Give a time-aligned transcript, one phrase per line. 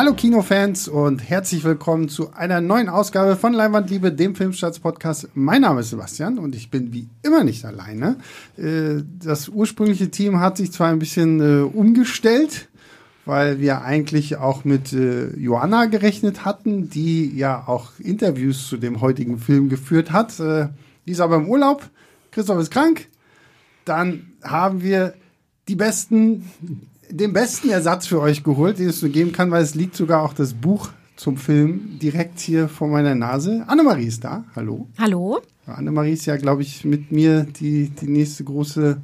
[0.00, 5.28] Hallo Kinofans und herzlich willkommen zu einer neuen Ausgabe von Leinwandliebe, dem Filmstarts-Podcast.
[5.34, 8.16] Mein Name ist Sebastian und ich bin wie immer nicht alleine.
[8.56, 12.70] Äh, das ursprüngliche Team hat sich zwar ein bisschen äh, umgestellt,
[13.26, 19.02] weil wir eigentlich auch mit äh, Joanna gerechnet hatten, die ja auch Interviews zu dem
[19.02, 20.32] heutigen Film geführt hat.
[20.38, 21.90] Die ist aber im Urlaub.
[22.30, 23.08] Christoph ist krank.
[23.84, 25.12] Dann haben wir
[25.68, 26.46] die besten
[27.10, 30.22] den besten Ersatz für euch geholt, den es nur geben kann, weil es liegt sogar
[30.22, 33.64] auch das Buch zum Film direkt hier vor meiner Nase.
[33.66, 34.44] Annemarie ist da.
[34.56, 34.88] Hallo.
[34.98, 35.40] Hallo.
[35.66, 38.96] Annemarie ist ja, glaube ich, mit mir die, die nächste große,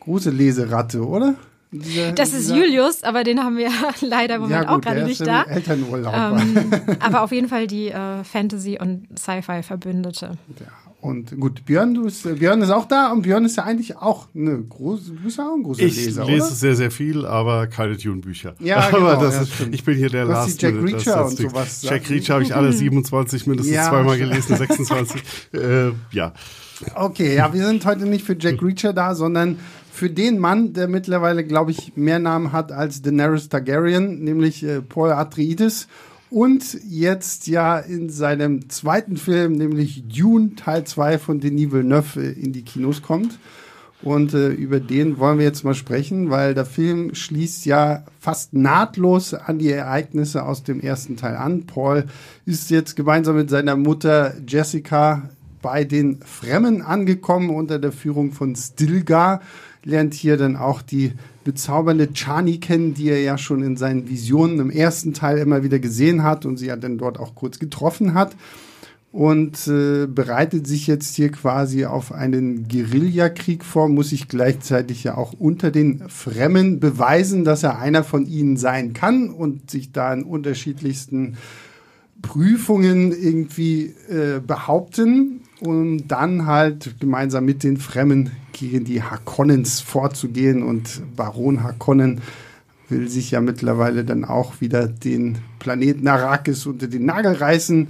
[0.00, 1.36] große Leseratte, oder?
[1.70, 3.70] Dieser, das ist Julius, aber den haben wir
[4.00, 5.42] leider im Moment ja, gut, auch gerade nicht da.
[5.42, 6.14] Elternurlaub.
[6.14, 6.70] Ähm,
[7.00, 10.32] aber auf jeden Fall die äh, Fantasy- und Sci-Fi-Verbündete.
[10.60, 10.66] Ja,
[11.04, 14.28] und gut, Björn, du bist, Björn ist auch da und Björn ist ja eigentlich auch
[14.34, 16.54] eine große, du bist auch ein großer ich Leser, Ich lese oder?
[16.54, 18.54] sehr, sehr viel, aber keine Dune-Bücher.
[18.58, 21.36] Ja, genau, aber das ja, ist, ich bin hier der Last Jack Minute, Reacher und
[21.36, 21.82] sowas.
[21.82, 25.22] Jack Reacher habe ich alle 27 mindestens Ja, zweimal gelesen, 26.
[25.52, 26.32] äh, ja.
[26.94, 29.58] Okay, ja, wir sind heute nicht für Jack Reacher da, sondern
[29.92, 34.80] für den Mann, der mittlerweile, glaube ich, mehr Namen hat als Daenerys Targaryen, nämlich äh,
[34.80, 35.86] Paul Atreides.
[36.34, 42.32] Und jetzt ja in seinem zweiten Film, nämlich Dune Teil 2 von Denis Villeneuve, äh,
[42.32, 43.38] in die Kinos kommt.
[44.02, 48.52] Und äh, über den wollen wir jetzt mal sprechen, weil der Film schließt ja fast
[48.52, 51.66] nahtlos an die Ereignisse aus dem ersten Teil an.
[51.66, 52.06] Paul
[52.46, 55.30] ist jetzt gemeinsam mit seiner Mutter Jessica
[55.62, 59.40] bei den Fremden angekommen unter der Führung von Stilgar,
[59.84, 61.12] lernt hier dann auch die
[61.44, 65.78] bezaubernde Chani kennen, die er ja schon in seinen Visionen im ersten Teil immer wieder
[65.78, 68.34] gesehen hat und sie ja dann dort auch kurz getroffen hat
[69.14, 75.16] und äh, bereitet sich jetzt hier quasi auf einen Guerillakrieg vor, muss sich gleichzeitig ja
[75.16, 80.12] auch unter den Fremden beweisen, dass er einer von ihnen sein kann und sich da
[80.12, 81.36] in unterschiedlichsten
[82.24, 90.62] Prüfungen irgendwie äh, behaupten und dann halt gemeinsam mit den Fremden gegen die Harkonnens vorzugehen
[90.62, 92.22] und Baron Harkonnen
[92.88, 97.88] will sich ja mittlerweile dann auch wieder den Planeten Arrakis unter den Nagel reißen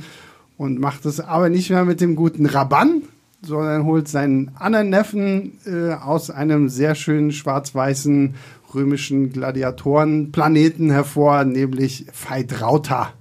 [0.56, 3.02] und macht es aber nicht mehr mit dem guten Raban,
[3.40, 8.34] sondern holt seinen anderen Neffen äh, aus einem sehr schönen schwarz-weißen
[8.74, 13.12] römischen Gladiatorenplaneten hervor, nämlich Phaedrauta.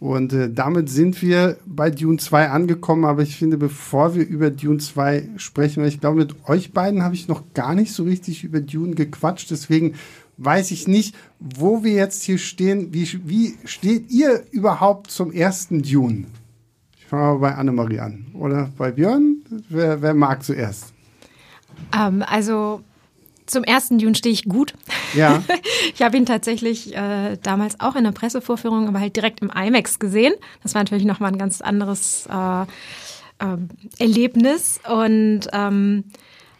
[0.00, 3.04] Und äh, damit sind wir bei Dune 2 angekommen.
[3.04, 7.02] Aber ich finde, bevor wir über Dune 2 sprechen, weil ich glaube, mit euch beiden
[7.02, 9.50] habe ich noch gar nicht so richtig über Dune gequatscht.
[9.50, 9.94] Deswegen
[10.38, 12.94] weiß ich nicht, wo wir jetzt hier stehen.
[12.94, 16.24] Wie, wie steht ihr überhaupt zum ersten Dune?
[16.96, 18.26] Ich fange mal bei Annemarie an.
[18.32, 19.42] Oder bei Björn?
[19.68, 20.94] Wer, wer mag zuerst?
[21.94, 22.80] Ähm, also
[23.50, 24.74] zum ersten Dune stehe ich gut.
[25.14, 25.42] Ja.
[25.94, 29.98] ich habe ihn tatsächlich äh, damals auch in der Pressevorführung, aber halt direkt im IMAX
[29.98, 30.34] gesehen.
[30.62, 33.56] Das war natürlich nochmal ein ganz anderes äh, äh,
[33.98, 36.04] Erlebnis und ähm,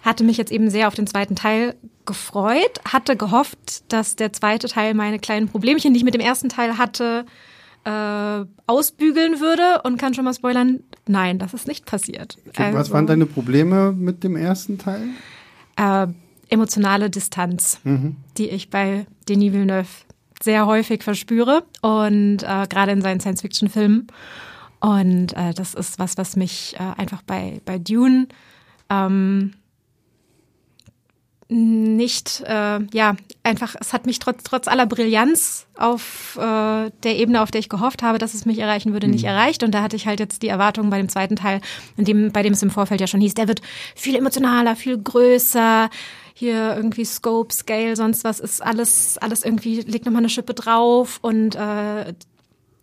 [0.03, 1.75] hatte mich jetzt eben sehr auf den zweiten Teil
[2.07, 6.49] gefreut, hatte gehofft, dass der zweite Teil meine kleinen Problemchen, die ich mit dem ersten
[6.49, 7.27] Teil hatte,
[7.85, 12.37] äh, ausbügeln würde und kann schon mal spoilern, nein, das ist nicht passiert.
[12.49, 15.03] Okay, was waren deine Probleme mit dem ersten Teil?
[15.77, 16.09] Äh,
[16.51, 18.17] emotionale Distanz, mhm.
[18.37, 19.89] die ich bei Denis Villeneuve
[20.43, 24.09] sehr häufig verspüre und äh, gerade in seinen Science-Fiction-Filmen.
[24.81, 28.29] Und äh, das ist was, was mich äh, einfach bei, bei Dune
[28.89, 29.53] ähm,
[31.51, 37.43] nicht, äh, ja, einfach, es hat mich trotz, trotz aller Brillanz auf äh, der Ebene,
[37.43, 39.65] auf der ich gehofft habe, dass es mich erreichen würde, nicht erreicht.
[39.65, 41.61] Und da hatte ich halt jetzt die Erwartungen bei dem zweiten Teil,
[41.97, 43.63] in dem, bei dem es im Vorfeld ja schon hieß, der wird
[43.97, 45.91] viel emotionaler, viel größer,
[46.35, 51.19] hier irgendwie Scope, Scale, sonst was ist alles, alles irgendwie, legt nochmal eine Schippe drauf
[51.23, 52.13] und äh,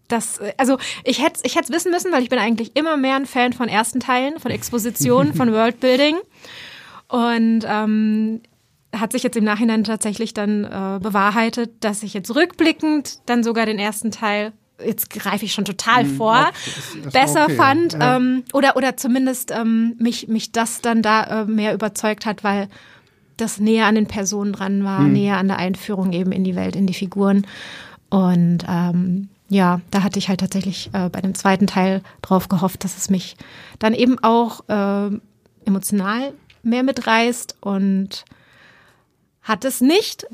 [0.07, 3.25] das, also ich hätte ich hätte wissen müssen, weil ich bin eigentlich immer mehr ein
[3.25, 6.15] Fan von ersten Teilen, von Exposition, von Worldbuilding.
[7.09, 8.41] Und ähm,
[8.95, 13.65] hat sich jetzt im Nachhinein tatsächlich dann äh, bewahrheitet, dass ich jetzt rückblickend dann sogar
[13.65, 14.53] den ersten Teil
[14.85, 18.15] jetzt greife ich schon total Hm, vor, okay, das- das besser okay, fand ja.
[18.17, 22.69] ähm, oder oder zumindest ähm, mich mich das dann da äh, mehr überzeugt hat, weil
[23.37, 25.13] das näher an den Personen dran war, Hm.
[25.13, 27.45] näher an der Einführung eben in die Welt, in die Figuren
[28.09, 32.83] und ähm, ja, da hatte ich halt tatsächlich äh, bei dem zweiten Teil drauf gehofft,
[32.83, 33.37] dass es mich
[33.79, 35.09] dann eben auch äh,
[35.65, 38.25] emotional mehr mitreißt und
[39.41, 40.27] hat es nicht.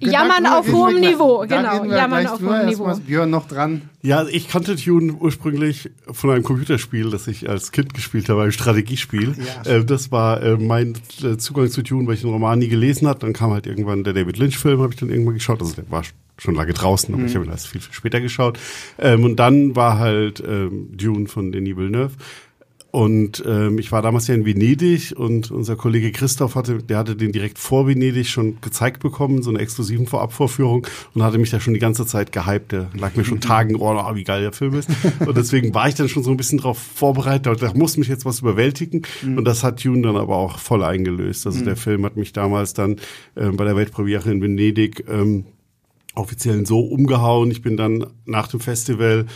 [0.00, 2.90] Jammern auf hohem Niveau, genau, Jammern gleich auf hohem Niveau.
[2.90, 3.82] ist Björn noch dran.
[4.02, 8.52] Ja, ich kannte Dune ursprünglich von einem Computerspiel, das ich als Kind gespielt habe, einem
[8.52, 9.34] Strategiespiel.
[9.64, 12.68] Ja, äh, das war äh, mein äh, Zugang zu Dune, weil ich den Roman nie
[12.68, 13.18] gelesen habe.
[13.18, 15.60] Dann kam halt irgendwann der David Lynch-Film, habe ich dann irgendwann geschaut.
[15.60, 16.02] Also der war
[16.38, 17.28] schon lange draußen, aber mhm.
[17.28, 18.58] ich habe ihn erst viel, viel später geschaut.
[18.98, 22.12] Ähm, und dann war halt ähm, Dune von Denis Villeneuve.
[22.90, 27.14] Und ähm, ich war damals ja in Venedig und unser Kollege Christoph hatte, der hatte
[27.14, 31.60] den direkt vor Venedig schon gezeigt bekommen, so eine exklusiven Vorabvorführung und hatte mich da
[31.60, 32.72] schon die ganze Zeit gehypt.
[32.72, 34.90] Der lag mir schon Tagen, oh, oh, wie geil der Film ist.
[35.24, 38.24] Und deswegen war ich dann schon so ein bisschen darauf vorbereitet, da muss mich jetzt
[38.24, 39.02] was überwältigen.
[39.22, 39.38] Mhm.
[39.38, 41.46] Und das hat Dune dann aber auch voll eingelöst.
[41.46, 41.66] Also mhm.
[41.66, 42.96] der Film hat mich damals dann
[43.36, 45.44] äh, bei der Weltpremiere in Venedig ähm,
[46.14, 47.50] offiziell so umgehauen.
[47.50, 49.26] Ich bin dann nach dem Festival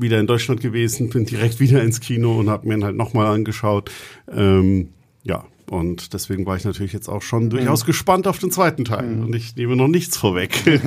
[0.00, 3.26] wieder in Deutschland gewesen, bin direkt wieder ins Kino und habe mir ihn halt nochmal
[3.26, 3.90] angeschaut.
[4.30, 4.90] Ähm,
[5.22, 7.86] ja, und deswegen war ich natürlich jetzt auch schon durchaus mhm.
[7.86, 9.06] gespannt auf den zweiten Teil.
[9.06, 9.26] Mhm.
[9.26, 10.62] Und ich nehme noch nichts vorweg.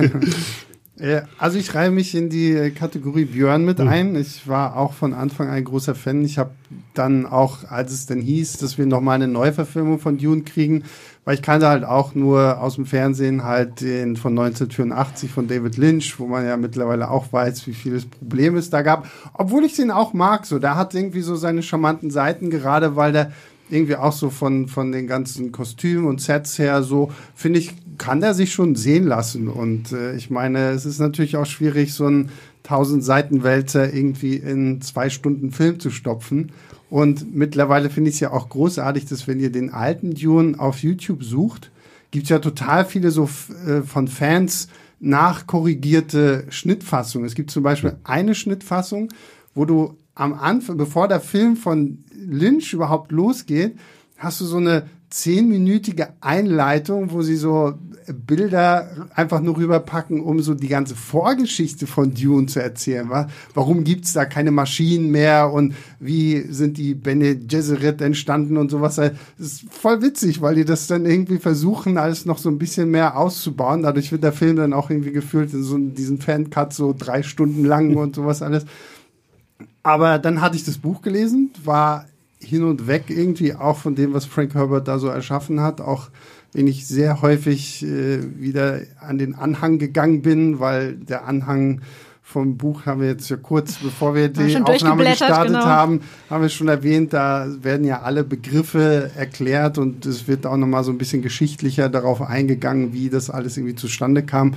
[1.38, 3.88] also ich reihe mich in die Kategorie Björn mit mhm.
[3.88, 4.16] ein.
[4.16, 6.24] Ich war auch von Anfang ein großer Fan.
[6.24, 6.50] Ich habe
[6.94, 10.84] dann auch, als es denn hieß, dass wir nochmal eine Neuverfilmung von Dune kriegen,
[11.24, 15.76] weil ich kannte halt auch nur aus dem Fernsehen halt den von 1984 von David
[15.76, 19.08] Lynch, wo man ja mittlerweile auch weiß, wie viele Probleme es da gab.
[19.34, 20.58] Obwohl ich den auch mag, so.
[20.58, 23.32] Der hat irgendwie so seine charmanten Seiten, gerade weil der
[23.70, 28.20] irgendwie auch so von, von den ganzen Kostümen und Sets her so, finde ich, kann
[28.20, 29.48] der sich schon sehen lassen.
[29.48, 32.30] Und äh, ich meine, es ist natürlich auch schwierig, so einen
[32.64, 36.52] 1000 Seiten Wälzer irgendwie in zwei Stunden Film zu stopfen.
[36.92, 40.82] Und mittlerweile finde ich es ja auch großartig, dass wenn ihr den alten Dune auf
[40.82, 41.70] YouTube sucht,
[42.10, 43.30] gibt es ja total viele so
[43.66, 44.68] äh, von Fans
[45.00, 47.26] nachkorrigierte Schnittfassungen.
[47.26, 49.08] Es gibt zum Beispiel eine Schnittfassung,
[49.54, 53.78] wo du am Anfang, bevor der Film von Lynch überhaupt losgeht,
[54.18, 57.72] hast du so eine zehnminütige Einleitung, wo sie so
[58.08, 63.10] Bilder einfach nur rüberpacken, um so die ganze Vorgeschichte von Dune zu erzählen.
[63.54, 68.96] Warum gibt's da keine Maschinen mehr und wie sind die Bene Gesserit entstanden und sowas.
[68.96, 72.90] Das ist voll witzig, weil die das dann irgendwie versuchen, alles noch so ein bisschen
[72.90, 73.82] mehr auszubauen.
[73.82, 77.64] Dadurch wird der Film dann auch irgendwie gefühlt in so diesen Fancut so drei Stunden
[77.64, 78.64] lang und sowas alles.
[79.82, 82.06] Aber dann hatte ich das Buch gelesen, war
[82.38, 86.08] hin und weg irgendwie auch von dem, was Frank Herbert da so erschaffen hat, auch
[86.52, 91.80] wenn ich sehr häufig äh, wieder an den Anhang gegangen bin, weil der Anhang
[92.32, 95.64] vom Buch haben wir jetzt ja kurz, bevor wir die Aufnahme gestartet genau.
[95.64, 96.00] haben,
[96.30, 100.84] haben wir schon erwähnt, da werden ja alle Begriffe erklärt und es wird auch nochmal
[100.84, 104.54] so ein bisschen geschichtlicher darauf eingegangen, wie das alles irgendwie zustande kam.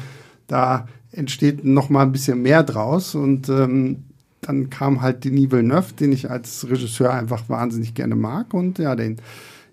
[0.48, 4.04] Da entsteht nochmal ein bisschen mehr draus und ähm,
[4.42, 8.96] dann kam halt Denis Villeneuve, den ich als Regisseur einfach wahnsinnig gerne mag und ja,
[8.96, 9.18] den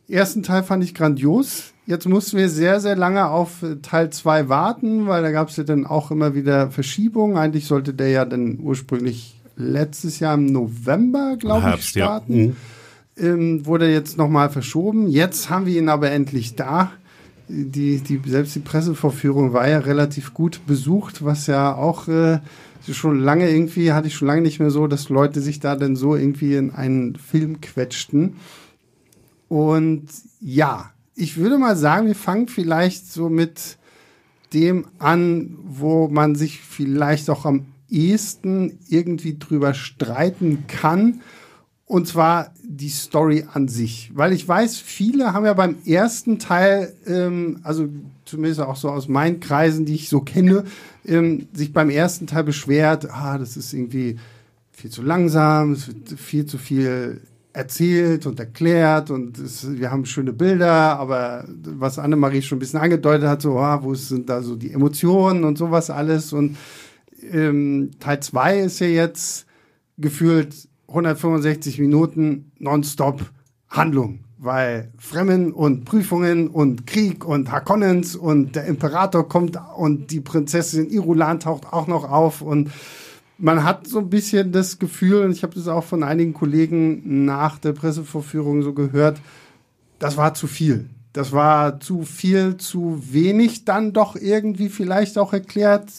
[0.08, 1.71] ersten Teil fand ich grandios.
[1.84, 5.64] Jetzt mussten wir sehr, sehr lange auf Teil 2 warten, weil da gab es ja
[5.64, 7.36] dann auch immer wieder Verschiebungen.
[7.36, 12.34] Eigentlich sollte der ja dann ursprünglich letztes Jahr im November, glaube ich, starten.
[12.34, 12.46] Ja.
[12.46, 12.56] Mhm.
[13.14, 15.08] Ähm, wurde jetzt nochmal verschoben.
[15.08, 16.92] Jetzt haben wir ihn aber endlich da.
[17.48, 22.38] Die, die, selbst die Pressevorführung war ja relativ gut besucht, was ja auch äh,
[22.90, 25.96] schon lange irgendwie, hatte ich schon lange nicht mehr so, dass Leute sich da dann
[25.96, 28.36] so irgendwie in einen Film quetschten.
[29.48, 30.04] Und
[30.40, 33.78] ja, ich würde mal sagen, wir fangen vielleicht so mit
[34.52, 41.20] dem an, wo man sich vielleicht auch am ehesten irgendwie drüber streiten kann.
[41.84, 44.12] Und zwar die Story an sich.
[44.14, 47.88] Weil ich weiß, viele haben ja beim ersten Teil, ähm, also
[48.24, 50.64] zumindest auch so aus meinen Kreisen, die ich so kenne,
[51.04, 54.16] ähm, sich beim ersten Teil beschwert, ah, das ist irgendwie
[54.70, 57.20] viel zu langsam, es wird viel zu viel
[57.52, 62.80] erzählt und erklärt und es, wir haben schöne Bilder, aber was Annemarie schon ein bisschen
[62.80, 66.32] angedeutet hat, so, ah, wo sind da so die Emotionen und sowas alles?
[66.32, 66.56] Und
[67.30, 69.46] ähm, Teil 2 ist ja jetzt
[69.98, 73.22] gefühlt 165 Minuten nonstop
[73.68, 80.20] Handlung, weil Fremmen und Prüfungen und Krieg und Harkonnens und der Imperator kommt und die
[80.20, 82.70] Prinzessin Irulan taucht auch noch auf und
[83.42, 87.24] man hat so ein bisschen das Gefühl, und ich habe das auch von einigen Kollegen
[87.24, 89.20] nach der Pressevorführung so gehört,
[89.98, 90.88] das war zu viel.
[91.12, 95.90] Das war zu viel, zu wenig dann doch irgendwie vielleicht auch erklärt.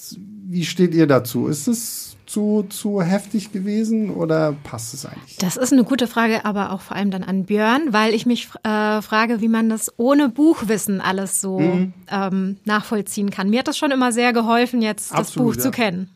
[0.48, 1.48] Wie steht ihr dazu?
[1.48, 5.36] Ist es zu, zu heftig gewesen oder passt es eigentlich?
[5.38, 8.48] Das ist eine gute Frage, aber auch vor allem dann an Björn, weil ich mich
[8.64, 11.94] äh, frage, wie man das ohne Buchwissen alles so mhm.
[12.10, 13.50] ähm, nachvollziehen kann.
[13.50, 15.62] Mir hat das schon immer sehr geholfen, jetzt Absolut, das Buch ja.
[15.62, 16.10] zu kennen.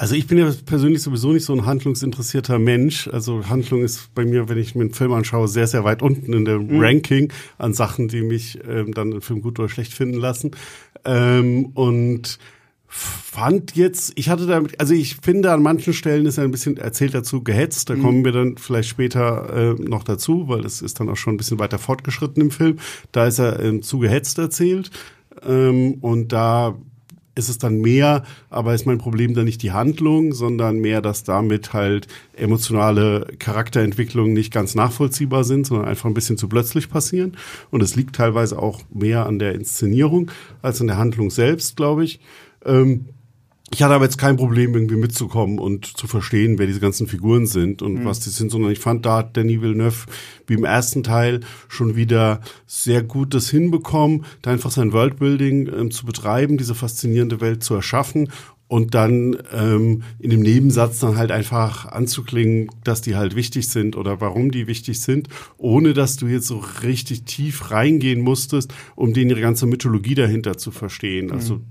[0.00, 3.06] Also ich bin ja persönlich sowieso nicht so ein handlungsinteressierter Mensch.
[3.08, 6.32] Also Handlung ist bei mir, wenn ich mir einen Film anschaue, sehr, sehr weit unten
[6.32, 6.80] in dem mhm.
[6.80, 10.52] Ranking an Sachen, die mich ähm, dann im Film gut oder schlecht finden lassen.
[11.04, 12.38] Ähm, und
[12.86, 16.78] fand jetzt, ich hatte da, also ich finde an manchen Stellen ist er ein bisschen
[16.78, 17.90] erzählt dazu gehetzt.
[17.90, 18.02] Da mhm.
[18.02, 21.36] kommen wir dann vielleicht später äh, noch dazu, weil das ist dann auch schon ein
[21.36, 22.78] bisschen weiter fortgeschritten im Film.
[23.12, 24.90] Da ist er ähm, zu gehetzt erzählt.
[25.46, 26.78] Ähm, und da
[27.40, 31.24] ist es dann mehr, aber ist mein Problem dann nicht die Handlung, sondern mehr, dass
[31.24, 32.06] damit halt
[32.36, 37.36] emotionale Charakterentwicklungen nicht ganz nachvollziehbar sind, sondern einfach ein bisschen zu plötzlich passieren.
[37.70, 40.30] Und es liegt teilweise auch mehr an der Inszenierung
[40.62, 42.20] als an der Handlung selbst, glaube ich.
[42.64, 43.06] Ähm,
[43.72, 47.46] ich hatte aber jetzt kein Problem, irgendwie mitzukommen und zu verstehen, wer diese ganzen Figuren
[47.46, 48.04] sind und mhm.
[48.04, 50.06] was die sind, sondern ich fand, da hat Danny Villeneuve
[50.48, 55.90] wie im ersten Teil schon wieder sehr gut das hinbekommen, da einfach sein Worldbuilding ähm,
[55.92, 58.32] zu betreiben, diese faszinierende Welt zu erschaffen
[58.66, 63.96] und dann ähm, in dem Nebensatz dann halt einfach anzuklingen, dass die halt wichtig sind
[63.96, 69.12] oder warum die wichtig sind, ohne dass du jetzt so richtig tief reingehen musstest, um
[69.12, 71.30] denen ihre ganze Mythologie dahinter zu verstehen.
[71.30, 71.64] Also mhm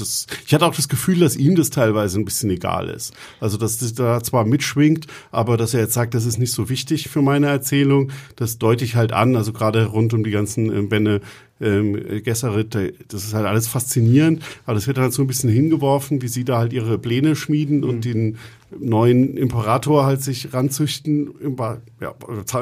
[0.00, 3.14] das, ich hatte auch das Gefühl, dass ihm das teilweise ein bisschen egal ist.
[3.40, 6.68] Also, dass das da zwar mitschwingt, aber dass er jetzt sagt, das ist nicht so
[6.68, 9.36] wichtig für meine Erzählung, das deute ich halt an.
[9.36, 11.20] Also gerade rund um die ganzen äh, Bände
[11.60, 12.74] ähm, Gesserit,
[13.08, 16.44] das ist halt alles faszinierend, aber das wird halt so ein bisschen hingeworfen, wie sie
[16.44, 18.00] da halt ihre Pläne schmieden und mhm.
[18.00, 18.38] den
[18.78, 21.30] neuen Imperator halt sich ranzüchten.
[22.00, 22.14] Ja,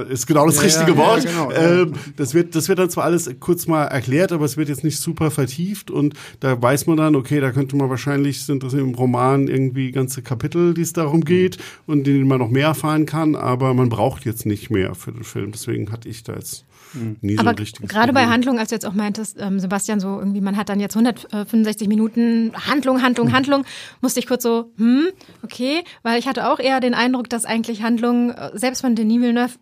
[0.09, 1.25] ist genau das ja, richtige ja, Wort.
[1.25, 4.57] Ja, genau, ähm, das wird, das wird dann zwar alles kurz mal erklärt, aber es
[4.57, 8.45] wird jetzt nicht super vertieft und da weiß man dann, okay, da könnte man wahrscheinlich,
[8.45, 11.25] sind das im Roman irgendwie ganze Kapitel, die es darum mhm.
[11.25, 15.11] geht und denen man noch mehr erfahren kann, aber man braucht jetzt nicht mehr für
[15.11, 15.53] den Film.
[15.53, 16.74] Deswegen hatte ich da jetzt Mhm.
[17.21, 20.41] Nie Aber so gerade bei Handlung, als du jetzt auch meintest, ähm, Sebastian, so irgendwie,
[20.41, 23.33] man hat dann jetzt 165 Minuten Handlung, Handlung, mhm.
[23.33, 23.65] Handlung,
[24.01, 25.09] musste ich kurz so, hm,
[25.43, 29.21] okay, weil ich hatte auch eher den Eindruck, dass eigentlich Handlung, äh, selbst von Denis
[29.21, 29.55] Villeneuve,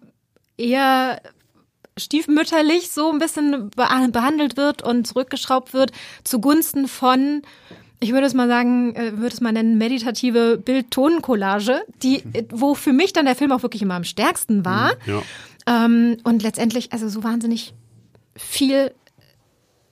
[0.56, 1.20] eher
[1.98, 5.92] stiefmütterlich so ein bisschen behandelt wird und zurückgeschraubt wird
[6.24, 7.42] zugunsten von
[8.02, 12.46] ich würde es mal sagen, äh, würde es mal nennen, meditative Bild-Ton-Collage, die, mhm.
[12.50, 14.94] wo für mich dann der Film auch wirklich immer am stärksten war.
[15.06, 15.22] Mhm, ja.
[15.66, 17.74] Ähm, und letztendlich, also so wahnsinnig
[18.36, 18.90] viel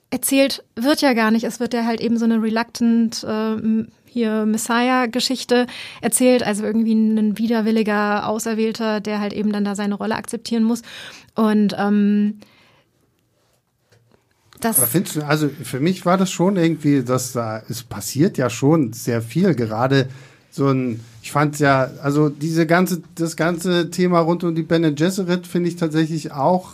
[0.09, 1.45] erzählt wird ja gar nicht.
[1.45, 5.67] Es wird ja halt eben so eine reluctant äh, hier Messiah-Geschichte
[6.01, 10.81] erzählt, also irgendwie ein widerwilliger Auserwählter, der halt eben dann da seine Rolle akzeptieren muss.
[11.33, 12.39] Und ähm,
[14.61, 18.37] das Aber findest du, also für mich war das schon irgendwie, dass da, es passiert
[18.37, 20.07] ja schon sehr viel, gerade
[20.51, 24.93] so ein, ich fand ja, also diese ganze, das ganze Thema rund um die Bene
[24.93, 26.71] Gesserit finde ich tatsächlich auch,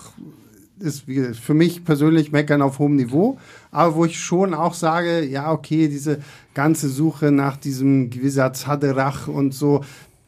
[0.79, 1.05] ist
[1.41, 3.37] für mich persönlich meckern auf hohem Niveau,
[3.71, 6.19] aber wo ich schon auch sage, ja, okay, diese
[6.53, 9.83] ganze Suche nach diesem gewisser Zaderach und so,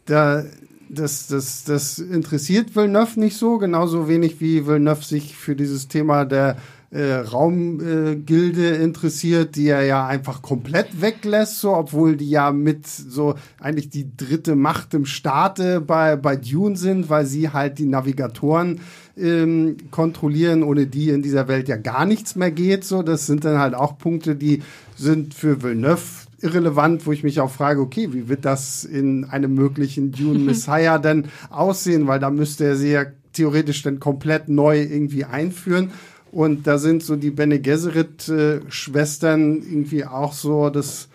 [0.06, 0.44] da,
[0.90, 6.26] das, das, das interessiert Villeneuve nicht so, genauso wenig wie Villeneuve sich für dieses Thema
[6.26, 6.58] der
[6.92, 12.88] äh, Raumgilde äh, interessiert, die er ja einfach komplett weglässt, so, obwohl die ja mit
[12.88, 17.86] so eigentlich die dritte Macht im Staate bei, bei Dune sind, weil sie halt die
[17.86, 18.82] Navigatoren
[19.16, 22.84] ähm, kontrollieren, ohne die in dieser Welt ja gar nichts mehr geht.
[22.84, 24.64] So, das sind dann halt auch Punkte, die
[24.96, 26.02] sind für Villeneuve
[26.42, 30.98] irrelevant, wo ich mich auch frage, okay, wie wird das in einem möglichen Dune Messiah
[30.98, 32.08] denn aussehen?
[32.08, 35.92] Weil da müsste er sie ja theoretisch dann komplett neu irgendwie einführen.
[36.32, 41.08] Und da sind so die Bene Gesserit-Schwestern irgendwie auch so, das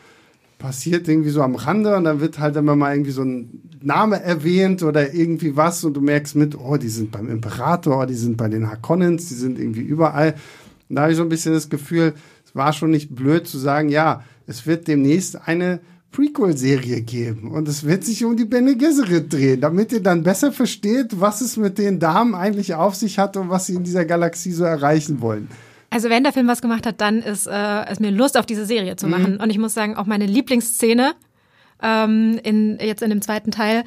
[0.59, 4.23] passiert irgendwie so am Rande und dann wird halt immer mal irgendwie so ein Name
[4.23, 8.37] erwähnt oder irgendwie was und du merkst mit, oh, die sind beim Imperator, die sind
[8.37, 10.35] bei den Harkonnens, die sind irgendwie überall.
[10.89, 12.15] Und da habe ich so ein bisschen das Gefühl,
[12.47, 15.81] es war schon nicht blöd zu sagen, ja, es wird demnächst eine
[16.15, 20.53] Prequel-Serie geben und es wird sich um die Bene Gesserit drehen, damit ihr dann besser
[20.53, 24.05] versteht, was es mit den Damen eigentlich auf sich hat und was sie in dieser
[24.05, 25.49] Galaxie so erreichen wollen.
[25.91, 28.65] Also wenn der Film was gemacht hat, dann ist äh, es mir Lust auf diese
[28.65, 29.35] Serie zu machen.
[29.35, 29.41] Mhm.
[29.41, 31.15] Und ich muss sagen, auch meine Lieblingsszene
[31.83, 33.83] ähm, in, jetzt in dem zweiten Teil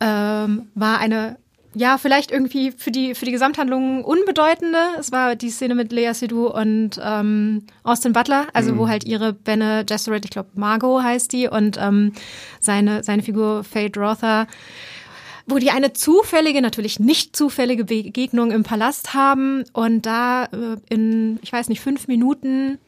[0.00, 1.36] ähm, war eine
[1.74, 4.78] ja, vielleicht irgendwie für die, für die Gesamthandlung unbedeutende.
[4.98, 8.78] Es war die Szene mit Lea Seydoux und ähm, Austin Butler, also mhm.
[8.78, 12.12] wo halt ihre Benne Gesserit, ich glaube Margot heißt die, und ähm,
[12.60, 14.46] seine, seine Figur Fate Rother,
[15.46, 21.38] wo die eine zufällige, natürlich nicht zufällige Begegnung im Palast haben und da äh, in,
[21.42, 22.78] ich weiß nicht, fünf Minuten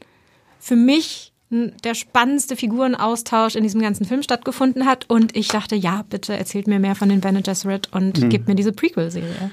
[0.58, 5.06] für mich der spannendste Figurenaustausch in diesem ganzen Film stattgefunden hat.
[5.08, 8.28] Und ich dachte, ja, bitte erzählt mir mehr von den Bene Gesserit und mhm.
[8.28, 9.50] gebt mir diese Prequel-Serie.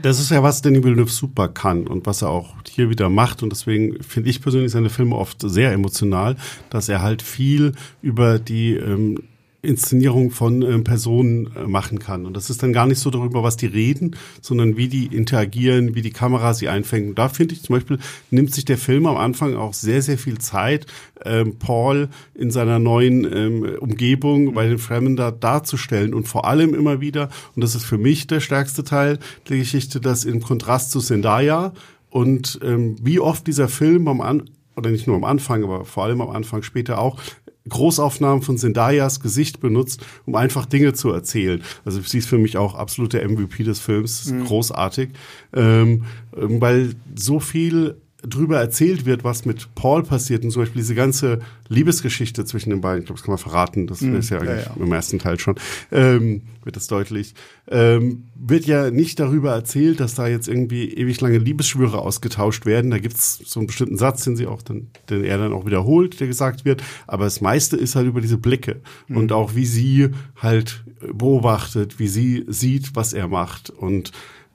[0.00, 3.42] Das ist ja, was Danny Villeneuve super kann und was er auch hier wieder macht.
[3.42, 6.36] Und deswegen finde ich persönlich seine Filme oft sehr emotional,
[6.70, 9.18] dass er halt viel über die ähm,
[9.66, 12.26] Inszenierung von äh, Personen äh, machen kann.
[12.26, 15.94] Und das ist dann gar nicht so darüber, was die reden, sondern wie die interagieren,
[15.94, 17.10] wie die Kamera sie einfängt.
[17.10, 17.98] Und da finde ich zum Beispiel,
[18.30, 20.86] nimmt sich der Film am Anfang auch sehr, sehr viel Zeit,
[21.24, 26.14] ähm, Paul in seiner neuen ähm, Umgebung bei den Fremden da darzustellen.
[26.14, 29.18] Und vor allem immer wieder, und das ist für mich der stärkste Teil
[29.48, 31.72] der Geschichte, das im Kontrast zu Zendaya
[32.10, 36.04] und ähm, wie oft dieser Film am, An oder nicht nur am Anfang, aber vor
[36.04, 37.20] allem am Anfang später auch,
[37.68, 41.62] Großaufnahmen von Zendayas Gesicht benutzt, um einfach Dinge zu erzählen.
[41.84, 44.44] Also sie ist für mich auch absolute MVP des Films, mhm.
[44.44, 45.10] großartig,
[45.54, 47.96] ähm, weil so viel
[48.28, 52.80] drüber erzählt wird, was mit Paul passiert und zum Beispiel diese ganze Liebesgeschichte zwischen den
[52.80, 54.82] beiden, ich glaube, das kann man verraten, das mm, ist ja eigentlich ja, ja.
[54.82, 55.56] im ersten Teil schon,
[55.92, 57.34] ähm, wird das deutlich,
[57.68, 62.90] ähm, wird ja nicht darüber erzählt, dass da jetzt irgendwie ewig lange Liebesschwüre ausgetauscht werden.
[62.90, 66.18] Da gibt's so einen bestimmten Satz, den sie auch dann, den er dann auch wiederholt,
[66.20, 66.82] der gesagt wird.
[67.06, 69.16] Aber das meiste ist halt über diese Blicke mm.
[69.16, 74.12] und auch wie sie halt beobachtet, wie sie sieht, was er macht und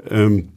[0.10, 0.50] ähm,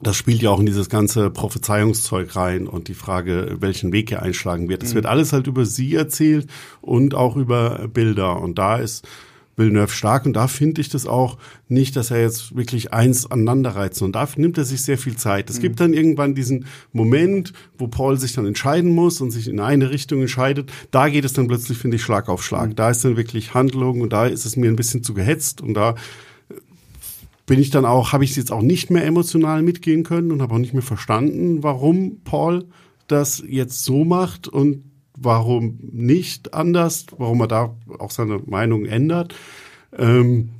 [0.00, 4.22] das spielt ja auch in dieses ganze Prophezeiungszeug rein und die Frage, welchen Weg er
[4.22, 4.82] einschlagen wird.
[4.82, 4.96] Es mhm.
[4.96, 6.48] wird alles halt über sie erzählt
[6.80, 8.40] und auch über Bilder.
[8.40, 9.06] Und da ist
[9.56, 11.36] Villeneuve stark und da finde ich das auch
[11.66, 14.00] nicht, dass er jetzt wirklich eins aneinander reizt.
[14.02, 15.50] Und da nimmt er sich sehr viel Zeit.
[15.50, 15.62] Es mhm.
[15.62, 19.90] gibt dann irgendwann diesen Moment, wo Paul sich dann entscheiden muss und sich in eine
[19.90, 20.70] Richtung entscheidet.
[20.92, 22.70] Da geht es dann plötzlich, finde ich, Schlag auf Schlag.
[22.70, 22.76] Mhm.
[22.76, 25.74] Da ist dann wirklich Handlung und da ist es mir ein bisschen zu gehetzt und
[25.74, 25.96] da
[27.48, 30.42] bin ich dann auch, habe ich es jetzt auch nicht mehr emotional mitgehen können und
[30.42, 32.66] habe auch nicht mehr verstanden, warum Paul
[33.08, 34.84] das jetzt so macht und
[35.16, 39.34] warum nicht anders, warum er da auch seine Meinung ändert.
[39.96, 40.50] Ähm,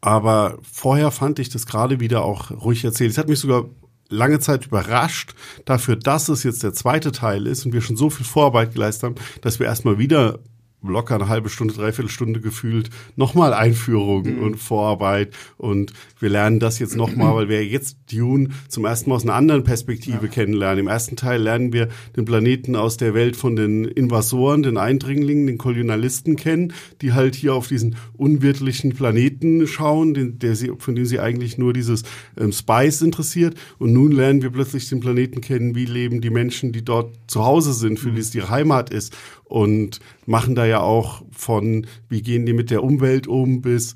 [0.00, 3.12] aber vorher fand ich das gerade wieder auch ruhig erzählt.
[3.12, 3.66] Es hat mich sogar
[4.08, 5.34] lange Zeit überrascht
[5.64, 9.04] dafür, dass es jetzt der zweite Teil ist und wir schon so viel Vorarbeit geleistet
[9.04, 10.40] haben, dass wir erstmal wieder
[10.88, 14.42] locker eine halbe Stunde, dreiviertel Stunde gefühlt nochmal Einführung mhm.
[14.42, 19.16] und Vorarbeit und wir lernen das jetzt nochmal, weil wir jetzt Dune zum ersten Mal
[19.16, 20.28] aus einer anderen Perspektive ja.
[20.28, 20.80] kennenlernen.
[20.80, 25.46] Im ersten Teil lernen wir den Planeten aus der Welt von den Invasoren, den Eindringlingen,
[25.46, 26.72] den Kolonialisten kennen,
[27.02, 31.58] die halt hier auf diesen unwirtlichen Planeten schauen, den, der sie, von dem sie eigentlich
[31.58, 32.04] nur dieses
[32.38, 33.54] ähm, Spice interessiert.
[33.78, 37.44] Und nun lernen wir plötzlich den Planeten kennen, wie leben die Menschen, die dort zu
[37.44, 42.22] Hause sind, für die es ihre Heimat ist und machen da ja auch von, wie
[42.22, 43.94] gehen die mit der Umwelt um, bis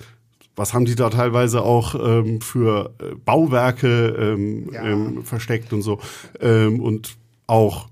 [0.59, 4.85] was haben die da teilweise auch ähm, für äh, Bauwerke ähm, ja.
[4.85, 6.01] ähm, versteckt und so.
[6.41, 7.89] Ähm, und auch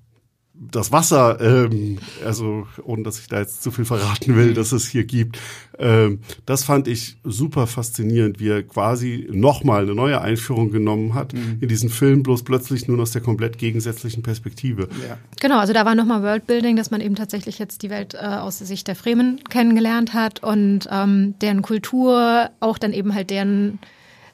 [0.58, 4.88] das Wasser, ähm, also ohne dass ich da jetzt zu viel verraten will, dass es
[4.88, 5.38] hier gibt,
[5.78, 11.34] ähm, das fand ich super faszinierend, wie er quasi nochmal eine neue Einführung genommen hat
[11.34, 11.58] mhm.
[11.60, 14.88] in diesen Film, bloß plötzlich nur aus der komplett gegensätzlichen Perspektive.
[15.06, 15.18] Ja.
[15.40, 18.58] Genau, also da war nochmal Worldbuilding, dass man eben tatsächlich jetzt die Welt äh, aus
[18.58, 23.78] der Sicht der Fremen kennengelernt hat und ähm, deren Kultur, auch dann eben halt deren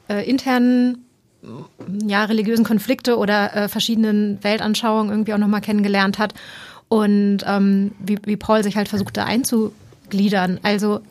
[0.07, 1.05] äh, internen
[2.05, 6.33] ja, religiösen Konflikte oder äh, verschiedenen Weltanschauungen irgendwie auch nochmal kennengelernt hat
[6.89, 10.59] und ähm, wie, wie Paul sich halt versucht da einzugliedern.
[10.63, 11.01] Also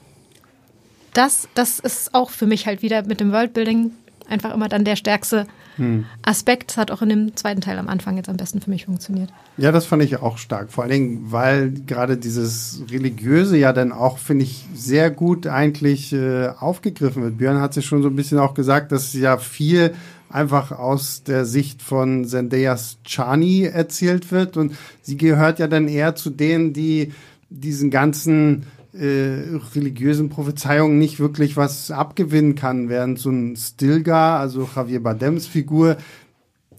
[1.13, 3.91] das, das ist auch für mich halt wieder mit dem Worldbuilding
[4.29, 6.05] einfach immer dann der stärkste hm.
[6.23, 6.71] Aspekt.
[6.71, 9.31] Das hat auch in dem zweiten Teil am Anfang jetzt am besten für mich funktioniert.
[9.57, 10.71] Ja, das fand ich auch stark.
[10.73, 16.13] Vor allen Dingen, weil gerade dieses Religiöse ja dann auch, finde ich, sehr gut eigentlich
[16.13, 17.39] äh, aufgegriffen wird.
[17.39, 19.95] Björn hat es schon so ein bisschen auch gesagt, dass ja viel
[20.33, 24.57] einfach aus der Sicht von Zendayas Chani erzählt wird.
[24.57, 27.13] Und sie gehört ja dann eher zu denen, die
[27.51, 34.69] diesen ganzen äh, religiösen Prophezeiungen nicht wirklich was abgewinnen kann, während so ein Stilgar, also
[34.75, 35.97] Javier Bardems Figur,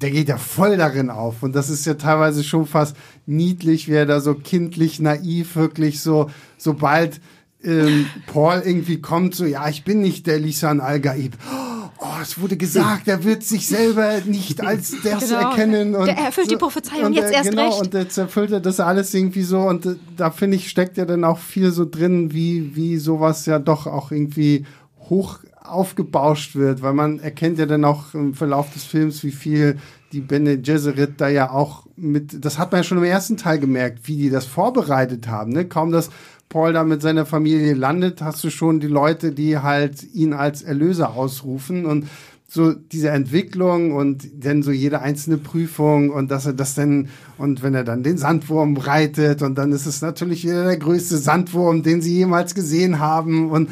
[0.01, 1.43] der geht ja voll darin auf.
[1.43, 6.01] Und das ist ja teilweise schon fast niedlich, wie er da so kindlich naiv wirklich
[6.01, 7.21] so, sobald
[7.63, 11.37] ähm, Paul irgendwie kommt, so, ja, ich bin nicht der Lisan Al-Gaib.
[11.49, 11.72] Oh,
[12.21, 15.49] es wurde gesagt, er wird sich selber nicht als das genau.
[15.49, 15.95] erkennen.
[15.95, 17.81] Und der erfüllt die Prophezeiung jetzt erst genau, recht.
[17.81, 19.59] Und jetzt erfüllt er das alles irgendwie so.
[19.59, 23.45] Und äh, da finde ich, steckt ja dann auch viel so drin, wie, wie sowas
[23.45, 24.65] ja doch auch irgendwie
[25.09, 29.77] hoch aufgebauscht wird, weil man erkennt ja dann auch im Verlauf des Films, wie viel
[30.11, 33.59] die Bene Gesserit da ja auch mit, das hat man ja schon im ersten Teil
[33.59, 35.65] gemerkt, wie die das vorbereitet haben, ne?
[35.65, 36.09] Kaum, dass
[36.53, 40.61] Paul da mit seiner Familie landet, hast du schon die Leute, die halt ihn als
[40.61, 41.87] Erlöser ausrufen.
[41.87, 42.05] Und
[42.47, 47.63] so diese Entwicklung und dann so jede einzelne Prüfung und dass er das dann und
[47.63, 51.81] wenn er dann den Sandwurm reitet und dann ist es natürlich wieder der größte Sandwurm,
[51.81, 53.49] den sie jemals gesehen haben.
[53.49, 53.71] Und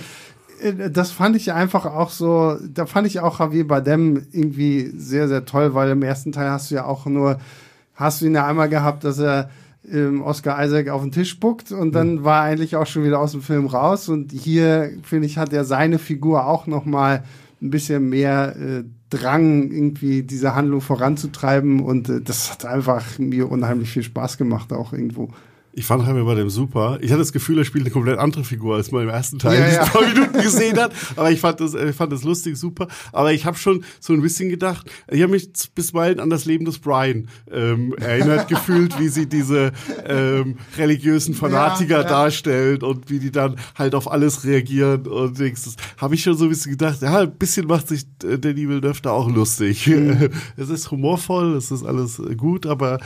[0.64, 5.28] äh, das fand ich einfach auch so, da fand ich auch Javier Bardem irgendwie sehr,
[5.28, 7.40] sehr toll, weil im ersten Teil hast du ja auch nur,
[7.94, 9.52] hast du ihn ja einmal gehabt, dass er
[9.90, 12.24] ähm, Oscar Isaac auf den Tisch spuckt und dann mhm.
[12.24, 14.10] war er eigentlich auch schon wieder aus dem Film raus.
[14.10, 17.24] Und hier, finde ich, hat er seine Figur auch noch mal
[17.62, 21.82] ein bisschen mehr äh, Drang, irgendwie diese Handlung voranzutreiben.
[21.82, 25.30] Und äh, das hat einfach mir unheimlich viel Spaß gemacht, auch irgendwo.
[25.74, 26.98] Ich fand bei dem super.
[27.02, 29.60] Ich hatte das Gefühl, er spielt eine komplett andere Figur, als man im ersten Teil
[29.60, 30.92] Ja, ja, paar Minuten gesehen hat.
[31.16, 32.88] Aber ich fand das, ich fand das lustig, super.
[33.14, 36.66] Aber ich habe schon so ein bisschen gedacht, ich habe mich bisweilen an das Leben
[36.66, 39.72] des Brian ähm, erinnert gefühlt, wie sie diese
[40.06, 45.40] ähm, religiösen Fanatiker Ja, darstellt und wie die dann halt auf alles reagieren und.
[45.42, 48.68] Das habe ich schon so ein bisschen gedacht, ja, ein bisschen macht sich äh, Danny
[48.68, 49.88] Villeneuve da auch lustig.
[49.88, 50.30] Mhm.
[50.58, 53.00] Es ist humorvoll, es ist alles gut, aber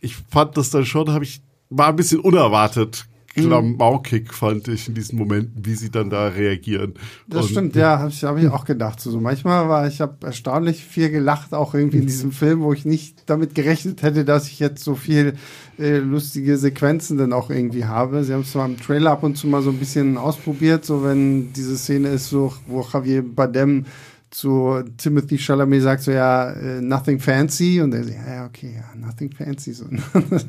[0.00, 3.06] ich fand das dann schon, habe ich, war ein bisschen unerwartet.
[3.32, 6.94] Klamaukig fand ich in diesen Momenten, wie sie dann da reagieren.
[7.28, 9.00] Das Und- stimmt, ja, habe ich, hab ich auch gedacht.
[9.00, 12.84] So, manchmal war ich habe erstaunlich viel gelacht, auch irgendwie in diesem Film, wo ich
[12.84, 15.34] nicht damit gerechnet hätte, dass ich jetzt so viel
[15.78, 18.24] äh, lustige Sequenzen dann auch irgendwie habe.
[18.24, 21.04] Sie haben es zwar im Trailer ab und zu mal so ein bisschen ausprobiert, so
[21.04, 23.84] wenn diese Szene ist, so, wo Javier Bardem
[24.30, 27.80] zu Timothy Chalamet sagt so, ja, äh, nothing fancy.
[27.80, 29.72] Und er sagt, ja, okay, ja, nothing fancy.
[29.72, 29.86] So.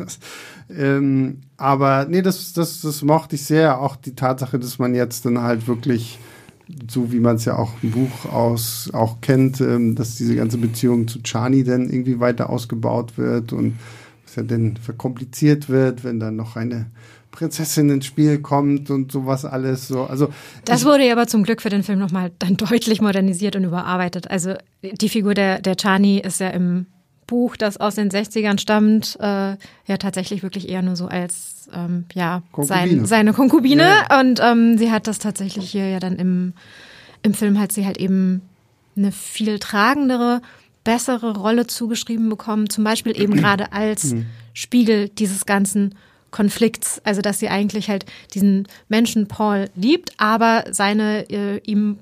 [0.70, 3.82] ähm, aber nee, das, das, das mochte ich sehr.
[3.82, 6.20] Auch die Tatsache, dass man jetzt dann halt wirklich,
[6.90, 10.60] so wie man es ja auch im Buch aus auch kennt, ähm, dass diese ganze
[10.60, 13.80] Beziehung zu Chani dann irgendwie weiter ausgebaut wird und
[14.26, 16.92] was ja dann verkompliziert wird, wenn dann noch eine
[17.32, 20.04] Prinzessin ins Spiel kommt und sowas alles so.
[20.04, 20.30] Also
[20.66, 24.30] Das wurde ja aber zum Glück für den Film nochmal dann deutlich modernisiert und überarbeitet.
[24.30, 26.86] Also die Figur der, der Chani ist ja im
[27.28, 32.04] Buch, das aus den 60ern stammt, äh, ja tatsächlich wirklich eher nur so als ähm,
[32.14, 32.90] ja Konkubine.
[32.90, 33.84] sein, seine Konkubine.
[33.84, 36.54] Ja, Und ähm, sie hat das tatsächlich hier ja dann im,
[37.24, 38.42] im Film hat sie halt eben
[38.98, 40.42] eine viel tragendere,
[40.84, 42.70] bessere Rolle zugeschrieben bekommen.
[42.70, 44.14] Zum Beispiel eben gerade als
[44.54, 45.96] Spiegel dieses ganzen
[46.32, 47.02] Konflikts.
[47.04, 52.00] Also dass sie eigentlich halt diesen Menschen Paul liebt, aber seine äh, ihm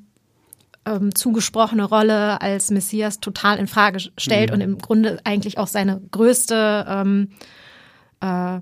[0.86, 6.02] ähm, zugesprochene Rolle als Messias total in Frage stellt und im Grunde eigentlich auch seine
[6.12, 7.30] größte, ähm,
[8.22, 8.60] äh,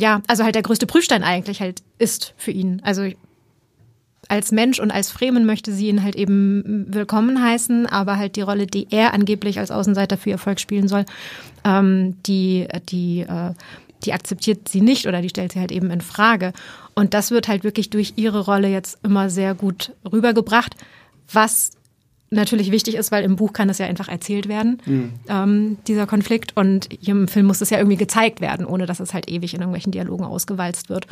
[0.00, 2.80] ja, also halt der größte Prüfstein eigentlich halt ist für ihn.
[2.84, 3.10] Also
[4.28, 8.42] als Mensch und als Fremen möchte sie ihn halt eben willkommen heißen, aber halt die
[8.42, 11.04] Rolle, die er angeblich als Außenseiter für ihr Volk spielen soll,
[11.64, 13.54] ähm, die, die, äh,
[14.04, 16.52] die akzeptiert sie nicht oder die stellt sie halt eben in Frage.
[16.94, 20.76] Und das wird halt wirklich durch ihre Rolle jetzt immer sehr gut rübergebracht,
[21.32, 21.72] was
[22.30, 24.82] natürlich wichtig ist, weil im Buch kann es ja einfach erzählt werden,
[25.28, 26.56] ähm, dieser Konflikt.
[26.56, 29.54] Und hier im Film muss es ja irgendwie gezeigt werden, ohne dass es halt ewig
[29.54, 31.06] in irgendwelchen Dialogen ausgewalzt wird.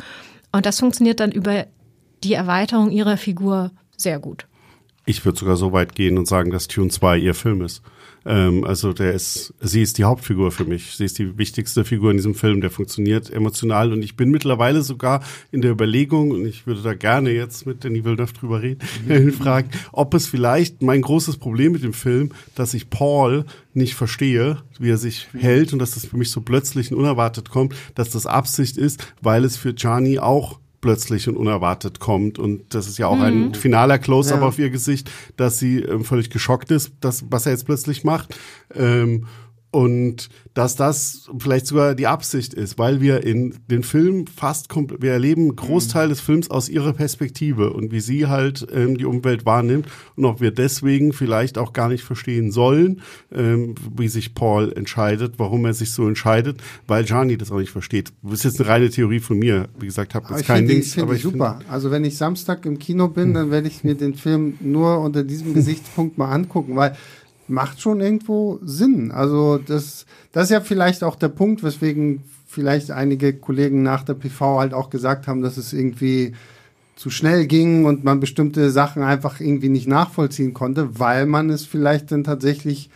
[0.51, 1.65] Und das funktioniert dann über
[2.23, 4.45] die Erweiterung ihrer Figur sehr gut.
[5.05, 7.81] Ich würde sogar so weit gehen und sagen, dass Tune 2 ihr Film ist.
[8.27, 10.97] Ähm, also der ist, sie ist die Hauptfigur für mich.
[10.97, 12.59] Sie ist die wichtigste Figur in diesem Film.
[12.59, 16.93] Der funktioniert emotional und ich bin mittlerweile sogar in der Überlegung und ich würde da
[16.93, 21.83] gerne jetzt mit Denis Villeneuve drüber reden, fragen, ob es vielleicht mein großes Problem mit
[21.83, 26.17] dem Film, dass ich Paul nicht verstehe, wie er sich hält und dass das für
[26.17, 30.59] mich so plötzlich und unerwartet kommt, dass das Absicht ist, weil es für Gianni auch
[30.81, 32.39] plötzlich und unerwartet kommt.
[32.39, 34.47] Und das ist ja auch ein finaler Close-up Ja.
[34.47, 38.37] auf ihr Gesicht, dass sie ähm, völlig geschockt ist, dass, was er jetzt plötzlich macht.
[38.73, 39.25] Ähm,
[39.71, 45.01] und dass das vielleicht sogar die Absicht ist, weil wir in den Film fast komplett,
[45.01, 49.05] wir erleben einen Großteil des Films aus ihrer Perspektive und wie sie halt ähm, die
[49.05, 53.01] Umwelt wahrnimmt und ob wir deswegen vielleicht auch gar nicht verstehen sollen,
[53.31, 57.71] ähm, wie sich Paul entscheidet, warum er sich so entscheidet, weil Gianni das auch nicht
[57.71, 58.13] versteht.
[58.23, 59.67] Das ist jetzt eine reine Theorie von mir.
[59.79, 61.59] Wie gesagt, habe Aber jetzt ich kein finde Dings, ich find aber ich super.
[61.69, 65.23] also wenn ich Samstag im Kino bin, dann werde ich mir den Film nur unter
[65.23, 66.95] diesem Gesichtspunkt mal angucken, weil
[67.47, 69.11] macht schon irgendwo Sinn.
[69.11, 74.13] Also das, das ist ja vielleicht auch der Punkt, weswegen vielleicht einige Kollegen nach der
[74.13, 76.33] PV halt auch gesagt haben, dass es irgendwie
[76.95, 81.65] zu schnell ging und man bestimmte Sachen einfach irgendwie nicht nachvollziehen konnte, weil man es
[81.65, 82.89] vielleicht dann tatsächlich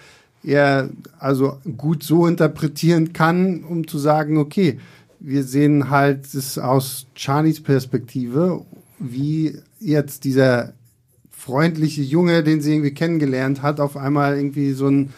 [0.43, 4.79] eher also gut so interpretieren kann, um zu sagen, okay,
[5.19, 8.65] wir sehen halt es aus Charlies Perspektive,
[8.97, 10.73] wie jetzt dieser
[11.43, 15.09] freundliche Junge, den sie irgendwie kennengelernt hat, auf einmal irgendwie so ein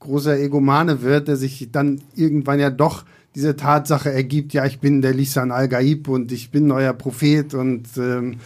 [0.00, 5.00] großer Egomane wird, der sich dann irgendwann ja doch diese Tatsache ergibt, ja, ich bin
[5.00, 8.40] der Lisan al-Gaib und ich bin euer Prophet und ähm,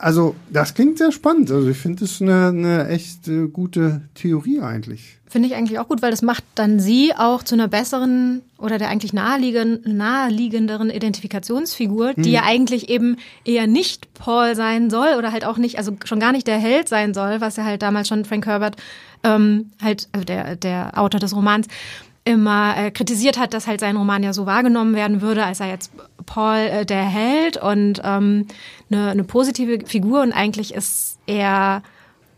[0.00, 1.50] also das klingt sehr spannend.
[1.50, 5.18] Also ich finde es eine, eine echt äh, gute Theorie eigentlich.
[5.26, 8.76] Finde ich eigentlich auch gut, weil das macht dann sie auch zu einer besseren oder
[8.78, 15.32] der eigentlich naheliegen, naheliegenderen Identifikationsfigur, die ja eigentlich eben eher nicht Paul sein soll oder
[15.32, 18.08] halt auch nicht, also schon gar nicht der Held sein soll, was ja halt damals
[18.08, 18.76] schon Frank Herbert
[19.24, 21.66] ähm, halt, also der, der Autor des Romans,
[22.24, 25.68] immer äh, kritisiert hat, dass halt sein Roman ja so wahrgenommen werden würde, als er
[25.68, 25.92] jetzt
[26.24, 28.46] Paul äh, der Held und ähm,
[28.90, 31.82] eine, eine positive Figur und eigentlich ist er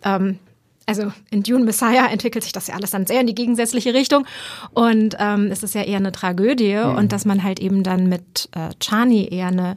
[0.03, 0.39] ähm,
[0.87, 4.27] also in Dune Messiah entwickelt sich das ja alles dann sehr in die gegensätzliche Richtung.
[4.73, 6.97] Und ähm, es ist ja eher eine Tragödie mhm.
[6.97, 9.77] und dass man halt eben dann mit äh, Chani eher eine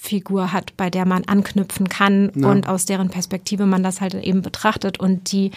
[0.00, 2.48] Figur hat, bei der man anknüpfen kann ja.
[2.48, 5.50] und aus deren Perspektive man das halt eben betrachtet und die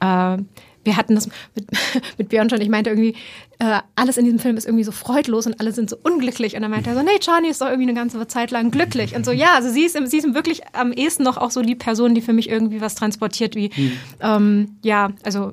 [0.00, 0.36] äh,
[0.84, 1.66] wir hatten das mit,
[2.18, 3.14] mit Björn schon, ich meinte irgendwie,
[3.58, 6.56] äh, alles in diesem Film ist irgendwie so freudlos und alle sind so unglücklich.
[6.56, 9.14] Und dann meinte er so, nee, Charlie ist doch irgendwie eine ganze Zeit lang glücklich.
[9.14, 11.74] Und so, ja, also sie ist, sie ist wirklich am ehesten noch auch so die
[11.74, 13.92] Person, die für mich irgendwie was transportiert, wie, hm.
[14.20, 15.52] ähm, ja, also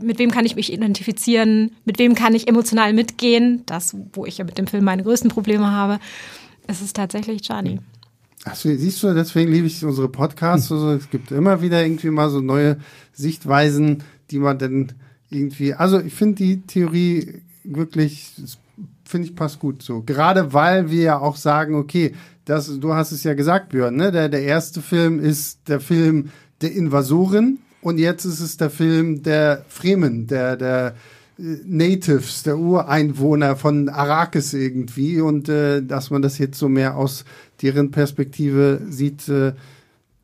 [0.00, 4.38] mit wem kann ich mich identifizieren, mit wem kann ich emotional mitgehen, das, wo ich
[4.38, 5.98] ja mit dem Film meine größten Probleme habe.
[6.66, 7.78] Es ist tatsächlich Charlie.
[8.44, 10.72] Also, siehst du, deswegen liebe ich unsere Podcasts.
[10.72, 12.76] Also, es gibt immer wieder irgendwie mal so neue
[13.12, 14.92] Sichtweisen, die man dann
[15.30, 18.32] irgendwie, also ich finde die Theorie wirklich,
[19.04, 20.02] finde ich passt gut so.
[20.02, 22.12] Gerade weil wir ja auch sagen, okay,
[22.44, 24.10] das, du hast es ja gesagt, Björn, ne?
[24.10, 29.22] Der, der erste Film ist der Film der Invasoren und jetzt ist es der Film
[29.22, 30.94] der Fremen, der, der
[31.38, 36.96] äh, Natives, der Ureinwohner von Arrakis irgendwie und äh, dass man das jetzt so mehr
[36.96, 37.24] aus
[37.60, 39.52] deren Perspektive sieht, äh,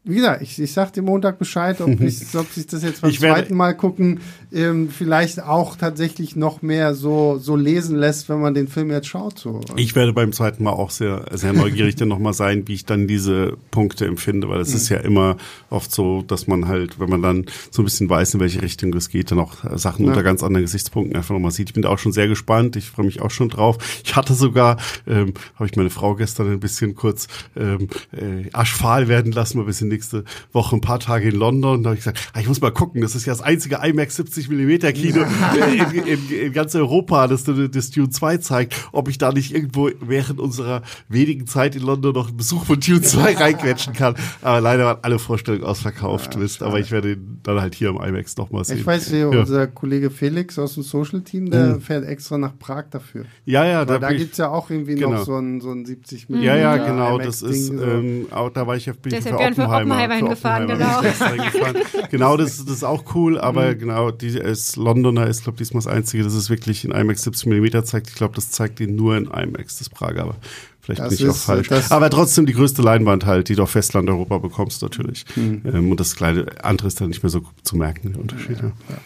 [0.05, 3.11] wie gesagt, ich, ich sag dir Montag Bescheid, ob, ich, ob sich das jetzt beim
[3.11, 4.21] ich zweiten Mal gucken,
[4.53, 9.09] ähm, vielleicht auch tatsächlich noch mehr so, so lesen lässt, wenn man den Film jetzt
[9.09, 9.39] schaut.
[9.39, 9.61] So.
[9.77, 13.07] Ich werde beim zweiten Mal auch sehr, sehr neugierig dann nochmal sein, wie ich dann
[13.07, 14.77] diese Punkte empfinde, weil es mhm.
[14.77, 15.37] ist ja immer
[15.71, 18.93] oft so, dass man halt, wenn man dann so ein bisschen weiß, in welche Richtung
[18.95, 20.11] es geht, dann auch Sachen ja.
[20.11, 21.71] unter ganz anderen Gesichtspunkten einfach nochmal sieht.
[21.71, 23.79] Ich bin da auch schon sehr gespannt, ich freue mich auch schon drauf.
[24.05, 29.09] Ich hatte sogar, ähm, habe ich meine Frau gestern ein bisschen kurz ähm, äh, aschfahl
[29.09, 31.83] werden lassen, mal bisschen nächste Woche ein paar Tage in London.
[31.83, 34.17] Da habe ich gesagt, ah, ich muss mal gucken, das ist ja das einzige IMAX
[34.17, 35.23] 70 mm Kino
[35.93, 39.91] in, in, in, ganz Europa, das das Dune 2 zeigt, ob ich da nicht irgendwo
[40.01, 44.15] während unserer wenigen Zeit in London noch einen Besuch von Dune 2 reinquetschen kann.
[44.43, 46.63] Aber leider waren alle Vorstellungen ausverkauft, ja, wisst.
[46.63, 48.79] Aber ich werde ihn dann halt hier im IMAX nochmal sehen.
[48.79, 49.27] Ich weiß, wie ja.
[49.29, 51.81] unser Kollege Felix aus dem Social Team, der mhm.
[51.81, 53.25] fährt extra nach Prag dafür.
[53.45, 53.85] Ja, ja.
[53.85, 55.13] da, da gibt's ja auch irgendwie genau.
[55.13, 56.43] noch so ein, so ein 70 mm.
[56.43, 57.19] Ja, ja, genau.
[57.19, 61.01] Das ist, ähm, auch, da war ich, bin ich für Oppenheimer Oppenheimer hingefahren, genau.
[61.01, 61.77] Gefahren.
[62.11, 63.79] genau, das, das ist auch cool, aber mhm.
[63.79, 67.23] genau, die ist Londoner ist, glaube ich, diesmal das Einzige, das ist wirklich in IMAX
[67.23, 68.09] 70 mm zeigt.
[68.09, 70.37] Ich glaube, das zeigt ihn nur in IMAX, das Prager, aber
[70.81, 71.69] vielleicht das bin ich auch falsch.
[71.91, 75.25] Aber trotzdem die größte Leinwand halt, die du auf Festland Europa bekommst natürlich.
[75.37, 75.63] Mhm.
[75.65, 78.59] Ähm, und das kleine andere ist dann nicht mehr so zu merken, der Unterschied.
[78.59, 78.99] Ja, ja.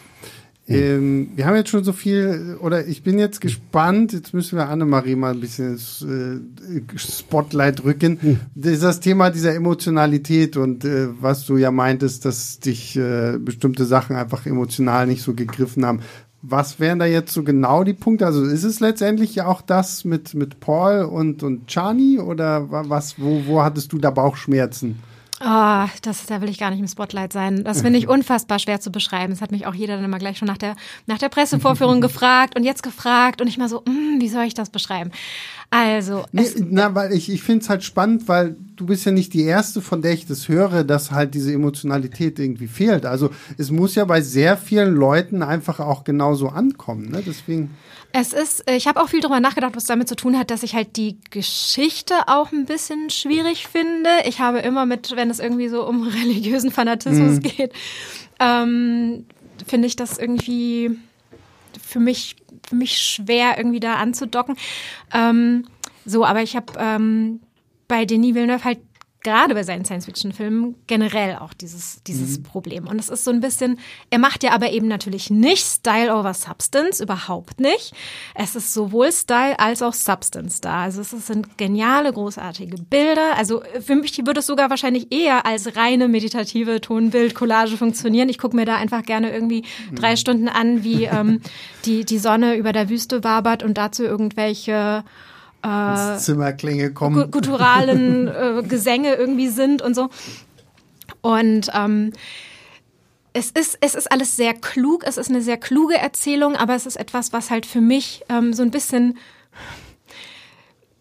[0.65, 4.69] Ähm, wir haben jetzt schon so viel, oder ich bin jetzt gespannt, jetzt müssen wir
[4.69, 8.17] Annemarie mal ein bisschen äh, Spotlight rücken.
[8.21, 8.39] Hm.
[8.55, 13.37] Das ist das Thema dieser Emotionalität und äh, was du ja meintest, dass dich äh,
[13.39, 15.99] bestimmte Sachen einfach emotional nicht so gegriffen haben.
[16.41, 18.25] Was wären da jetzt so genau die Punkte?
[18.25, 23.15] Also ist es letztendlich ja auch das mit, mit Paul und, und Chani oder was,
[23.17, 24.99] wo, wo hattest du da Bauchschmerzen?
[25.45, 27.65] Oh, das, da will ich gar nicht im Spotlight sein.
[27.65, 29.33] Das finde ich unfassbar schwer zu beschreiben.
[29.33, 32.55] Das hat mich auch jeder dann immer gleich schon nach der, nach der Pressevorführung gefragt
[32.55, 35.11] und jetzt gefragt und ich mal so, mm, wie soll ich das beschreiben?
[35.69, 36.23] Also.
[36.31, 39.43] Nee, na, weil ich, ich finde es halt spannend, weil du bist ja nicht die
[39.43, 43.05] Erste, von der ich das höre, dass halt diese Emotionalität irgendwie fehlt.
[43.05, 47.09] Also es muss ja bei sehr vielen Leuten einfach auch genauso ankommen.
[47.09, 47.21] Ne?
[47.25, 47.71] Deswegen.
[48.15, 50.75] Es ist, ich habe auch viel darüber nachgedacht, was damit zu tun hat, dass ich
[50.75, 54.09] halt die Geschichte auch ein bisschen schwierig finde.
[54.25, 57.41] Ich habe immer mit, wenn es irgendwie so um religiösen Fanatismus mhm.
[57.41, 57.73] geht,
[58.39, 59.25] ähm,
[59.65, 60.91] finde ich das irgendwie
[61.83, 62.35] für mich,
[62.67, 64.57] für mich schwer, irgendwie da anzudocken.
[65.11, 65.65] Ähm,
[66.05, 67.39] so, aber ich habe ähm,
[67.87, 68.79] bei Denis Villeneuve halt
[69.23, 72.43] gerade bei seinen Science-Fiction-Filmen generell auch dieses, dieses mhm.
[72.43, 72.87] Problem.
[72.87, 76.33] Und es ist so ein bisschen, er macht ja aber eben natürlich nicht Style over
[76.33, 77.93] Substance, überhaupt nicht.
[78.35, 80.83] Es ist sowohl Style als auch Substance da.
[80.83, 83.37] Also es sind geniale, großartige Bilder.
[83.37, 88.27] Also für mich würde es sogar wahrscheinlich eher als reine meditative Tonbild-Collage funktionieren.
[88.29, 89.95] Ich gucke mir da einfach gerne irgendwie mhm.
[89.95, 91.41] drei Stunden an, wie ähm,
[91.85, 95.03] die, die Sonne über der Wüste wabert und dazu irgendwelche
[95.63, 97.31] äh, Zimmerklinge kommen.
[97.31, 100.09] Gutturalen äh, Gesänge irgendwie sind und so.
[101.21, 102.11] Und ähm,
[103.33, 106.85] es ist, es ist alles sehr klug, es ist eine sehr kluge Erzählung, aber es
[106.85, 109.17] ist etwas, was halt für mich ähm, so ein bisschen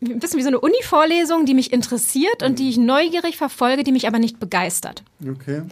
[0.00, 3.92] ein bisschen wie so eine Uni-Vorlesung, die mich interessiert und die ich neugierig verfolge, die
[3.92, 5.04] mich aber nicht begeistert.
[5.24, 5.62] Okay.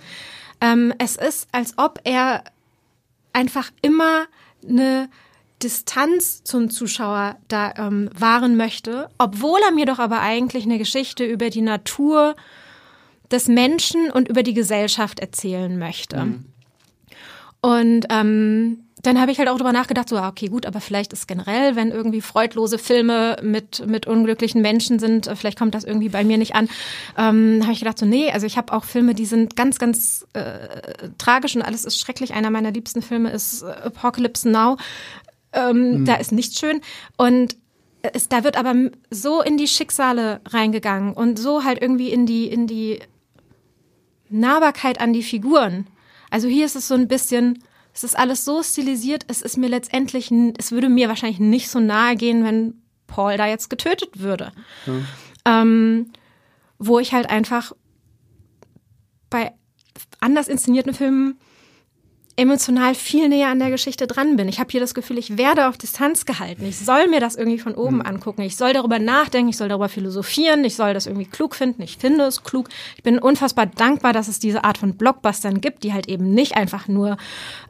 [0.60, 2.44] Ähm, es ist, als ob er
[3.32, 4.26] einfach immer
[4.68, 5.08] eine
[5.62, 11.24] Distanz zum Zuschauer da ähm, wahren möchte, obwohl er mir doch aber eigentlich eine Geschichte
[11.24, 12.34] über die Natur
[13.30, 16.24] des Menschen und über die Gesellschaft erzählen möchte.
[16.24, 16.44] Mhm.
[17.62, 21.26] Und ähm, dann habe ich halt auch drüber nachgedacht, so, okay, gut, aber vielleicht ist
[21.26, 26.08] generell, wenn irgendwie freudlose Filme mit, mit unglücklichen Menschen sind, äh, vielleicht kommt das irgendwie
[26.08, 26.68] bei mir nicht an.
[27.16, 30.26] Ähm, habe ich gedacht, so, nee, also ich habe auch Filme, die sind ganz, ganz
[30.32, 32.34] äh, tragisch und alles ist schrecklich.
[32.34, 34.76] Einer meiner liebsten Filme ist äh, Apocalypse Now.
[35.52, 36.04] Ähm, mhm.
[36.04, 36.80] Da ist nichts schön.
[37.16, 37.56] Und
[38.02, 38.74] es, da wird aber
[39.10, 43.00] so in die Schicksale reingegangen und so halt irgendwie in die, in die
[44.28, 45.86] Nahbarkeit an die Figuren.
[46.30, 49.68] Also hier ist es so ein bisschen, es ist alles so stilisiert, es ist mir
[49.68, 52.74] letztendlich, es würde mir wahrscheinlich nicht so nahe gehen, wenn
[53.06, 54.52] Paul da jetzt getötet würde.
[54.86, 55.06] Mhm.
[55.44, 56.12] Ähm,
[56.78, 57.72] wo ich halt einfach
[59.28, 59.52] bei
[60.20, 61.38] anders inszenierten Filmen
[62.40, 64.48] emotional viel näher an der Geschichte dran bin.
[64.48, 66.64] Ich habe hier das Gefühl, ich werde auf Distanz gehalten.
[66.64, 68.06] Ich soll mir das irgendwie von oben mhm.
[68.06, 68.40] angucken.
[68.40, 71.82] Ich soll darüber nachdenken, ich soll darüber philosophieren, ich soll das irgendwie klug finden.
[71.82, 72.70] Ich finde es klug.
[72.96, 76.56] Ich bin unfassbar dankbar, dass es diese Art von Blockbustern gibt, die halt eben nicht
[76.56, 77.18] einfach nur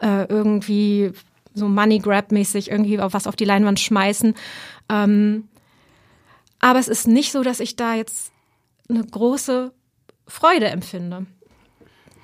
[0.00, 1.12] äh, irgendwie
[1.52, 4.34] so Money Grab mäßig irgendwie was auf die Leinwand schmeißen.
[4.88, 5.48] Ähm,
[6.60, 8.30] aber es ist nicht so, dass ich da jetzt
[8.88, 9.72] eine große
[10.28, 11.26] Freude empfinde.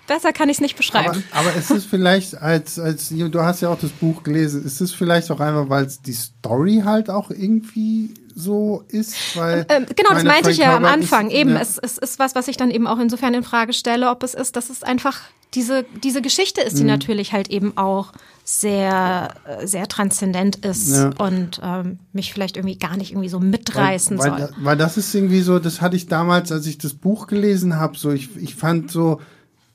[0.07, 1.25] Besser kann ich es nicht beschreiben.
[1.33, 4.81] Aber, aber ist es vielleicht als, als, du hast ja auch das Buch gelesen, ist
[4.81, 9.37] es vielleicht auch einfach, weil es die Story halt auch irgendwie so ist?
[9.37, 11.29] Weil ähm, genau, das meinte ich ja am Anfang.
[11.29, 11.61] Ist, eben, ja.
[11.61, 14.35] Es, es ist was, was ich dann eben auch insofern in Frage stelle, ob es
[14.35, 15.21] ist, dass es einfach
[15.55, 16.89] diese, diese Geschichte ist, die mhm.
[16.89, 18.13] natürlich halt eben auch
[18.45, 21.11] sehr, sehr transzendent ist ja.
[21.19, 24.51] und ähm, mich vielleicht irgendwie gar nicht irgendwie so mitreißen weil, weil, soll.
[24.61, 27.97] Weil das ist irgendwie so, das hatte ich damals, als ich das Buch gelesen habe,
[27.97, 29.21] so ich, ich fand so,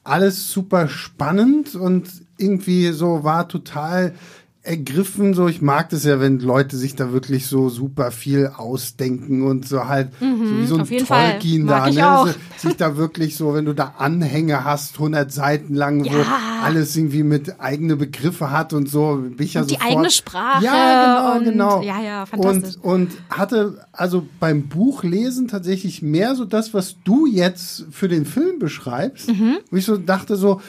[0.03, 4.13] alles super spannend und irgendwie so war total
[4.63, 5.33] ergriffen.
[5.33, 9.67] So, ich mag das ja, wenn Leute sich da wirklich so super viel ausdenken und
[9.67, 12.31] so halt mhm, so wie so ein Tolkien da, ne?
[12.31, 12.33] So,
[12.69, 16.13] sich da wirklich so, wenn du da Anhänge hast, 100 Seiten lang, ja.
[16.13, 16.25] wo
[16.63, 20.63] alles irgendwie mit eigene Begriffe hat und so, bin ich ja und die eigene Sprache.
[20.63, 21.81] Ja, genau, und, genau.
[21.81, 22.75] Ja, ja, fantastisch.
[22.81, 28.25] Und, und hatte also beim Buchlesen tatsächlich mehr so das, was du jetzt für den
[28.25, 29.57] Film beschreibst, mhm.
[29.71, 30.61] wo ich so dachte so,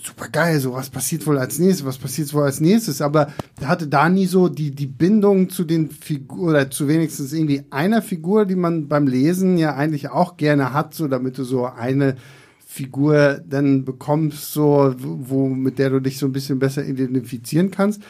[0.00, 3.68] super geil, so was passiert wohl als nächstes, was passiert wohl als nächstes, aber er
[3.68, 8.00] hatte da nie so die, die Bindung zu den Figuren oder zu wenigstens irgendwie einer
[8.02, 12.16] Figur, die man beim Lesen ja eigentlich auch gerne hat, so damit du so eine
[12.64, 18.02] Figur dann bekommst, so, wo, mit der du dich so ein bisschen besser identifizieren kannst.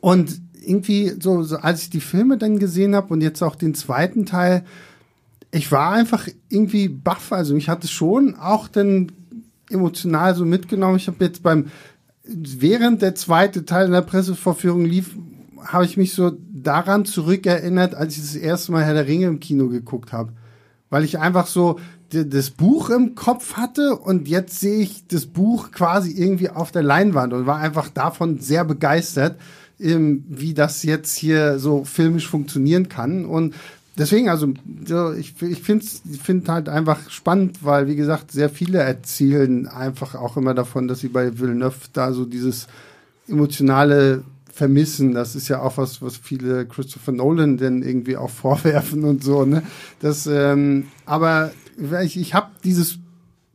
[0.00, 3.74] Und irgendwie, so, so als ich die Filme dann gesehen habe und jetzt auch den
[3.74, 4.64] zweiten Teil,
[5.52, 7.32] ich war einfach irgendwie baff.
[7.32, 9.10] Also mich hat es schon auch dann
[9.72, 10.96] emotional so mitgenommen.
[10.96, 11.66] Ich habe jetzt beim,
[12.24, 15.16] während der zweite Teil in der Pressevorführung lief,
[15.64, 19.40] habe ich mich so daran zurückerinnert, als ich das erste Mal Herr der Ringe im
[19.40, 20.32] Kino geguckt habe.
[20.90, 21.78] Weil ich einfach so
[22.10, 26.82] das Buch im Kopf hatte und jetzt sehe ich das Buch quasi irgendwie auf der
[26.82, 29.36] Leinwand und war einfach davon sehr begeistert,
[29.78, 33.24] wie das jetzt hier so filmisch funktionieren kann.
[33.24, 33.54] Und
[33.98, 34.52] deswegen, also
[34.84, 35.84] so, ich, ich finde
[36.22, 41.00] find halt einfach spannend, weil, wie gesagt, sehr viele erzählen einfach auch immer davon, dass
[41.00, 42.66] sie bei Villeneuve da so dieses
[43.28, 45.14] emotionale vermissen.
[45.14, 49.44] Das ist ja auch was, was viele Christopher Nolan denn irgendwie auch vorwerfen und so.
[49.44, 49.62] Ne?
[50.00, 51.52] Das, ähm, aber
[52.04, 52.98] ich, ich habe dieses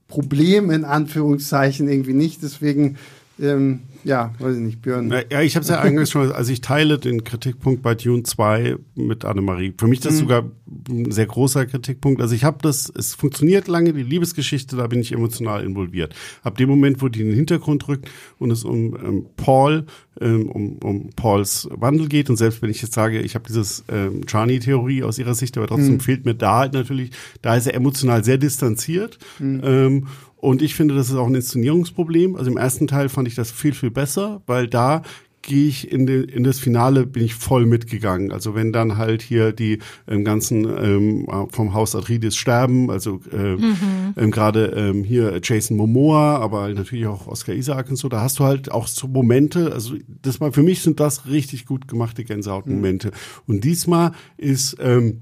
[0.07, 2.41] Problem in Anführungszeichen irgendwie nicht.
[2.41, 2.97] Deswegen
[3.39, 5.13] ähm, ja, weiß ich nicht, Björn.
[5.29, 8.77] Ja, ich habe es ja eigentlich schon, also ich teile den Kritikpunkt bei Dune 2
[8.95, 9.73] mit Annemarie.
[9.77, 10.19] Für mich ist das mhm.
[10.19, 10.43] sogar
[10.87, 12.21] ein sehr großer Kritikpunkt.
[12.21, 16.15] Also ich habe das, es funktioniert lange, die Liebesgeschichte, da bin ich emotional involviert.
[16.41, 19.85] Ab dem Moment, wo die in den Hintergrund rückt und es um ähm, Paul,
[20.21, 23.83] ähm, um, um Pauls Wandel geht und selbst wenn ich jetzt sage, ich habe dieses
[23.89, 25.99] ähm, Chani-Theorie aus ihrer Sicht, aber trotzdem mhm.
[25.99, 29.19] fehlt mir da halt natürlich, da ist er emotional sehr distanziert.
[29.39, 29.61] Mhm.
[29.65, 32.35] Ähm, und ich finde, das ist auch ein Inszenierungsproblem.
[32.35, 35.01] Also im ersten Teil fand ich das viel, viel besser, weil da
[35.41, 38.31] gehe ich in, den, in das Finale, bin ich voll mitgegangen.
[38.31, 43.55] Also wenn dann halt hier die ähm, ganzen ähm, vom Haus Atreides sterben, also ähm,
[43.55, 44.13] mhm.
[44.17, 48.39] ähm, gerade ähm, hier Jason Momoa, aber natürlich auch Oscar Isaac und so, da hast
[48.39, 52.25] du halt auch so Momente, also das mal für mich sind das richtig gut gemachte
[52.25, 53.07] Gänsehautmomente.
[53.07, 53.13] Mhm.
[53.47, 55.21] Und diesmal ist ähm,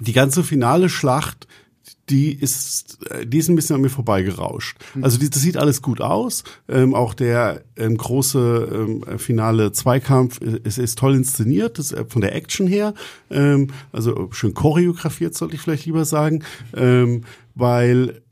[0.00, 1.46] die ganze finale Schlacht
[2.10, 4.78] die ist, äh, die ist ein bisschen an mir vorbeigerauscht.
[4.94, 5.04] Mhm.
[5.04, 6.44] Also die, das sieht alles gut aus.
[6.68, 12.20] Ähm, auch der ähm, große ähm, finale Zweikampf ist, ist toll inszeniert, das, äh, von
[12.20, 12.94] der Action her.
[13.30, 16.44] Ähm, also schön choreografiert, sollte ich vielleicht lieber sagen.
[16.74, 17.22] Ähm,
[17.54, 18.22] weil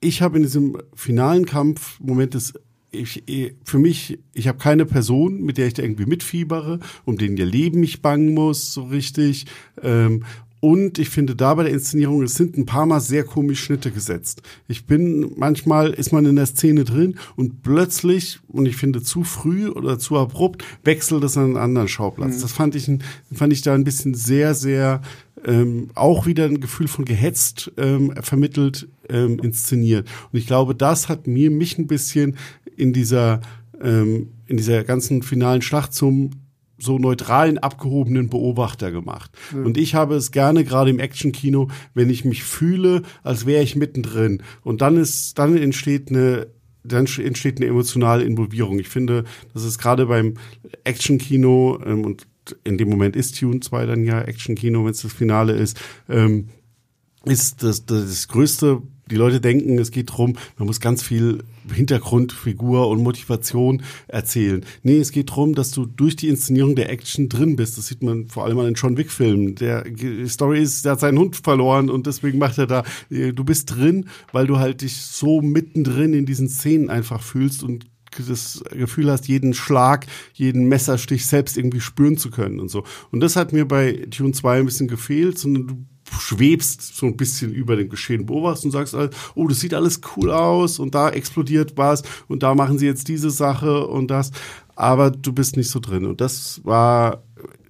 [0.00, 2.54] ich habe in diesem finalen Kampf Moment des
[2.94, 3.24] ich,
[3.64, 7.46] für mich, ich habe keine Person, mit der ich da irgendwie mitfiebere, um den ihr
[7.46, 9.46] Leben ich bangen muss, so richtig.
[9.82, 10.24] Ähm,
[10.64, 13.90] Und ich finde da bei der Inszenierung, es sind ein paar Mal sehr komisch Schnitte
[13.90, 14.40] gesetzt.
[14.66, 19.24] Ich bin, manchmal ist man in der Szene drin und plötzlich, und ich finde zu
[19.24, 22.38] früh oder zu abrupt, wechselt es an einen anderen Schauplatz.
[22.38, 22.40] Mhm.
[22.40, 22.90] Das fand ich,
[23.30, 25.02] fand ich da ein bisschen sehr, sehr,
[25.44, 30.08] ähm, auch wieder ein Gefühl von gehetzt ähm, vermittelt, ähm, inszeniert.
[30.32, 32.38] Und ich glaube, das hat mir mich ein bisschen
[32.74, 33.42] in dieser,
[33.82, 36.30] ähm, in dieser ganzen finalen Schlacht zum
[36.78, 39.30] so neutralen, abgehobenen Beobachter gemacht.
[39.52, 39.66] Mhm.
[39.66, 43.76] Und ich habe es gerne gerade im Actionkino, wenn ich mich fühle, als wäre ich
[43.76, 44.42] mittendrin.
[44.62, 46.48] Und dann ist, dann entsteht eine
[46.86, 48.78] dann entsteht eine emotionale Involvierung.
[48.78, 50.34] Ich finde, das ist gerade beim
[50.84, 52.26] Actionkino ähm, und
[52.62, 56.48] in dem Moment ist Tune 2 dann ja Actionkino, wenn es das Finale ist, ähm,
[57.24, 61.44] ist das, das, das größte die Leute denken, es geht drum, man muss ganz viel
[61.72, 64.64] Hintergrund, Figur und Motivation erzählen.
[64.82, 67.78] Nee, es geht drum, dass du durch die Inszenierung der Action drin bist.
[67.78, 69.54] Das sieht man vor allem an den John Wick-Filmen.
[69.56, 69.84] Der
[70.26, 73.74] Story ist, der hat seinen Hund verloren und deswegen macht er da, äh, du bist
[73.74, 77.86] drin, weil du halt dich so mittendrin in diesen Szenen einfach fühlst und
[78.28, 82.84] das Gefühl hast, jeden Schlag, jeden Messerstich selbst irgendwie spüren zu können und so.
[83.10, 85.84] Und das hat mir bei Tune 2 ein bisschen gefehlt, sondern du
[86.20, 88.96] schwebst so ein bisschen über dem Geschehen, beobachtest und sagst,
[89.34, 93.08] oh, das sieht alles cool aus und da explodiert was und da machen sie jetzt
[93.08, 94.30] diese Sache und das,
[94.76, 96.04] aber du bist nicht so drin.
[96.04, 97.22] Und das war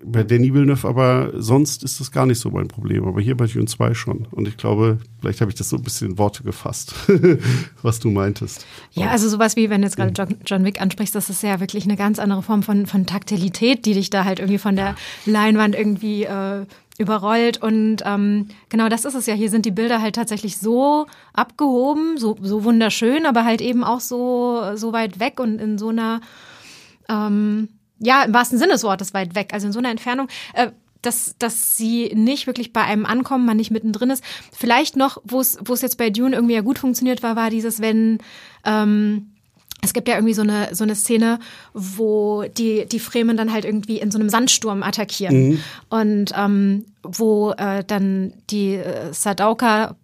[0.07, 3.05] bei Danny Villeneuve, aber sonst ist das gar nicht so mein Problem.
[3.07, 4.27] Aber hier bei Dune 2 schon.
[4.31, 6.95] Und ich glaube, vielleicht habe ich das so ein bisschen in Worte gefasst,
[7.83, 8.67] was du meintest.
[8.93, 11.61] Ja, also sowas wie, wenn du jetzt gerade John, John, Wick ansprichst, das ist ja
[11.61, 14.95] wirklich eine ganz andere Form von, von Taktilität, die dich da halt irgendwie von der
[15.25, 16.67] Leinwand irgendwie äh,
[16.99, 17.61] überrollt.
[17.63, 19.35] Und ähm, genau das ist es ja.
[19.35, 24.01] Hier sind die Bilder halt tatsächlich so abgehoben, so, so wunderschön, aber halt eben auch
[24.01, 26.21] so, so weit weg und in so einer,
[27.09, 27.69] ähm,
[27.99, 30.29] ja, im wahrsten Sinne des Wortes weit weg, also in so einer Entfernung.
[30.55, 30.71] Äh,
[31.03, 34.25] dass, dass sie nicht wirklich bei einem ankommen, man nicht mittendrin ist.
[34.53, 37.51] Vielleicht noch, wo es wo es jetzt bei Dune irgendwie ja gut funktioniert war, war
[37.51, 38.19] dieses, wenn
[38.65, 39.34] ähm,
[39.85, 41.39] es gibt ja irgendwie so eine, so eine Szene,
[41.73, 45.49] wo die, die Fremen dann halt irgendwie in so einem Sandsturm attackieren.
[45.49, 45.61] Mhm.
[45.91, 49.97] Und ähm, wo äh, dann die äh, Sadauka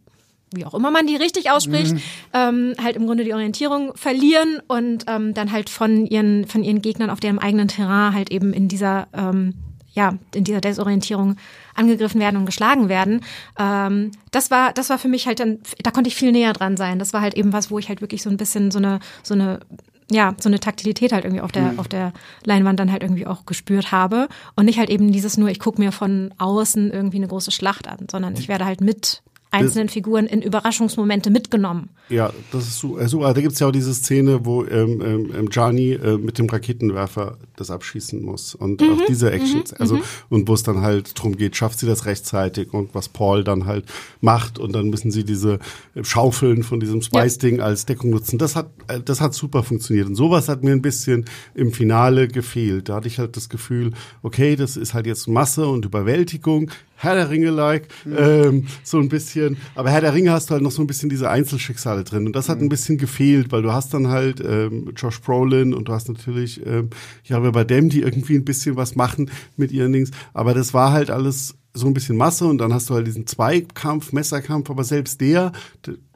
[0.52, 2.00] wie auch immer man die richtig ausspricht, mhm.
[2.32, 6.82] ähm, halt im Grunde die Orientierung verlieren und ähm, dann halt von ihren, von ihren
[6.82, 9.54] Gegnern auf deren eigenen Terrain halt eben in dieser ähm,
[9.92, 11.36] ja, in dieser Desorientierung
[11.74, 13.24] angegriffen werden und geschlagen werden.
[13.58, 16.76] Ähm, das war, das war für mich halt dann, da konnte ich viel näher dran
[16.76, 16.98] sein.
[16.98, 19.34] Das war halt eben was, wo ich halt wirklich so ein bisschen so eine, so
[19.34, 19.60] eine,
[20.10, 21.78] ja, so eine Taktilität halt irgendwie auf der, mhm.
[21.78, 22.12] auf der
[22.44, 24.28] Leinwand dann halt irgendwie auch gespürt habe.
[24.56, 27.88] Und nicht halt eben dieses nur, ich gucke mir von außen irgendwie eine große Schlacht
[27.88, 31.90] an, sondern ich werde halt mit einzelnen das, Figuren in Überraschungsmomente mitgenommen.
[32.08, 32.96] Ja, das ist so.
[32.96, 37.38] Also, da gibt's ja auch diese Szene, wo ähm, ähm, Gianni äh, mit dem Raketenwerfer
[37.56, 38.54] das abschießen muss.
[38.54, 40.02] Und mhm, auch diese Actions, mhm, also mhm.
[40.28, 43.66] und wo es dann halt drum geht, schafft sie das rechtzeitig und was Paul dann
[43.66, 43.84] halt
[44.20, 45.58] macht und dann müssen sie diese
[45.94, 47.64] äh, Schaufeln von diesem Spice-Ding ja.
[47.64, 48.38] als Deckung nutzen.
[48.38, 50.08] Das hat, äh, das hat super funktioniert.
[50.08, 51.24] Und sowas hat mir ein bisschen
[51.54, 52.88] im Finale gefehlt.
[52.88, 53.92] Da hatte ich halt das Gefühl,
[54.22, 56.70] okay, das ist halt jetzt Masse und Überwältigung.
[57.02, 58.16] Herr der Ringe-like, mhm.
[58.18, 59.56] ähm, so ein bisschen.
[59.74, 62.26] Aber Herr der Ringe hast du halt noch so ein bisschen diese Einzelschicksale drin.
[62.26, 62.66] Und das hat mhm.
[62.66, 66.64] ein bisschen gefehlt, weil du hast dann halt ähm, Josh Brolin und du hast natürlich,
[66.66, 66.90] ähm,
[67.24, 70.10] ja, aber bei dem, die irgendwie ein bisschen was machen mit ihren Dings.
[70.34, 73.26] Aber das war halt alles so ein bisschen Masse und dann hast du halt diesen
[73.26, 75.52] Zweikampf, Messerkampf, aber selbst der,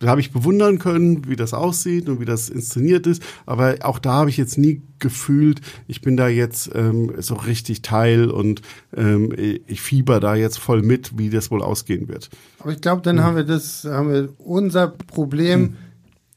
[0.00, 3.98] da habe ich bewundern können, wie das aussieht und wie das inszeniert ist, aber auch
[3.98, 8.62] da habe ich jetzt nie gefühlt, ich bin da jetzt ähm, so richtig Teil und
[8.96, 12.30] ähm, ich fieber da jetzt voll mit, wie das wohl ausgehen wird.
[12.58, 13.24] Aber ich glaube, dann hm.
[13.24, 15.76] haben wir das, haben wir unser Problem.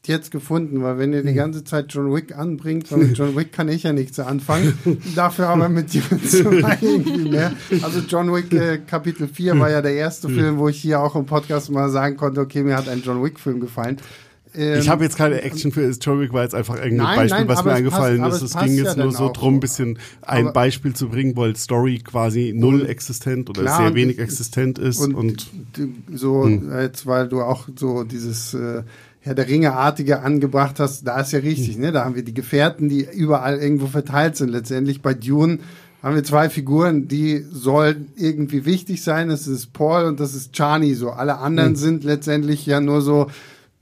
[0.08, 1.36] Hm jetzt gefunden, weil wenn ihr die hm.
[1.36, 4.74] ganze Zeit John Wick anbringt, mit John Wick kann ich ja nichts anfangen,
[5.14, 7.52] dafür aber mit 2 irgendwie mehr.
[7.82, 11.14] Also John Wick äh, Kapitel 4 war ja der erste Film, wo ich hier auch
[11.14, 13.98] im Podcast mal sagen konnte, okay, mir hat ein John Wick Film gefallen.
[14.54, 17.38] Ähm, ich habe jetzt keine Action für John Wick, war jetzt einfach irgendein nein, Beispiel,
[17.40, 18.54] nein, was mir eingefallen passt, ist.
[18.54, 21.98] Es ging jetzt ja nur so drum, ein bisschen ein Beispiel zu bringen, weil Story
[21.98, 25.00] quasi null existent oder klar, sehr wenig existent ist.
[25.00, 25.46] Und, und
[26.12, 26.72] so, hm.
[26.80, 28.82] jetzt weil du auch so dieses äh,
[29.20, 31.82] Herr der Ringe-artige angebracht hast, da ist ja richtig, mhm.
[31.82, 31.92] ne?
[31.92, 34.50] Da haben wir die Gefährten, die überall irgendwo verteilt sind.
[34.50, 35.58] Letztendlich bei Dune
[36.02, 39.28] haben wir zwei Figuren, die sollen irgendwie wichtig sein.
[39.28, 40.94] Das ist Paul und das ist Chani.
[40.94, 41.76] So alle anderen mhm.
[41.76, 43.26] sind letztendlich ja nur so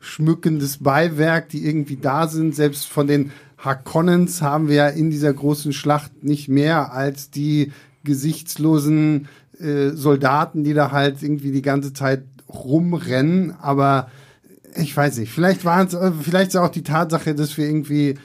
[0.00, 2.54] schmückendes Beiwerk, die irgendwie da sind.
[2.54, 7.72] Selbst von den Harkonnens haben wir ja in dieser großen Schlacht nicht mehr als die
[8.04, 9.28] gesichtslosen
[9.58, 13.54] äh, Soldaten, die da halt irgendwie die ganze Zeit rumrennen.
[13.60, 14.08] Aber
[14.78, 18.16] ich weiß nicht, vielleicht waren es, äh, vielleicht ist auch die Tatsache, dass wir irgendwie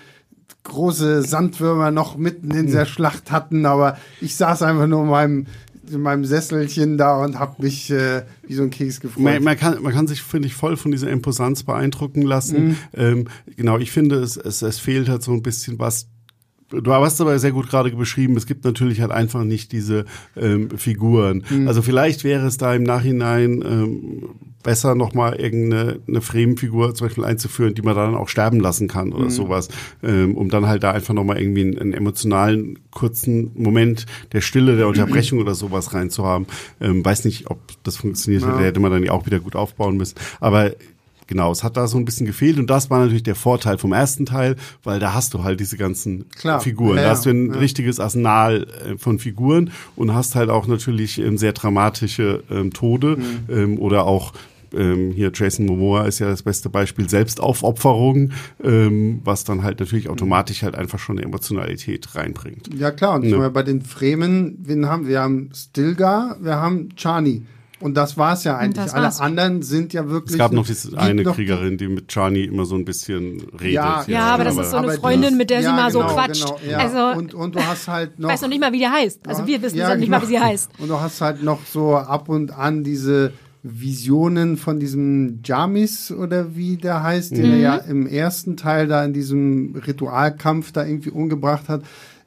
[0.63, 2.91] große Sandwürmer noch mitten in der hm.
[2.91, 5.47] Schlacht hatten, aber ich saß einfach nur in meinem
[5.89, 9.23] in meinem Sesselchen da und habe mich äh, wie so ein Keks gefreut.
[9.23, 12.67] Man, man, kann, man kann sich, finde ich, voll von dieser Imposanz beeindrucken lassen.
[12.67, 12.77] Mhm.
[12.93, 13.27] Ähm,
[13.57, 16.07] genau, ich finde, es, es, es fehlt halt so ein bisschen was
[16.71, 20.05] Du hast aber sehr gut gerade beschrieben, es gibt natürlich halt einfach nicht diese
[20.35, 21.43] ähm, Figuren.
[21.49, 21.67] Mhm.
[21.67, 24.29] Also vielleicht wäre es da im Nachhinein ähm,
[24.63, 29.11] besser nochmal irgendeine eine Fremenfigur zum Beispiel einzuführen, die man dann auch sterben lassen kann
[29.13, 29.29] oder mhm.
[29.31, 29.69] sowas,
[30.03, 34.77] ähm, um dann halt da einfach nochmal irgendwie einen, einen, emotionalen, kurzen Moment der Stille,
[34.77, 36.47] der Unterbrechung oder sowas reinzuhaben.
[36.79, 38.51] Ähm, weiß nicht, ob das funktioniert, ja.
[38.51, 40.15] da hätte man dann ja auch wieder gut aufbauen müssen.
[40.39, 40.71] Aber
[41.31, 43.93] Genau, es hat da so ein bisschen gefehlt und das war natürlich der Vorteil vom
[43.93, 46.97] ersten Teil, weil da hast du halt diese ganzen Klar, Figuren.
[46.97, 47.57] Ja, da hast du ein ja.
[47.57, 53.15] richtiges Arsenal äh, von Figuren und hast halt auch natürlich ähm, sehr dramatische ähm, Tode
[53.15, 53.45] mhm.
[53.49, 54.33] ähm, oder auch
[54.73, 60.07] ähm, hier Jason Momoa ist ja das beste Beispiel Selbstaufopferung, ähm, was dann halt natürlich
[60.07, 60.11] mhm.
[60.11, 62.73] automatisch halt einfach schon eine Emotionalität reinbringt.
[62.77, 63.37] Ja klar, und ja.
[63.37, 65.11] Meine, bei den Fremen, wen haben wir?
[65.11, 67.45] Wir haben Stilgar, wir haben Chani.
[67.81, 68.93] Und das war es ja eigentlich.
[68.93, 70.33] Alle anderen sind ja wirklich.
[70.33, 73.73] Es gab noch diese eine noch Kriegerin, die mit Chani immer so ein bisschen redet.
[73.73, 76.13] Ja, ja, aber das ist so eine Freundin, mit der ja, sie mal genau, so
[76.13, 76.45] quatscht.
[76.45, 76.77] Genau, ja.
[76.77, 78.29] Also, und, und du hast halt noch.
[78.29, 79.27] Ich weiß noch nicht mal, wie die heißt.
[79.27, 80.71] Also wir wissen ja, nicht mal, wie sie heißt.
[80.79, 86.55] Und du hast halt noch so ab und an diese Visionen von diesem Jamis oder
[86.55, 87.35] wie der heißt, mhm.
[87.35, 87.61] den er mhm.
[87.61, 91.83] ja im ersten Teil da in diesem Ritualkampf da irgendwie umgebracht hat.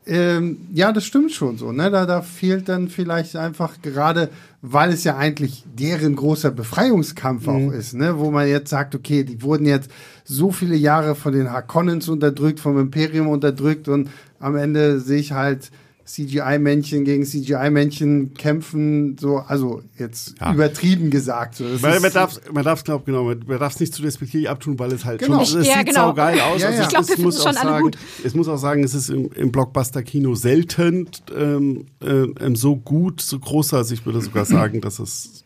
[0.07, 1.73] Ähm, ja, das stimmt schon so.
[1.73, 1.91] Ne?
[1.91, 4.29] Da, da fehlt dann vielleicht einfach gerade,
[4.61, 7.53] weil es ja eigentlich deren großer Befreiungskampf mhm.
[7.53, 8.19] auch ist, ne?
[8.19, 9.91] wo man jetzt sagt, okay, die wurden jetzt
[10.25, 15.33] so viele Jahre von den Harkonnens unterdrückt, vom Imperium unterdrückt und am Ende sehe ich
[15.33, 15.71] halt
[16.07, 20.53] CGI-Männchen gegen CGI-Männchen kämpfen, so, also jetzt ja.
[20.53, 21.57] übertrieben gesagt.
[21.57, 21.65] So.
[21.65, 24.79] man, man darf man darf glaub, genau, man, man darf es nicht zu despektierlich abtun,
[24.79, 25.45] weil es halt genau.
[25.45, 26.09] schon, es ja, sieht genau.
[26.09, 26.61] saugeil aus.
[26.61, 26.69] Ja.
[26.69, 27.99] Also ich glaube, wir finden es schon sagen, alle gut.
[28.23, 33.39] Es muss auch sagen, es ist im, im Blockbuster-Kino selten ähm, äh, so gut, so
[33.39, 35.45] groß, also ich würde sogar sagen, dass es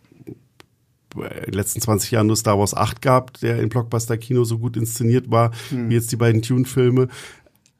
[1.15, 4.77] in den letzten 20 Jahren nur Star Wars 8 gab, der im Blockbuster-Kino so gut
[4.77, 5.89] inszeniert war, hm.
[5.89, 7.09] wie jetzt die beiden Tune-Filme.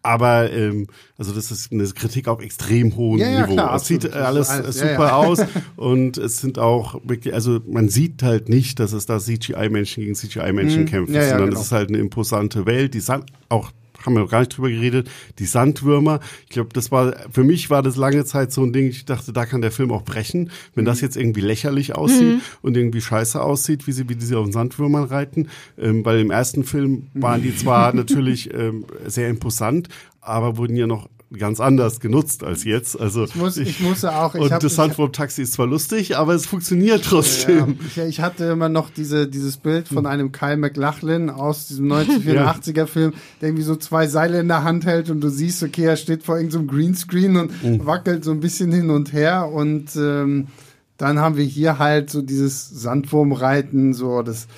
[0.09, 0.87] Aber ähm,
[1.19, 3.53] also das ist eine Kritik auf extrem hohem ja, ja, Niveau.
[3.53, 5.41] Klar, es sieht alles, alles, super ja, aus
[5.77, 10.15] und es sind auch wirklich, also man sieht halt nicht, dass es da CGI-Menschen gegen
[10.15, 10.87] CGI-Menschen mhm.
[10.87, 11.61] kämpfen, sondern genau.
[11.61, 13.03] es ist halt eine imposante Welt, die
[13.51, 13.71] auch
[14.05, 16.21] haben wir noch gar nicht drüber geredet, die Sandwürmer.
[16.45, 19.33] Ich glaube, das war, für mich war das lange Zeit so ein Ding, ich dachte,
[19.33, 21.07] da kann der Film auch brechen, wenn das mhm.
[21.07, 22.41] jetzt irgendwie lächerlich aussieht mhm.
[22.63, 25.49] und irgendwie scheiße aussieht, wie sie, wie sie auf den Sandwürmern reiten.
[25.79, 29.89] Ähm, weil im ersten Film waren die zwar natürlich ähm, sehr imposant,
[30.21, 32.99] aber wurden ja noch ganz anders genutzt als jetzt.
[32.99, 34.35] Also ich, muss, ich, ich musste auch.
[34.35, 37.79] Ich und hab, das Sandwurm-Taxi ist zwar lustig, aber es funktioniert trotzdem.
[37.97, 41.93] Ja, ich, ich, hatte immer noch diese, dieses Bild von einem Kyle McLachlan aus diesem
[41.93, 45.85] 1984er Film, der irgendwie so zwei Seile in der Hand hält und du siehst, okay,
[45.85, 47.85] er steht vor irgendeinem so Greenscreen und mhm.
[47.85, 50.49] wackelt so ein bisschen hin und her und ähm,
[50.97, 54.49] dann haben wir hier halt so dieses Sandwurmreiten, so das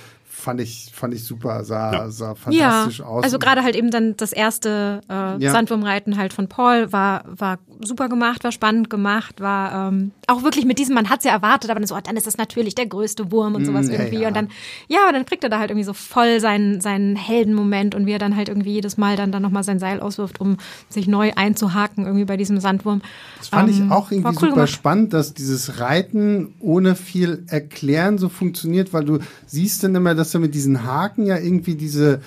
[0.41, 2.11] fand ich, fand ich super, sah, ja.
[2.11, 3.25] sah fantastisch ja, aus.
[3.25, 5.53] Also gerade halt eben dann das erste äh, ja.
[5.53, 10.65] Sandwurmreiten halt von Paul war, war super gemacht, war spannend gemacht, war ähm, auch wirklich
[10.65, 12.75] mit diesem, man hat es ja erwartet, aber dann so, oh, dann ist das natürlich
[12.75, 14.27] der größte Wurm und sowas mm, irgendwie.
[14.27, 14.49] Und dann,
[14.89, 18.19] ja, dann kriegt er da halt irgendwie so voll seinen, seinen Heldenmoment und wie er
[18.19, 20.57] dann halt irgendwie jedes Mal dann, dann nochmal sein Seil auswirft, um
[20.89, 23.03] sich neu einzuhaken irgendwie bei diesem Sandwurm.
[23.39, 24.71] Das fand ähm, ich auch irgendwie cool super gemacht.
[24.71, 30.30] spannend, dass dieses Reiten ohne viel Erklären so funktioniert, weil du siehst dann immer, dass
[30.35, 32.21] er mit diesen Haken ja irgendwie diese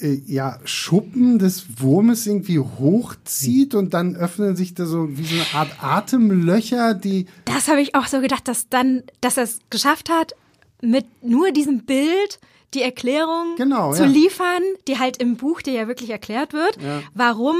[0.00, 5.34] äh, ja, Schuppen des Wurmes irgendwie hochzieht und dann öffnen sich da so wie so
[5.34, 7.26] eine Art Atemlöcher, die.
[7.44, 10.34] Das habe ich auch so gedacht, dass dann, dass er es geschafft hat,
[10.82, 12.38] mit nur diesem Bild
[12.74, 14.08] die Erklärung genau, zu ja.
[14.08, 17.02] liefern, die halt im Buch dir ja wirklich erklärt wird, ja.
[17.14, 17.56] warum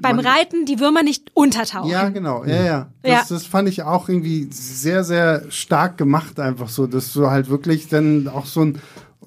[0.00, 1.90] beim Man, Reiten die Würmer nicht untertauchen.
[1.90, 2.44] Ja, genau.
[2.44, 2.88] Ja, ja.
[3.02, 3.24] Das, ja.
[3.28, 7.88] das fand ich auch irgendwie sehr, sehr stark gemacht, einfach so, dass du halt wirklich
[7.88, 8.80] dann auch so ein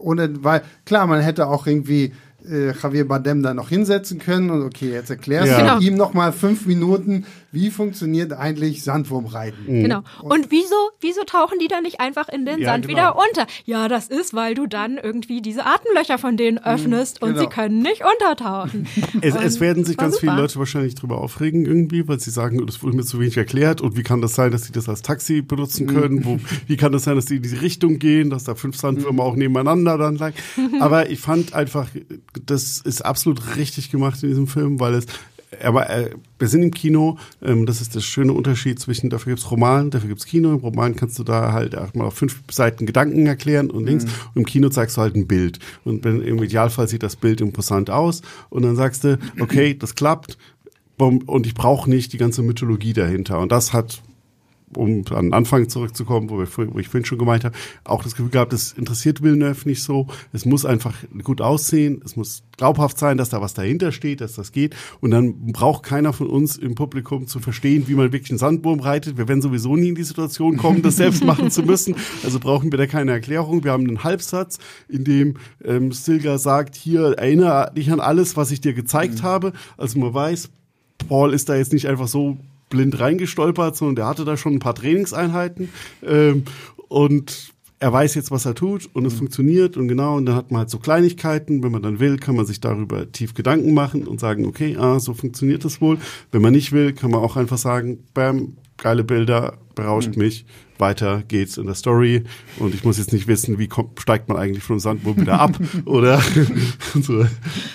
[0.04, 2.14] ohne, weil klar, man hätte auch irgendwie
[2.50, 5.58] äh, Javier Bardem da noch hinsetzen können und okay, jetzt erklärst ja.
[5.58, 5.80] du genau.
[5.80, 9.66] ihm noch mal fünf Minuten, wie funktioniert eigentlich Sandwurmreiten.
[9.68, 9.84] Mhm.
[9.84, 10.04] Genau.
[10.22, 12.98] Und wieso, wieso tauchen die da nicht einfach in den ja, Sand genau.
[12.98, 13.48] wieder unter?
[13.66, 16.64] Ja, das ist, weil du dann irgendwie diese Atemlöcher von denen mhm.
[16.64, 17.44] öffnest mhm, und genau.
[17.44, 18.88] sie können nicht untertauchen.
[19.22, 20.32] es, es, werden sich ganz super.
[20.32, 23.82] viele Leute wahrscheinlich drüber aufregen irgendwie, weil sie sagen, das wurde mir zu wenig erklärt
[23.82, 26.16] und wie kann das sein, dass sie das als Taxi benutzen können?
[26.16, 26.26] Mhm.
[26.26, 29.24] Wo, wie kann das sein, dass sie in diese Richtung gehen, dass da fünf Sandwürmer
[29.24, 29.30] mhm.
[29.30, 30.34] auch nebeneinander dann lag?
[30.80, 31.88] Aber ich fand einfach,
[32.48, 35.06] das ist absolut richtig gemacht in diesem Film, weil es
[35.62, 39.50] aber äh, wir sind im Kino, ähm, das ist der schöne Unterschied zwischen, dafür gibt's
[39.50, 40.52] Roman, dafür gibt's Kino.
[40.52, 44.06] Im Roman kannst du da halt auch mal auf fünf Seiten Gedanken erklären und links.
[44.06, 44.12] Mhm.
[44.34, 45.60] Und im Kino zeigst du halt ein Bild.
[45.84, 48.22] Und wenn, im Idealfall sieht das Bild imposant aus.
[48.50, 50.38] Und dann sagst du, okay, das klappt.
[50.98, 53.40] Und ich brauche nicht die ganze Mythologie dahinter.
[53.40, 54.02] Und das hat
[54.78, 58.16] um an den Anfang zurückzukommen, wo, wir, wo ich vorhin schon gemeint habe, auch das
[58.16, 60.08] Gefühl gehabt, das interessiert Villeneuve nicht so.
[60.32, 60.94] Es muss einfach
[61.24, 64.76] gut aussehen, es muss glaubhaft sein, dass da was dahinter steht, dass das geht.
[65.02, 68.80] Und dann braucht keiner von uns im Publikum zu verstehen, wie man wirklich einen Sandwurm
[68.80, 69.18] reitet.
[69.18, 71.96] Wir werden sowieso nie in die Situation kommen, das selbst machen zu müssen.
[72.24, 73.64] Also brauchen wir da keine Erklärung.
[73.64, 78.52] Wir haben einen Halbsatz, in dem ähm, Stilgar sagt, hier erinnere dich an alles, was
[78.52, 79.24] ich dir gezeigt mhm.
[79.24, 79.54] habe.
[79.78, 80.50] Also man weiß,
[81.08, 82.38] Paul ist da jetzt nicht einfach so
[82.74, 85.70] blind reingestolpert, sondern der hatte da schon ein paar Trainingseinheiten.
[86.04, 86.44] Ähm,
[86.90, 89.18] und er weiß jetzt, was er tut und es mhm.
[89.20, 91.64] funktioniert und genau, und dann hat man halt so Kleinigkeiten.
[91.64, 95.00] Wenn man dann will, kann man sich darüber tief Gedanken machen und sagen, okay, ah,
[95.00, 95.98] so funktioniert das wohl.
[96.32, 100.24] Wenn man nicht will, kann man auch einfach sagen, bam, geile Bilder, berauscht mhm.
[100.24, 100.46] mich,
[100.84, 102.24] weiter geht's in der Story
[102.60, 105.58] und ich muss jetzt nicht wissen, wie kommt, steigt man eigentlich vom Sandburg wieder ab
[105.86, 106.22] oder
[107.02, 107.22] so.
[107.22, 107.30] Ja.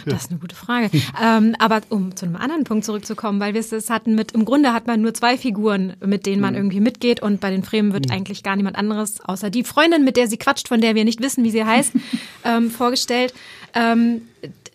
[0.04, 0.90] Das ist eine gute Frage.
[1.22, 4.74] ähm, aber um zu einem anderen Punkt zurückzukommen, weil wir es hatten mit, im Grunde
[4.74, 6.59] hat man nur zwei Figuren, mit denen man mhm.
[6.59, 8.12] irgendwie mitgeht und bei den Fremen wird mhm.
[8.12, 11.22] eigentlich gar niemand anderes, außer die Freundin, mit der sie quatscht, von der wir nicht
[11.22, 11.92] wissen, wie sie heißt,
[12.44, 13.32] ähm, vorgestellt.
[13.74, 14.22] Ähm,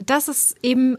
[0.05, 0.97] das ist eben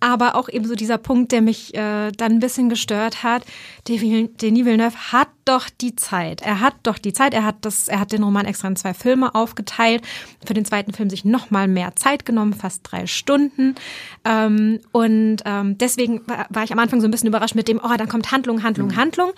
[0.00, 3.44] aber auch eben so dieser Punkt, der mich äh, dann ein bisschen gestört hat.
[3.86, 6.42] Denis Villeneuve hat doch die Zeit.
[6.42, 7.34] Er hat doch die Zeit.
[7.34, 10.02] Er hat das, er hat den Roman extra in zwei Filme aufgeteilt.
[10.44, 13.74] Für den zweiten Film sich noch mal mehr Zeit genommen, fast drei Stunden.
[14.24, 17.96] Ähm, und ähm, deswegen war ich am Anfang so ein bisschen überrascht mit dem, oh,
[17.96, 18.96] dann kommt Handlung, Handlung, mhm.
[18.96, 19.32] Handlung.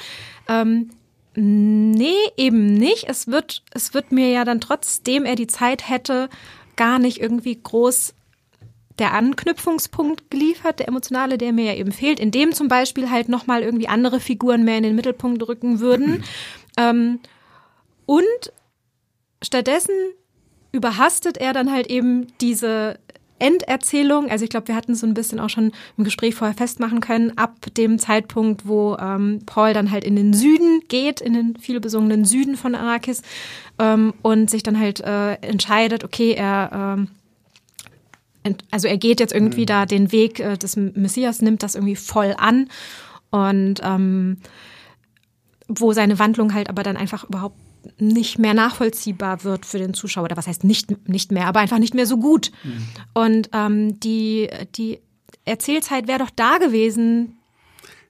[0.48, 0.90] Ähm,
[1.34, 3.08] nee, eben nicht.
[3.08, 6.28] Es wird, es wird mir ja dann trotzdem er die Zeit hätte,
[6.76, 8.14] gar nicht irgendwie groß
[9.00, 13.28] der Anknüpfungspunkt geliefert, der emotionale, der mir ja eben fehlt, in dem zum Beispiel halt
[13.28, 16.22] nochmal irgendwie andere Figuren mehr in den Mittelpunkt rücken würden.
[16.76, 17.20] ähm,
[18.06, 18.52] und
[19.42, 19.94] stattdessen
[20.72, 22.98] überhastet er dann halt eben diese
[23.40, 27.00] Enderzählung, also ich glaube, wir hatten so ein bisschen auch schon im Gespräch vorher festmachen
[27.00, 31.56] können, ab dem Zeitpunkt, wo ähm, Paul dann halt in den Süden geht, in den
[31.56, 33.22] viel besungenen Süden von Arrakis
[33.78, 37.08] ähm, und sich dann halt äh, entscheidet, okay, er ähm,
[38.70, 39.66] also er geht jetzt irgendwie mhm.
[39.66, 42.68] da den Weg äh, des Messias, nimmt das irgendwie voll an
[43.30, 44.38] und ähm,
[45.68, 47.56] wo seine Wandlung halt aber dann einfach überhaupt
[47.98, 50.24] nicht mehr nachvollziehbar wird für den Zuschauer.
[50.24, 52.50] Oder was heißt nicht, nicht mehr, aber einfach nicht mehr so gut.
[52.62, 52.86] Mhm.
[53.14, 55.00] Und ähm, die, die
[55.44, 57.38] Erzählzeit wäre doch da gewesen,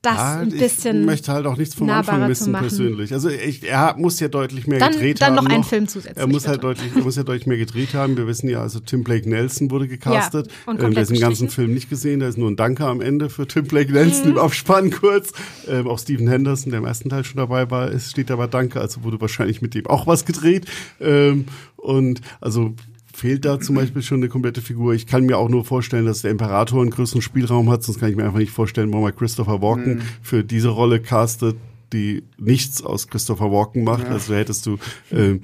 [0.02, 1.00] das ja, ein bisschen.
[1.00, 3.12] Ich möchte halt auch nichts vom Anfang missen persönlich.
[3.12, 5.36] Also ich, er muss ja deutlich mehr dann, gedreht dann haben.
[5.36, 6.16] Dann noch einen Film zusätzlich.
[6.16, 8.16] Er muss halt deutlich, er muss ja deutlich mehr gedreht haben.
[8.16, 10.46] Wir wissen ja, also Tim Blake Nelson wurde gecastet.
[10.46, 12.20] Ja, und ähm, der ist den ganzen Film nicht gesehen.
[12.20, 14.32] Da ist nur ein Danke am Ende für Tim Blake Nelson mhm.
[14.32, 15.32] im Abspann kurz.
[15.68, 18.80] Ähm, auch Stephen Henderson, der im ersten Teil schon dabei war, ist, steht aber Danke.
[18.80, 20.64] Also wurde wahrscheinlich mit dem auch was gedreht.
[21.00, 21.44] Ähm,
[21.76, 22.74] und also
[23.20, 24.94] fehlt da zum Beispiel schon eine komplette Figur.
[24.94, 28.08] Ich kann mir auch nur vorstellen, dass der Imperator einen größeren Spielraum hat, sonst kann
[28.08, 30.02] ich mir einfach nicht vorstellen, warum er Christopher Walken mhm.
[30.22, 31.56] für diese Rolle castet,
[31.92, 34.04] die nichts aus Christopher Walken macht.
[34.04, 34.12] Ja.
[34.12, 34.78] Also hättest du
[35.12, 35.42] ähm,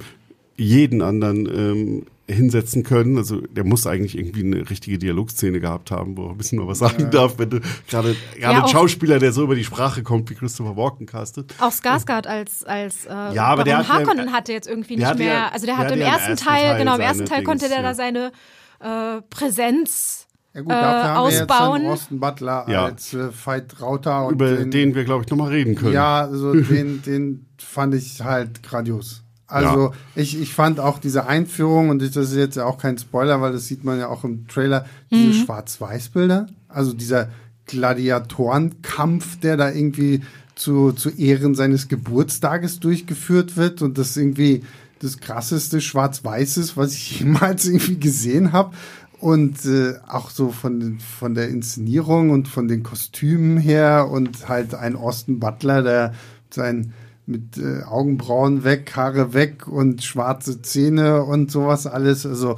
[0.57, 3.17] jeden anderen ähm, hinsetzen können.
[3.17, 6.67] Also der muss eigentlich irgendwie eine richtige Dialogszene gehabt haben, wo er ein bisschen mal
[6.67, 7.09] was sagen ja.
[7.09, 10.75] darf, wenn du gerade ja, ein Schauspieler, der so über die Sprache kommt, wie Christopher
[10.75, 11.53] Walken castet.
[11.59, 15.33] Auch Skarsgård als als äh, ja, aber der hat, Harkonnen hatte jetzt irgendwie nicht mehr.
[15.33, 17.69] Ja, also der, der hat im ersten, Teil, Teil, genau im ersten Teil Dings, konnte
[17.69, 18.31] der da seine
[18.79, 21.81] äh, Präsenz ja gut, dafür äh, haben ausbauen.
[21.83, 22.85] wir jetzt Austin Butler ja.
[22.85, 24.29] als äh, Veit Rauter.
[24.29, 25.93] Über den, den wir, glaube ich, nochmal reden können.
[25.93, 29.23] Ja, also den, den fand ich halt grandios.
[29.47, 29.93] Also ja.
[30.15, 33.53] ich, ich fand auch diese Einführung, und das ist jetzt ja auch kein Spoiler, weil
[33.53, 35.45] das sieht man ja auch im Trailer, diese mhm.
[35.45, 37.29] Schwarz-Weiß-Bilder, also dieser
[37.65, 40.21] Gladiatorenkampf, der da irgendwie
[40.55, 44.63] zu, zu Ehren seines Geburtstages durchgeführt wird und das irgendwie
[44.99, 48.75] das krasseste Schwarz-Weiß ist, was ich jemals irgendwie gesehen habe.
[49.19, 54.75] Und äh, auch so von, von der Inszenierung und von den Kostümen her und halt
[54.75, 56.13] ein Austin Butler, der
[56.51, 56.93] sein
[57.27, 62.25] mit äh, Augenbrauen weg, Haare weg und schwarze Zähne und sowas alles.
[62.25, 62.55] Also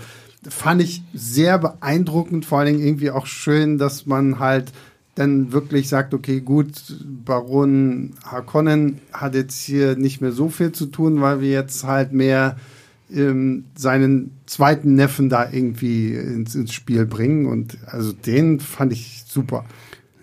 [0.48, 4.72] fand ich sehr beeindruckend, vor allen Dingen irgendwie auch schön, dass man halt
[5.16, 6.72] dann wirklich sagt, okay, gut,
[7.26, 12.14] Baron Harkonnen hat jetzt hier nicht mehr so viel zu tun, weil wir jetzt halt
[12.14, 12.56] mehr
[13.14, 17.48] ähm, seinen zweiten Neffen da irgendwie ins, ins Spiel bringen.
[17.48, 19.66] Und also den fand ich super.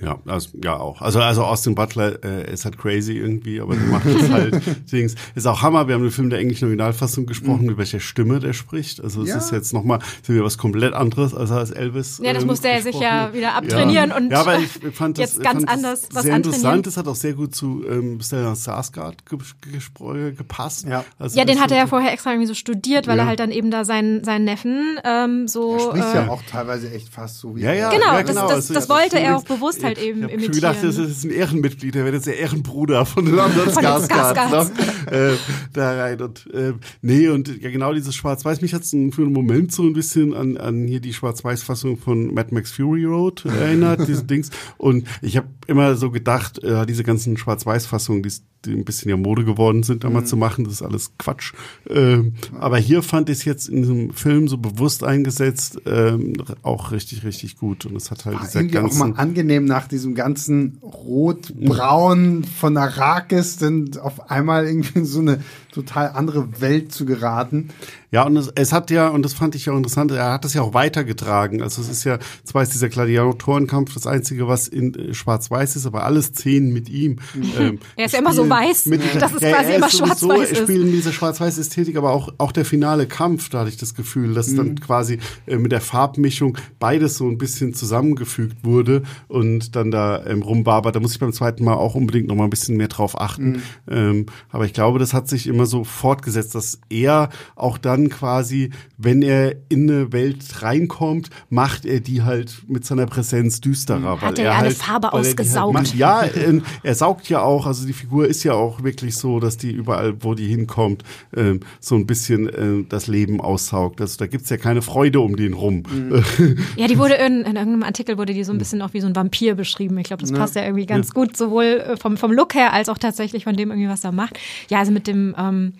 [0.00, 1.00] Ja, also, ja auch.
[1.00, 4.62] Also also Austin Butler äh, ist halt crazy irgendwie, aber der macht das halt.
[4.92, 5.14] Dings.
[5.34, 5.88] Ist auch Hammer.
[5.88, 7.68] Wir haben den Film der englischen Originalfassung gesprochen, mhm.
[7.68, 9.02] mit welcher Stimme der spricht.
[9.02, 9.38] Also es ja.
[9.38, 12.20] ist jetzt nochmal sind wir was komplett anderes als als Elvis.
[12.22, 14.16] Ja, das ähm, musste er sich ja wieder abtrainieren ja.
[14.16, 16.86] und ja, aber ich fand das, jetzt ganz fand anders was sehr interessant.
[16.86, 20.86] Das hat auch sehr gut zu ähm, Stellan Skarsgård ge gepasst.
[20.86, 23.24] Ja, also ja den hat er ja vorher extra irgendwie so studiert, weil ja.
[23.24, 25.74] er halt dann eben da seinen seinen Neffen ähm, so.
[25.74, 27.62] Er spricht äh, ja auch teilweise echt fast so wie.
[27.62, 28.42] Ja, ja, genau, ja, genau.
[28.42, 30.52] Das, das, also, das wollte er auch bewusst halt eben ich imitieren.
[30.52, 34.72] Ich dachte, das ist ein Ehrenmitglied, der wäre jetzt der Ehrenbruder von den anderen Skarsgards.
[35.10, 35.32] Äh,
[35.72, 36.72] da rein und äh,
[37.02, 38.60] nee und ja genau dieses Schwarz-Weiß.
[38.60, 42.34] Mich hat es für einen Moment so ein bisschen an, an hier die Schwarz-Weiß-Fassung von
[42.34, 44.50] Mad Max Fury Road erinnert, diese Dings.
[44.78, 48.32] Und ich habe immer so gedacht, äh, diese ganzen Schwarz-Weiß-Fassungen, die,
[48.66, 50.26] die ein bisschen ja Mode geworden sind, da mal mhm.
[50.26, 51.52] zu machen, das ist alles Quatsch.
[51.88, 56.92] Ähm, aber hier fand ich es jetzt in diesem Film so bewusst eingesetzt, ähm, auch
[56.92, 57.86] richtig, richtig gut.
[57.86, 62.76] Und es hat halt War dieser irgendwie auch mal angenehm nach diesem ganzen Rot-Braun von
[62.76, 65.40] Arrakis, denn auf einmal irgendwie in so eine
[65.72, 67.68] total andere Welt zu geraten.
[68.16, 70.54] Ja, und es, es, hat ja, und das fand ich ja interessant, er hat das
[70.54, 71.60] ja auch weitergetragen.
[71.60, 75.84] Also es ist ja, zwar ist dieser Gladiatorenkampf das Einzige, was in äh, schwarz-weiß ist,
[75.84, 77.18] aber alle Szenen mit ihm.
[77.58, 80.62] Ähm, er ist ja immer so weiß, mit, dass es ja, quasi immer schwarz-weiß ist.
[80.62, 84.48] spielen diese schwarz-weiß-Ästhetik, aber auch, auch der finale Kampf, da hatte ich das Gefühl, dass
[84.48, 84.56] mhm.
[84.56, 90.26] dann quasi äh, mit der Farbmischung beides so ein bisschen zusammengefügt wurde und dann da
[90.26, 90.96] ähm, rumbarbert.
[90.96, 93.48] Da muss ich beim zweiten Mal auch unbedingt noch mal ein bisschen mehr drauf achten.
[93.48, 93.62] Mhm.
[93.88, 98.70] Ähm, aber ich glaube, das hat sich immer so fortgesetzt, dass er auch dann quasi,
[98.98, 104.20] wenn er in eine Welt reinkommt, macht er die halt mit seiner Präsenz düsterer.
[104.20, 105.76] Hat er, er halt, Farbe halt ausgesaugt?
[105.76, 109.40] Halt ja, äh, er saugt ja auch, also die Figur ist ja auch wirklich so,
[109.40, 111.02] dass die überall, wo die hinkommt,
[111.32, 114.00] äh, so ein bisschen äh, das Leben aussaugt.
[114.00, 115.82] Also da gibt's ja keine Freude um den rum.
[115.90, 116.58] Mhm.
[116.76, 119.06] ja, die wurde in, in, irgendeinem Artikel wurde die so ein bisschen auch wie so
[119.06, 119.98] ein Vampir beschrieben.
[119.98, 121.14] Ich glaube, das passt ja, ja irgendwie ganz ja.
[121.14, 124.12] gut, sowohl äh, vom, vom Look her als auch tatsächlich von dem irgendwie, was er
[124.12, 124.38] macht.
[124.68, 125.72] Ja, also mit dem ähm,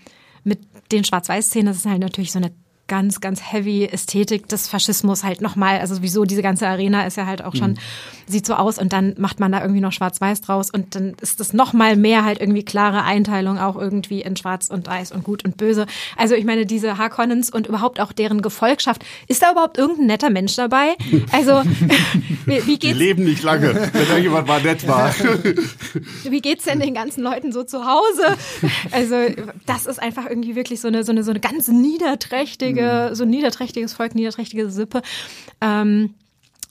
[0.47, 0.61] mit
[0.93, 2.53] den Schwarz-Weiß-Szenen, das ist halt natürlich so eine
[2.89, 5.81] ganz, ganz heavy Ästhetik des Faschismus halt nochmal.
[5.81, 7.79] Also sowieso diese ganze Arena ist ja halt auch schon, mhm.
[8.27, 11.41] sieht so aus und dann macht man da irgendwie noch Schwarz-Weiß draus und dann ist
[11.41, 15.45] das nochmal mehr halt irgendwie klare Einteilung auch irgendwie in Schwarz und Weiß und Gut
[15.45, 15.87] und Böse.
[16.17, 20.31] Also ich meine, diese Harkonnens und überhaupt auch deren Gefolgschaft, ist da überhaupt irgendein netter
[20.31, 20.95] Mensch dabei?
[21.33, 21.63] Also
[22.47, 22.93] wie, wie geht's?
[22.97, 25.13] Die leben nicht lange, wenn da jemand mal nett war.
[26.25, 28.37] wie geht's denn den ganzen Leuten so zu Hause?
[28.93, 29.17] Also
[29.67, 33.15] das ist einfach irgendwie wirklich so eine, so eine, so eine ganz niederträchtige niederträchtige, mhm.
[33.15, 35.03] so ein niederträchtiges Volk, niederträchtige Sippe.
[35.61, 36.15] Ähm,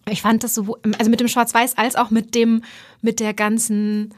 [0.09, 2.61] ich fand das so, also mit dem Schwarz-Weiß als auch mit dem,
[3.01, 4.13] mit der ganzen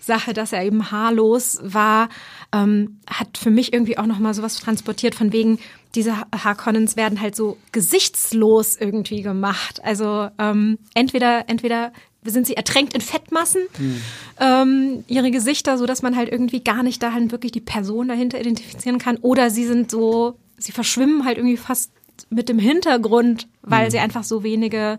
[0.00, 2.08] Sache, dass er eben haarlos war,
[2.52, 5.58] ähm, hat für mich irgendwie auch nochmal sowas transportiert von wegen,
[5.94, 9.80] diese Harkonnens werden halt so gesichtslos irgendwie gemacht.
[9.84, 11.92] Also ähm, entweder, entweder
[12.24, 14.02] sind sie ertränkt in Fettmassen, hm.
[14.40, 18.08] ähm, ihre Gesichter, so dass man halt irgendwie gar nicht da halt wirklich die Person
[18.08, 21.92] dahinter identifizieren kann, oder sie sind so sie verschwimmen halt irgendwie fast
[22.30, 23.90] mit dem Hintergrund, weil mhm.
[23.90, 24.98] sie einfach so wenige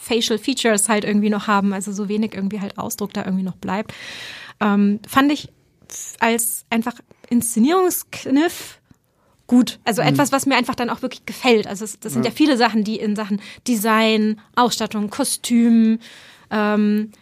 [0.00, 3.56] Facial Features halt irgendwie noch haben, also so wenig irgendwie halt Ausdruck da irgendwie noch
[3.56, 3.94] bleibt.
[4.60, 5.48] Ähm, fand ich
[6.18, 6.94] als einfach
[7.28, 8.80] Inszenierungskniff
[9.46, 9.78] gut.
[9.84, 10.08] Also mhm.
[10.08, 11.66] etwas, was mir einfach dann auch wirklich gefällt.
[11.66, 12.30] Also es, das sind ja.
[12.30, 15.98] ja viele Sachen, die in Sachen Design, Ausstattung, Kostüm,
[16.50, 17.12] ähm,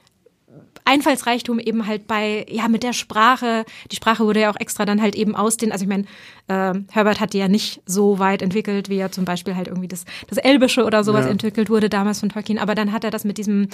[0.90, 3.64] Einfallsreichtum eben halt bei, ja, mit der Sprache.
[3.92, 6.04] Die Sprache wurde ja auch extra dann halt eben aus den, also ich meine,
[6.48, 9.86] äh, Herbert hat die ja nicht so weit entwickelt, wie ja zum Beispiel halt irgendwie
[9.86, 11.30] das, das Elbische oder sowas ja.
[11.30, 12.58] entwickelt wurde damals von Tolkien.
[12.58, 13.68] Aber dann hat er das mit diesem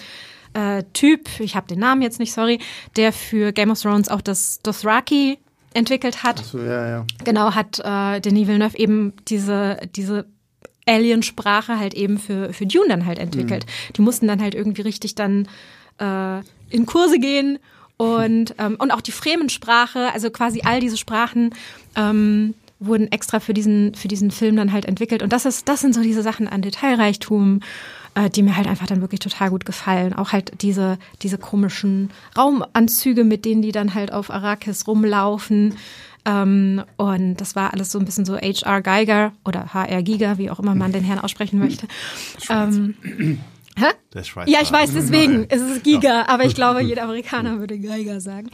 [0.53, 2.59] äh, Typ, ich habe den Namen jetzt nicht, sorry,
[2.97, 5.39] der für Game of Thrones auch das Dothraki
[5.73, 6.41] entwickelt hat.
[6.41, 7.07] Ach so, ja, ja.
[7.25, 10.27] Genau, hat äh, Denis Villeneuve eben diese, diese
[10.87, 13.65] Aliensprache halt eben für, für Dune dann halt entwickelt.
[13.65, 13.93] Mhm.
[13.95, 15.49] Die mussten dann halt irgendwie richtig dann
[15.99, 17.59] äh, in Kurse gehen
[17.97, 21.55] und, ähm, und auch die Fremensprache, also quasi all diese Sprachen
[21.95, 25.23] ähm, wurden extra für diesen, für diesen Film dann halt entwickelt.
[25.23, 27.61] Und das ist, das sind so diese Sachen an Detailreichtum,
[28.15, 30.13] äh, die mir halt einfach dann wirklich total gut gefallen.
[30.13, 35.75] Auch halt diese, diese komischen Raumanzüge, mit denen die dann halt auf Arrakis rumlaufen.
[36.27, 40.51] Ähm, und das war alles so ein bisschen so HR Geiger oder HR Giga, wie
[40.51, 41.87] auch immer man den Herrn aussprechen möchte.
[42.51, 42.97] Ähm,
[43.79, 43.87] Hä?
[44.15, 44.51] Der Schweizer.
[44.51, 46.29] Ja, ich weiß, deswegen ist es Giga, ja.
[46.29, 48.49] aber ich glaube, jeder Amerikaner würde Geiger sagen.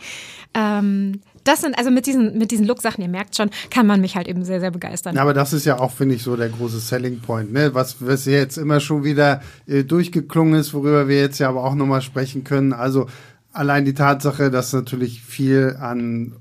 [0.54, 4.16] Ähm, das sind, also mit diesen, mit diesen Look-Sachen, ihr merkt schon, kann man mich
[4.16, 5.16] halt eben sehr, sehr begeistern.
[5.16, 7.74] Ja, aber das ist ja auch, finde ich, so der große Selling Point, ne?
[7.74, 11.74] Was, was jetzt immer schon wieder äh, durchgeklungen ist, worüber wir jetzt ja aber auch
[11.74, 12.72] nochmal sprechen können.
[12.72, 13.06] Also
[13.52, 16.36] allein die Tatsache, dass natürlich viel an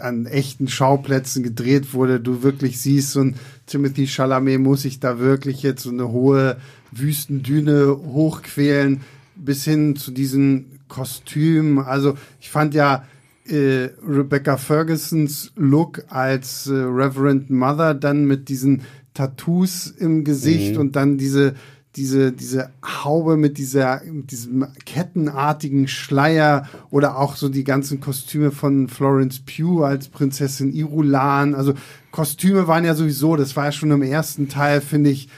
[0.00, 3.34] an echten Schauplätzen gedreht wurde, du wirklich siehst, so ein
[3.66, 6.56] Timothy Chalamet muss sich da wirklich jetzt so eine hohe
[6.92, 9.00] Wüstendüne hochquälen,
[9.36, 11.78] bis hin zu diesen Kostümen.
[11.78, 13.04] Also ich fand ja
[13.46, 18.82] äh, Rebecca Fergusons Look als äh, Reverend Mother dann mit diesen
[19.12, 20.80] Tattoos im Gesicht mhm.
[20.80, 21.54] und dann diese
[21.96, 28.50] diese, diese Haube mit dieser, mit diesem kettenartigen Schleier oder auch so die ganzen Kostüme
[28.50, 31.54] von Florence Pugh als Prinzessin Irulan.
[31.54, 31.74] Also
[32.10, 35.28] Kostüme waren ja sowieso, das war ja schon im ersten Teil, finde ich,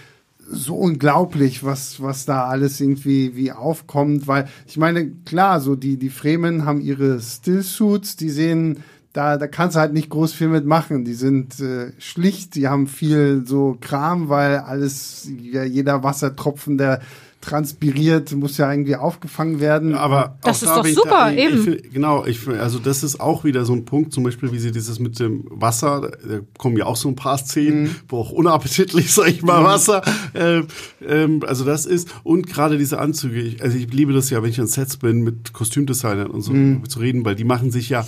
[0.48, 5.96] so unglaublich, was, was da alles irgendwie wie aufkommt, weil ich meine, klar, so die,
[5.96, 8.84] die Fremen haben ihre Stillsuits, die sehen,
[9.16, 11.04] da, da kannst du halt nicht groß viel mitmachen.
[11.06, 17.00] Die sind äh, schlicht, die haben viel so Kram, weil alles, ja, jeder Wassertropfen, der
[17.40, 19.94] transpiriert, muss ja irgendwie aufgefangen werden.
[19.94, 21.74] Aber das ist da doch super, da, ich, eben.
[21.74, 24.72] Ich genau, ich, also das ist auch wieder so ein Punkt, zum Beispiel, wie sie
[24.72, 27.96] dieses mit dem Wasser, da kommen ja auch so ein paar Szenen, mhm.
[28.08, 29.64] wo auch unappetitlich, sag ich mal, mhm.
[29.64, 30.02] Wasser.
[30.34, 30.66] Ähm,
[31.06, 34.50] ähm, also das ist, und gerade diese Anzüge, ich, also ich liebe das ja, wenn
[34.50, 36.86] ich an Sets bin, mit Kostümdesignern und so mhm.
[36.88, 38.04] zu reden, weil die machen sich ja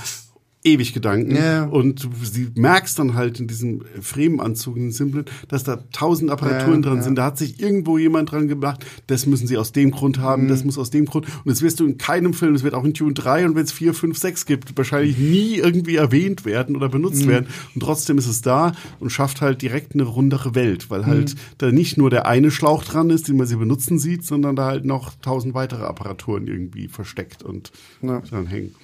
[0.64, 1.32] ewig Gedanken.
[1.32, 1.64] Yeah.
[1.64, 6.30] Und du sie merkst dann halt in diesem Fremenanzug, in den Simplen, dass da tausend
[6.30, 7.02] Apparaturen ja, dran ja.
[7.02, 7.16] sind.
[7.16, 10.48] Da hat sich irgendwo jemand dran gemacht, das müssen sie aus dem Grund haben, mhm.
[10.48, 11.26] das muss aus dem Grund.
[11.26, 13.64] Und das wirst du in keinem Film, das wird auch in Tune 3 und wenn
[13.64, 17.30] es 4, 5, 6 gibt, wahrscheinlich nie irgendwie erwähnt werden oder benutzt mhm.
[17.30, 17.46] werden.
[17.74, 21.38] Und trotzdem ist es da und schafft halt direkt eine rundere Welt, weil halt mhm.
[21.59, 24.66] da nicht nur der eine Schlauch dran ist, den man sie benutzen sieht, sondern da
[24.66, 27.70] halt noch tausend weitere Apparaturen irgendwie versteckt und
[28.02, 28.20] ja.
[28.20, 28.74] dran hängen.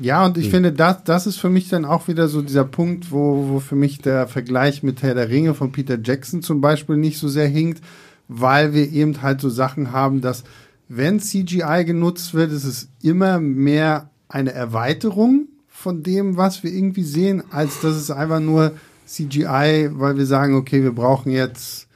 [0.00, 0.50] Ja, und ich mhm.
[0.50, 3.74] finde, das, das ist für mich dann auch wieder so dieser Punkt, wo, wo für
[3.74, 7.48] mich der Vergleich mit Herr der Ringe von Peter Jackson zum Beispiel nicht so sehr
[7.48, 7.82] hinkt,
[8.28, 10.44] weil wir eben halt so Sachen haben, dass
[10.88, 17.04] wenn CGI genutzt wird, ist es immer mehr eine Erweiterung von dem, was wir irgendwie
[17.04, 18.72] sehen, als dass es einfach nur
[19.06, 21.88] CGI, weil wir sagen, okay, wir brauchen jetzt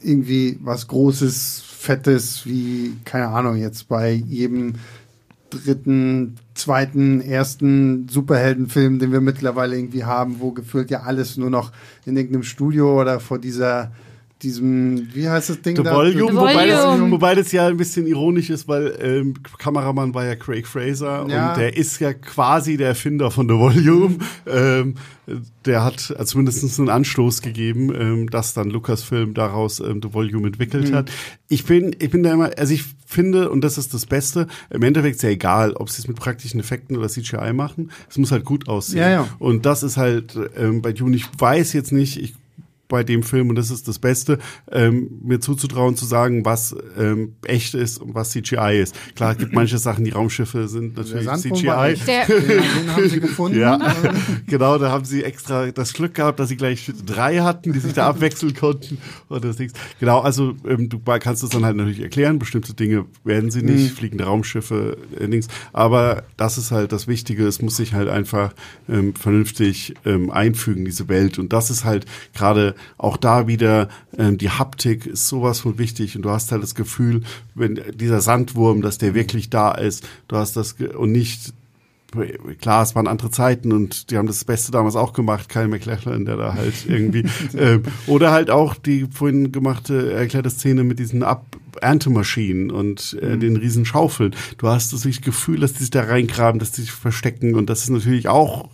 [0.00, 4.74] irgendwie was Großes, Fettes, wie, keine Ahnung, jetzt bei jedem
[5.50, 11.72] dritten, zweiten, ersten Superheldenfilm, den wir mittlerweile irgendwie haben, wo gefühlt ja alles nur noch
[12.04, 13.92] in irgendeinem Studio oder vor dieser
[14.42, 15.94] diesem, wie heißt das Ding The da?
[15.94, 20.26] Volume, The Wobei, das, wobei das ja ein bisschen ironisch ist, weil ähm, Kameramann war
[20.26, 21.52] ja Craig Fraser ja.
[21.52, 24.18] und der ist ja quasi der Erfinder von The Volume.
[24.46, 24.94] ähm,
[25.64, 30.90] der hat zumindest einen Anstoß gegeben, ähm, dass dann Lucasfilm daraus ähm, The Volume entwickelt
[30.90, 30.94] mhm.
[30.94, 31.10] hat.
[31.48, 34.82] Ich bin, ich bin da immer, also ich finde, und das ist das Beste, im
[34.82, 38.32] Endeffekt ist ja egal, ob sie es mit praktischen Effekten oder CGI machen, es muss
[38.32, 38.98] halt gut aussehen.
[38.98, 39.28] Ja, ja.
[39.38, 42.34] Und das ist halt ähm, bei Dune, ich weiß jetzt nicht, ich
[42.88, 44.38] bei dem Film, und das ist das Beste,
[44.70, 48.94] ähm, mir zuzutrauen, zu sagen, was ähm, echt ist und was CGI ist.
[49.14, 51.96] Klar, es gibt manche Sachen, die Raumschiffe sind natürlich CGI.
[52.06, 53.58] Der, den haben sie gefunden.
[53.58, 53.78] Ja,
[54.46, 57.92] genau, da haben sie extra das Glück gehabt, dass sie gleich drei hatten, die sich
[57.92, 58.98] da abwechseln konnten.
[59.28, 59.56] Und das.
[59.98, 63.90] Genau, also ähm, du kannst es dann halt natürlich erklären, bestimmte Dinge werden sie nicht,
[63.90, 63.96] mhm.
[63.96, 65.48] fliegende Raumschiffe, äh, Dings.
[65.72, 68.54] Aber das ist halt das Wichtige, es muss sich halt einfach
[68.88, 71.38] ähm, vernünftig ähm, einfügen, diese Welt.
[71.38, 76.16] Und das ist halt gerade auch da wieder ähm, die Haptik ist sowas von wichtig
[76.16, 77.22] und du hast halt das Gefühl,
[77.54, 81.52] wenn dieser Sandwurm, dass der wirklich da ist, du hast das und nicht
[82.60, 86.24] klar, es waren andere Zeiten und die haben das Beste damals auch gemacht, Kyle McLachlan,
[86.24, 87.24] der da halt irgendwie
[87.56, 91.44] ähm, oder halt auch die vorhin gemachte erklärte Szene mit diesen Ab
[91.80, 93.40] Erntemaschinen und äh, mhm.
[93.40, 94.34] den riesen Schaufeln.
[94.58, 97.82] Du hast das Gefühl, dass die sich da reingraben, dass die sich verstecken und das
[97.82, 98.70] ist natürlich auch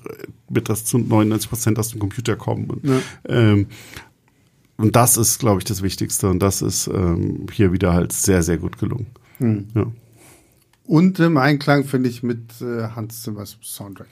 [0.52, 2.70] mit das zu 99 Prozent aus dem Computer kommen.
[2.70, 3.00] Und, ja.
[3.28, 3.66] ähm,
[4.76, 6.28] und das ist, glaube ich, das Wichtigste.
[6.28, 9.06] Und das ist ähm, hier wieder halt sehr, sehr gut gelungen.
[9.38, 9.68] Mhm.
[9.74, 9.86] Ja.
[10.84, 14.08] Und im Einklang, finde ich, mit äh, Hans Zimmers Soundtrack.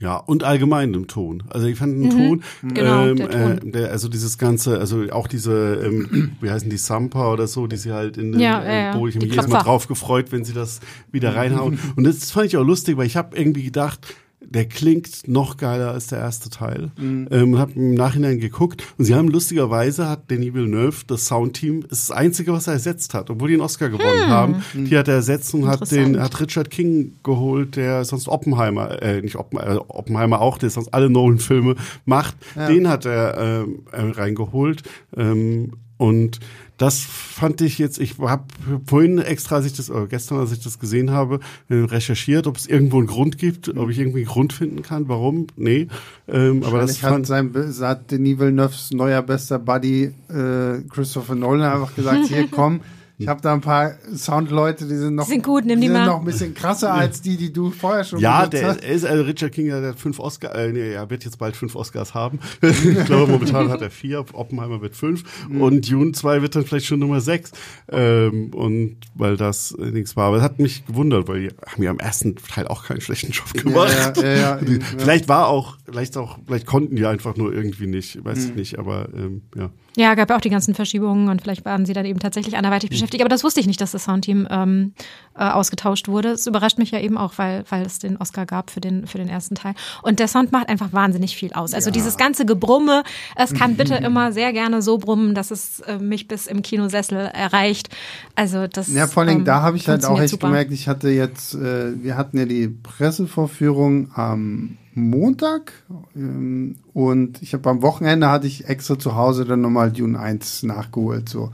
[0.00, 1.42] Ja, und allgemein im Ton.
[1.48, 2.42] Also ich fand den mhm, Ton,
[2.74, 3.68] genau, ähm, der Ton.
[3.68, 7.66] Äh, der, also dieses ganze, also auch diese, ähm, wie heißen die Sampa oder so,
[7.66, 10.30] die sie halt in den, ja, ja, äh, wo ich mich jedes Mal drauf gefreut,
[10.30, 10.80] wenn sie das
[11.10, 11.80] wieder reinhauen.
[11.96, 14.14] und das fand ich auch lustig, weil ich habe irgendwie gedacht,
[14.50, 16.90] der klingt noch geiler als der erste Teil.
[16.98, 17.28] Mhm.
[17.30, 22.08] Ähm, habe im Nachhinein geguckt und sie haben lustigerweise hat Denis Villeneuve das Soundteam ist
[22.08, 24.28] das einzige, was er ersetzt hat, obwohl die einen Oscar gewonnen hm.
[24.28, 24.64] haben.
[24.74, 29.20] Die hat er ersetzt und hat den hat Richard King geholt, der sonst Oppenheimer, äh,
[29.20, 32.36] nicht Oppenheimer, äh, Oppenheimer auch, der sonst alle Nolan-Filme macht.
[32.56, 32.68] Ja.
[32.68, 34.82] Den hat er ähm, äh, reingeholt
[35.16, 36.40] ähm, und
[36.78, 38.44] das fand ich jetzt, ich habe
[38.86, 42.56] vorhin extra, als ich das, oder gestern, als ich das gesehen habe, äh, recherchiert, ob
[42.56, 45.48] es irgendwo einen Grund gibt, ob ich irgendwie einen Grund finden kann, warum.
[45.56, 45.88] Nee.
[46.28, 51.96] Ähm, aber das hat sein hat Denis Villeneuve's neuer bester Buddy äh, Christopher Nolan einfach
[51.96, 52.80] gesagt, hier komm,
[53.18, 56.06] ich habe da ein paar Soundleute, die sind noch, sind gut, nimm die, die sind
[56.06, 58.84] noch ein bisschen krasser als die, die du vorher schon Ja, der hast.
[58.84, 61.74] ist also Richard King, der hat fünf Oscars, äh, nee, er wird jetzt bald fünf
[61.74, 62.38] Oscars haben.
[62.62, 65.60] ich glaube, momentan hat er vier, Oppenheimer wird fünf mhm.
[65.60, 67.50] und Dune 2 wird dann vielleicht schon Nummer sechs.
[67.90, 70.26] Ähm, und weil das äh, nichts war.
[70.26, 73.32] Aber es hat mich gewundert, weil die haben ja am ersten Teil auch keinen schlechten
[73.32, 74.16] Job gemacht.
[74.16, 74.60] Ja, ja, ja,
[74.96, 78.50] vielleicht war auch, vielleicht auch, vielleicht konnten die einfach nur irgendwie nicht, weiß mhm.
[78.50, 79.70] ich nicht, aber ähm, ja.
[79.98, 83.08] Ja, gab auch die ganzen Verschiebungen und vielleicht waren sie dann eben tatsächlich anderweitig beschäftigt
[83.08, 83.20] heftig.
[83.22, 84.92] Aber das wusste ich nicht, dass das Soundteam ähm,
[85.36, 86.28] äh, ausgetauscht wurde.
[86.30, 89.18] Es überrascht mich ja eben auch, weil, weil es den Oscar gab für den, für
[89.18, 89.74] den ersten Teil.
[90.02, 91.74] Und der Sound macht einfach wahnsinnig viel aus.
[91.74, 91.94] Also Ja.
[91.94, 93.02] dieses ganze Gebrumme,
[93.34, 97.16] es kann bitte immer sehr gerne so brummen, dass es äh, mich bis im Kinosessel
[97.18, 97.88] erreicht.
[98.36, 100.46] Also das Ja, vor allem ähm, da habe ich halt auch echt super.
[100.46, 105.72] gemerkt, ich hatte jetzt, äh, wir hatten ja die Pressevorführung am Montag
[106.16, 110.64] ähm, und ich habe am Wochenende hatte ich extra zu Hause dann nochmal Dune 1
[110.64, 111.28] nachgeholt.
[111.28, 111.50] So.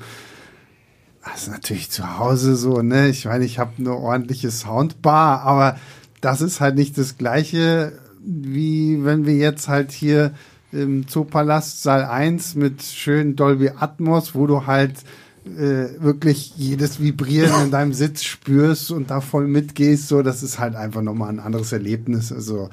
[1.25, 3.09] Das ist natürlich zu Hause so, ne?
[3.09, 5.77] Ich meine, ich habe eine ordentliche Soundbar, aber
[6.21, 10.33] das ist halt nicht das gleiche, wie wenn wir jetzt halt hier
[10.73, 15.05] im Zoopalast Saal 1 mit schön Dolby Atmos, wo du halt
[15.45, 20.59] äh, wirklich jedes Vibrieren in deinem Sitz spürst und da voll mitgehst, so, das ist
[20.59, 22.33] halt einfach nochmal ein anderes Erlebnis.
[22.33, 22.71] Also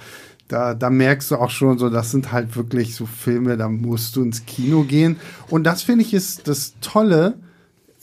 [0.51, 4.15] da, da merkst du auch schon so, das sind halt wirklich so Filme, da musst
[4.15, 5.17] du ins Kino gehen.
[5.49, 7.39] Und das finde ich ist das Tolle,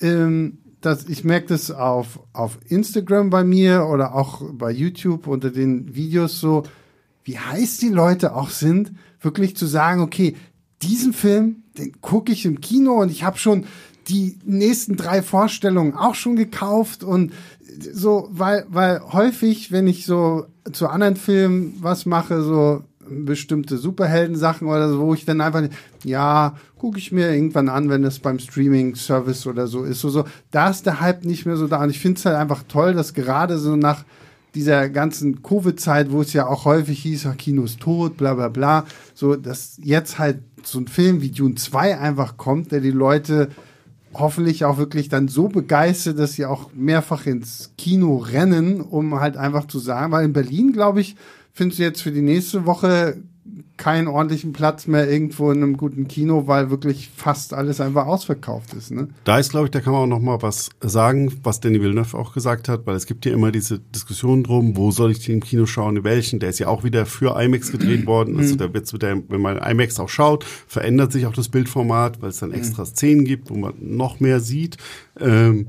[0.01, 5.51] ähm, dass ich merke das auf, auf Instagram bei mir oder auch bei YouTube unter
[5.51, 6.63] den Videos so,
[7.25, 10.37] wie heiß die Leute auch sind, wirklich zu sagen, okay,
[10.81, 13.65] diesen Film, den gucke ich im Kino und ich habe schon
[14.09, 17.33] die nächsten drei Vorstellungen auch schon gekauft und
[17.93, 24.69] so, weil, weil häufig, wenn ich so zu anderen Filmen was mache, so bestimmte Superhelden-Sachen
[24.69, 25.63] oder so, wo ich dann einfach,
[26.05, 30.01] ja, gucke ich mir irgendwann an, wenn das beim Streaming-Service oder so ist.
[30.01, 31.83] So, so, da ist der Hype nicht mehr so da.
[31.83, 34.05] Und ich finde es halt einfach toll, dass gerade so nach
[34.55, 38.85] dieser ganzen Covid-Zeit, wo es ja auch häufig hieß, Kino ist tot, bla bla bla,
[39.15, 43.49] so, dass jetzt halt so ein Film wie Dune 2 einfach kommt, der die Leute
[44.19, 49.37] hoffentlich auch wirklich dann so begeistert, dass sie auch mehrfach ins Kino rennen, um halt
[49.37, 51.17] einfach zu sagen, weil in Berlin, glaube ich,
[51.53, 53.17] findest du jetzt für die nächste Woche
[53.77, 58.75] keinen ordentlichen Platz mehr irgendwo in einem guten Kino, weil wirklich fast alles einfach ausverkauft
[58.75, 58.91] ist.
[58.91, 59.09] Ne?
[59.25, 62.17] Da ist, glaube ich, da kann man auch noch mal was sagen, was Danny Villeneuve
[62.17, 65.37] auch gesagt hat, weil es gibt ja immer diese Diskussion drum, wo soll ich den
[65.37, 66.41] im Kino schauen, in welchen.
[66.41, 68.39] Der ist ja auch wieder für IMAX gedreht worden.
[68.39, 72.21] Also da wird's mit der, wenn man IMAX auch schaut, verändert sich auch das Bildformat,
[72.23, 74.77] weil es dann extra Szenen gibt, wo man noch mehr sieht.
[75.21, 75.67] Ähm,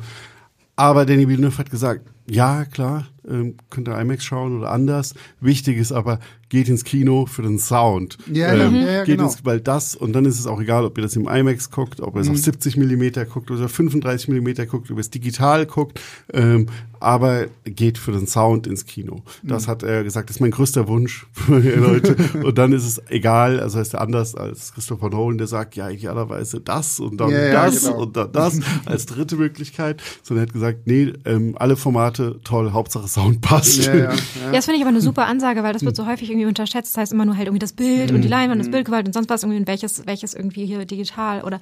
[0.76, 5.14] aber Danny Villeneuve hat gesagt, ja, klar, ähm, könnt ihr IMAX schauen oder anders.
[5.42, 8.18] Wichtig ist aber, geht ins Kino für den Sound.
[8.32, 9.30] Ja, ähm, ja, ja, geht genau.
[9.30, 12.02] ins, weil das, und dann ist es auch egal, ob ihr das im IMAX guckt,
[12.02, 15.66] ob ihr es auf 70 Millimeter guckt oder 35 Millimeter guckt, ob ihr es digital
[15.66, 16.02] guckt,
[16.34, 16.68] ähm,
[17.00, 19.24] aber geht für den Sound ins Kino.
[19.44, 22.16] Das hat er gesagt, das ist mein größter Wunsch für die Leute.
[22.44, 25.90] und dann ist es egal, also ist er anders als Christopher Nolan, der sagt, ja,
[25.90, 28.02] idealerweise das und dann ja, das genau.
[28.04, 32.72] und dann das als dritte Möglichkeit, sondern er hat gesagt, nee, ähm, alle Formate toll,
[32.72, 33.86] Hauptsache Sound passt.
[33.86, 36.30] Ja, ja, Ja, das finde ich aber eine super Ansage, weil das wird so häufig
[36.30, 36.96] irgendwie unterschätzt.
[36.96, 39.30] Das heißt immer nur halt irgendwie das Bild und die Leinwand, das Bildgewalt und sonst
[39.30, 41.60] was irgendwie und welches, welches irgendwie hier digital oder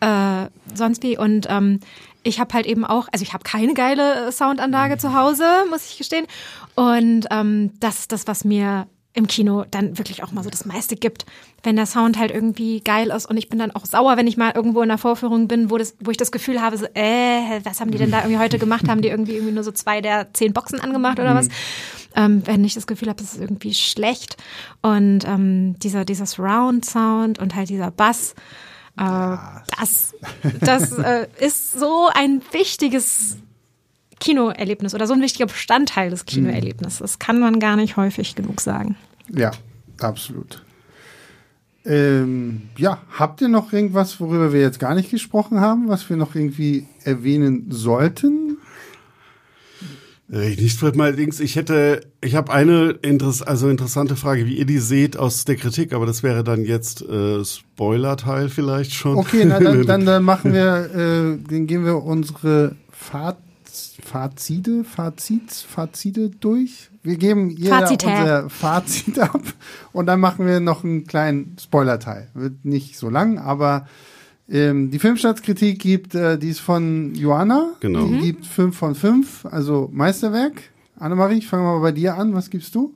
[0.00, 1.18] äh, sonst wie.
[1.18, 1.80] Und ähm,
[2.22, 5.98] ich habe halt eben auch, also ich habe keine geile Soundanlage zu Hause, muss ich
[5.98, 6.26] gestehen.
[6.74, 10.66] Und ähm, das ist das, was mir im Kino dann wirklich auch mal so das
[10.66, 11.24] meiste gibt,
[11.62, 14.36] wenn der Sound halt irgendwie geil ist und ich bin dann auch sauer, wenn ich
[14.36, 17.60] mal irgendwo in der Vorführung bin, wo, das, wo ich das Gefühl habe, so, äh,
[17.64, 18.88] was haben die denn da irgendwie heute gemacht?
[18.88, 21.48] Haben die irgendwie irgendwie nur so zwei der zehn Boxen angemacht oder was?
[22.14, 24.36] Ähm, wenn ich das Gefühl habe, das ist irgendwie schlecht
[24.82, 28.34] und ähm, dieser, dieser Surround-Sound und halt dieser Bass,
[28.98, 29.36] äh,
[29.78, 30.14] das,
[30.60, 33.38] das äh, ist so ein wichtiges
[34.20, 36.98] Kinoerlebnis oder so ein wichtiger Bestandteil des Kinoerlebnisses.
[36.98, 38.96] Das kann man gar nicht häufig genug sagen.
[39.28, 39.50] Ja,
[40.00, 40.62] absolut.
[41.84, 46.16] Ähm, ja, habt ihr noch irgendwas, worüber wir jetzt gar nicht gesprochen haben, was wir
[46.16, 48.58] noch irgendwie erwähnen sollten?
[50.32, 51.38] Äh, Nicht wird mal Dings.
[51.38, 55.54] Ich hätte, ich habe eine Interess also interessante Frage, wie ihr die seht aus der
[55.54, 59.16] Kritik, aber das wäre dann jetzt äh, Spoiler-Teil vielleicht schon.
[59.16, 63.36] Okay, na, dann, dann, dann machen wir, äh, dann gehen wir unsere Faz
[64.06, 66.90] Fazide, Fazits, Fazide durch.
[67.02, 68.06] Wir geben jeder Fazite.
[68.06, 69.42] unser Fazit ab
[69.92, 72.28] und dann machen wir noch einen kleinen Spoiler-Teil.
[72.34, 73.86] Wird nicht so lang, aber
[74.48, 77.74] ähm, die Filmstadtkritik gibt, äh, die ist von Joanna.
[77.80, 78.06] Genau.
[78.06, 80.62] Die gibt 5 von 5, also Meisterwerk.
[80.98, 82.32] Annemarie, ich fange mal bei dir an.
[82.32, 82.94] Was gibst du?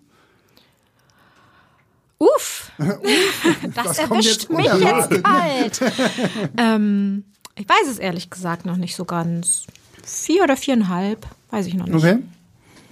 [2.18, 2.70] Uff,
[3.74, 5.80] das, Das erwischt jetzt mich jetzt kalt.
[6.56, 7.24] ähm,
[7.56, 9.66] ich weiß es ehrlich gesagt noch nicht so ganz.
[10.04, 11.96] Vier oder viereinhalb, weiß ich noch nicht.
[11.96, 12.18] Okay.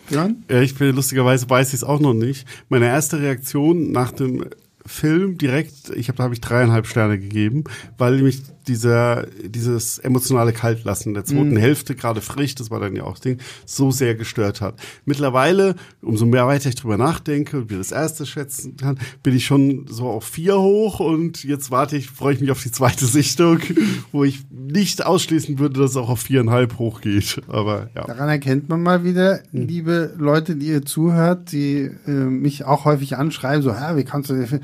[0.09, 0.45] Björn?
[0.51, 2.47] Ja, ich bin lustigerweise weiß ich es auch noch nicht.
[2.69, 4.47] Meine erste Reaktion nach dem
[4.87, 7.65] Film direkt, ich habe da habe ich dreieinhalb Sterne gegeben,
[7.99, 11.57] weil mich dieser dieses emotionale Kaltlassen der zweiten mhm.
[11.57, 14.75] Hälfte gerade frisch, das war dann ja auch das Ding, so sehr gestört hat.
[15.05, 19.47] Mittlerweile, umso mehr weiter ich drüber nachdenke und wie das erste schätzen kann, bin ich
[19.47, 23.07] schon so auf vier hoch und jetzt warte ich, freue ich mich auf die zweite
[23.07, 23.61] Sichtung,
[24.13, 27.43] wo ich nicht ausschließen würde, dass es auch auf viereinhalb hochgeht.
[27.49, 28.05] Aber ja.
[28.05, 29.67] Daran erkennt man mal wieder, hm.
[29.67, 34.31] liebe Leute, die ihr zuhört, die äh, mich auch häufig anschreiben, so, ja, wie kannst
[34.31, 34.61] du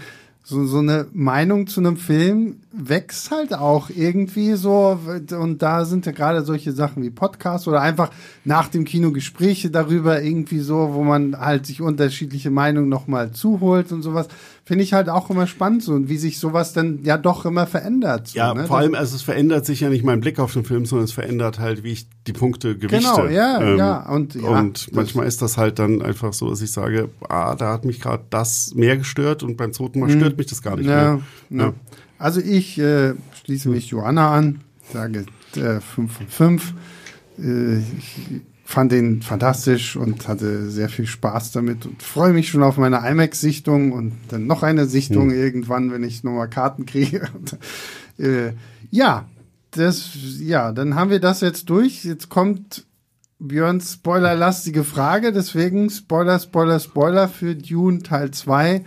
[0.46, 5.00] so, so eine Meinung zu einem Film wächst halt auch irgendwie so.
[5.38, 8.10] Und da sind ja gerade solche Sachen wie Podcasts oder einfach
[8.44, 13.90] nach dem Kino Gespräche darüber irgendwie so, wo man halt sich unterschiedliche Meinungen nochmal zuholt
[13.90, 14.28] und sowas.
[14.66, 17.66] Finde ich halt auch immer spannend so und wie sich sowas dann ja doch immer
[17.66, 18.28] verändert.
[18.28, 18.66] So, ja, ne?
[18.66, 21.12] vor allem, also es verändert sich ja nicht mein Blick auf den Film, sondern es
[21.12, 22.96] verändert halt, wie ich die Punkte gewichte.
[22.98, 24.08] Genau, ja, ähm, ja.
[24.08, 27.74] Und, ja, und manchmal ist das halt dann einfach so, dass ich sage, ah, da
[27.74, 30.12] hat mich gerade das mehr gestört und beim zweiten Mal mhm.
[30.34, 31.20] Stört mich das gar nicht ja,
[31.50, 31.66] mehr.
[31.66, 31.72] Ja.
[32.18, 33.14] Also ich äh,
[33.44, 34.60] schließe mich Joanna an,
[34.92, 35.26] sage
[35.56, 36.74] äh, 5 von 5.
[37.38, 42.62] Äh, ich fand den fantastisch und hatte sehr viel Spaß damit und freue mich schon
[42.62, 45.38] auf meine IMAX-Sichtung und dann noch eine Sichtung hm.
[45.38, 47.28] irgendwann, wenn ich nochmal Karten kriege.
[47.34, 47.58] Und,
[48.18, 48.52] äh,
[48.90, 49.26] ja,
[49.72, 52.04] das, ja, dann haben wir das jetzt durch.
[52.04, 52.86] Jetzt kommt
[53.38, 58.84] Björns spoilerlastige Frage, deswegen Spoiler, Spoiler, Spoiler für Dune Teil 2.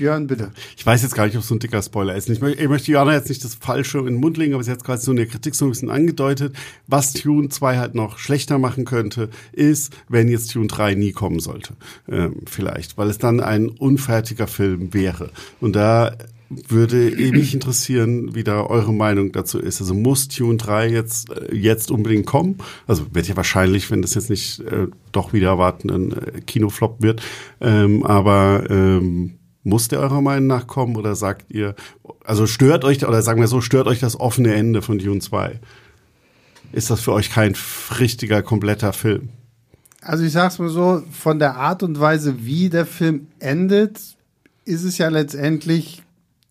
[0.00, 0.50] Björn, bitte.
[0.78, 2.30] Ich weiß jetzt gar nicht, ob so ein dicker Spoiler ist.
[2.30, 4.70] Ich, möchte, ich möchte Johanna jetzt nicht das Falsche in den Mund legen, aber sie
[4.70, 6.56] hat gerade so in Kritik so ein bisschen angedeutet.
[6.86, 11.38] Was Tune 2 halt noch schlechter machen könnte, ist, wenn jetzt Tune 3 nie kommen
[11.38, 11.74] sollte.
[12.08, 15.32] Ähm, vielleicht, weil es dann ein unfertiger Film wäre.
[15.60, 16.16] Und da
[16.50, 19.80] würde mich interessieren, wie da eure Meinung dazu ist.
[19.80, 22.58] Also muss Tune 3 jetzt, äh, jetzt unbedingt kommen?
[22.88, 27.02] Also wird ja wahrscheinlich, wenn das jetzt nicht äh, doch wieder erwarten, ein äh, Kinoflop
[27.02, 27.22] wird.
[27.60, 31.74] Ähm, aber ähm, muss der eurer Meinung nach kommen oder sagt ihr,
[32.24, 35.60] also stört euch, oder sagen wir so, stört euch das offene Ende von Dune 2?
[36.72, 37.54] Ist das für euch kein
[37.98, 39.30] richtiger, kompletter Film?
[40.02, 43.98] Also ich sag's mal so, von der Art und Weise, wie der Film endet,
[44.64, 46.02] ist es ja letztendlich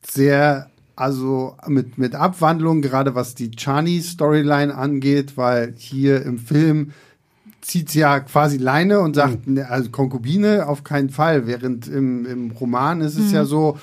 [0.07, 6.91] sehr, also mit, mit Abwandlung, gerade was die Chani-Storyline angeht, weil hier im Film
[7.61, 9.63] zieht sie ja quasi Leine und sagt, mhm.
[9.67, 11.47] also Konkubine auf keinen Fall.
[11.47, 13.35] Während im, im Roman ist es mhm.
[13.35, 13.77] ja so,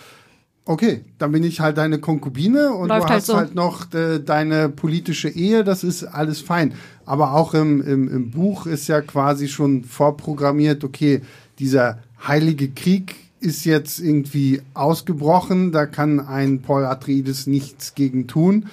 [0.64, 3.36] okay, dann bin ich halt deine Konkubine und Läuft du halt hast so.
[3.36, 6.74] halt noch äh, deine politische Ehe, das ist alles fein.
[7.04, 11.22] Aber auch im, im, im Buch ist ja quasi schon vorprogrammiert, okay,
[11.58, 18.66] dieser heilige Krieg ist jetzt irgendwie ausgebrochen, da kann ein Paul Atreides nichts gegen tun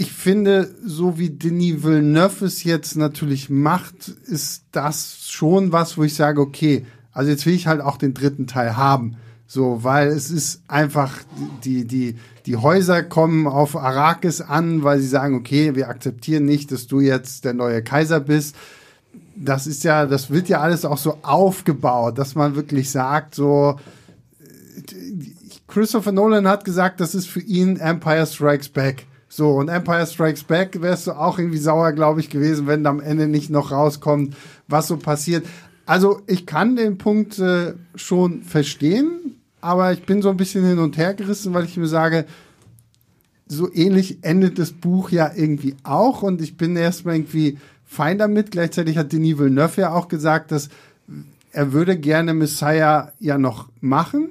[0.00, 6.04] ich finde, so wie Denis Villeneuve es jetzt natürlich macht, ist das schon was, wo
[6.04, 9.16] ich sage, okay, also jetzt will ich halt auch den dritten Teil haben.
[9.46, 11.18] So, weil es ist einfach,
[11.64, 16.72] die, die, die Häuser kommen auf Arrakis an, weil sie sagen, okay, wir akzeptieren nicht,
[16.72, 18.56] dass du jetzt der neue Kaiser bist.
[19.36, 23.78] Das ist ja, das wird ja alles auch so aufgebaut, dass man wirklich sagt, so,
[25.68, 29.06] Christopher Nolan hat gesagt, das ist für ihn Empire Strikes Back.
[29.32, 32.98] So, und Empire Strikes Back wärst du auch irgendwie sauer, glaube ich, gewesen, wenn am
[32.98, 35.46] Ende nicht noch rauskommt, was so passiert.
[35.86, 40.80] Also, ich kann den Punkt äh, schon verstehen, aber ich bin so ein bisschen hin
[40.80, 42.26] und her gerissen, weil ich mir sage,
[43.46, 48.50] so ähnlich endet das Buch ja irgendwie auch und ich bin erstmal irgendwie fein damit.
[48.50, 50.70] Gleichzeitig hat Denis Villeneuve ja auch gesagt, dass
[51.52, 54.30] er würde gerne Messiah ja noch machen.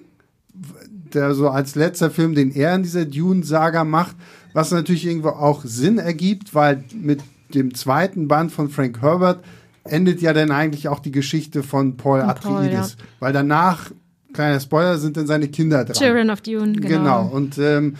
[1.14, 4.18] Der so als letzter Film, den er in dieser Dune-Saga macht
[4.54, 7.22] was natürlich irgendwo auch Sinn ergibt, weil mit
[7.54, 9.44] dem zweiten Band von Frank Herbert
[9.84, 13.06] endet ja dann eigentlich auch die Geschichte von Paul Atreides, ja.
[13.20, 13.92] weil danach,
[14.34, 15.96] kleiner Spoiler, sind dann seine Kinder dran.
[15.96, 16.88] Children of Dune, genau.
[16.88, 17.96] Genau, und ähm,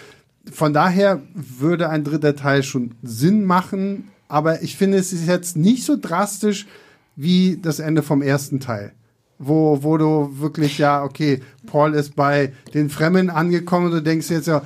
[0.52, 5.58] von daher würde ein dritter Teil schon Sinn machen, aber ich finde, es ist jetzt
[5.58, 6.68] nicht so drastisch
[7.16, 8.94] wie das Ende vom ersten Teil
[9.40, 14.30] wo, wo du wirklich, ja, okay, Paul ist bei den Fremden angekommen und du denkst
[14.30, 14.62] jetzt ja,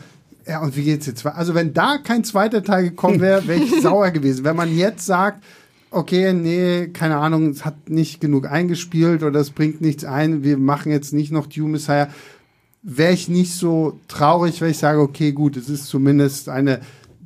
[0.48, 1.26] ja, und wie geht's jetzt?
[1.26, 4.44] Also, wenn da kein zweiter Teil gekommen wäre, wäre ich sauer gewesen.
[4.44, 5.44] Wenn man jetzt sagt,
[5.94, 10.58] okay, nee, keine Ahnung, es hat nicht genug eingespielt oder es bringt nichts ein, wir
[10.58, 12.10] machen jetzt nicht noch Dune Messiah,
[12.82, 16.82] wäre ich nicht so traurig, weil ich sage, okay, gut, es ist zumindest eine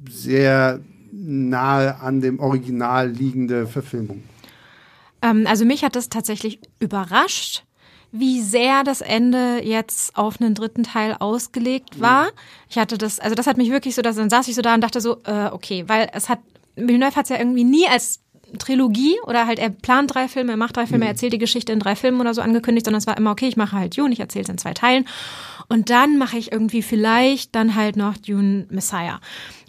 [0.09, 0.80] sehr
[1.11, 4.24] nahe an dem Original liegende Verfilmung.
[5.22, 7.63] Ähm, also mich hat das tatsächlich überrascht,
[8.11, 12.29] wie sehr das Ende jetzt auf einen dritten Teil ausgelegt war.
[12.69, 14.73] Ich hatte das, also das hat mich wirklich so, dass dann saß ich so da
[14.73, 16.39] und dachte so, äh, okay, weil es hat,
[16.75, 18.21] Villeneuve hat es ja irgendwie nie als
[18.59, 21.73] Trilogie oder halt er plant drei Filme, er macht drei Filme, er erzählt die Geschichte
[21.73, 24.13] in drei Filmen oder so angekündigt, sondern es war immer, okay, ich mache halt Dune,
[24.13, 25.05] ich erzähle es in zwei Teilen
[25.67, 29.19] und dann mache ich irgendwie vielleicht dann halt noch Dune Messiah.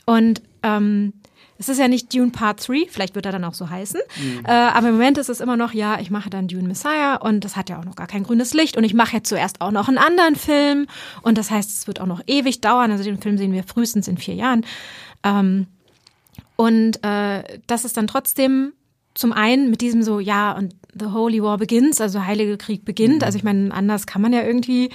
[0.06, 1.12] Und ähm,
[1.58, 4.00] es ist ja nicht Dune Part 3, vielleicht wird er dann auch so heißen.
[4.16, 4.44] Mhm.
[4.44, 7.44] Äh, aber im Moment ist es immer noch, ja, ich mache dann Dune Messiah und
[7.44, 8.76] das hat ja auch noch gar kein grünes Licht.
[8.76, 10.86] Und ich mache jetzt zuerst auch noch einen anderen Film.
[11.22, 12.92] Und das heißt, es wird auch noch ewig dauern.
[12.92, 14.64] Also den Film sehen wir frühestens in vier Jahren.
[15.24, 15.66] Ähm,
[16.54, 18.72] und äh, das ist dann trotzdem
[19.14, 23.18] zum einen mit diesem so, ja, und The Holy War begins, also Heilige Krieg beginnt.
[23.18, 23.24] Mhm.
[23.24, 24.90] Also ich meine, anders kann man ja irgendwie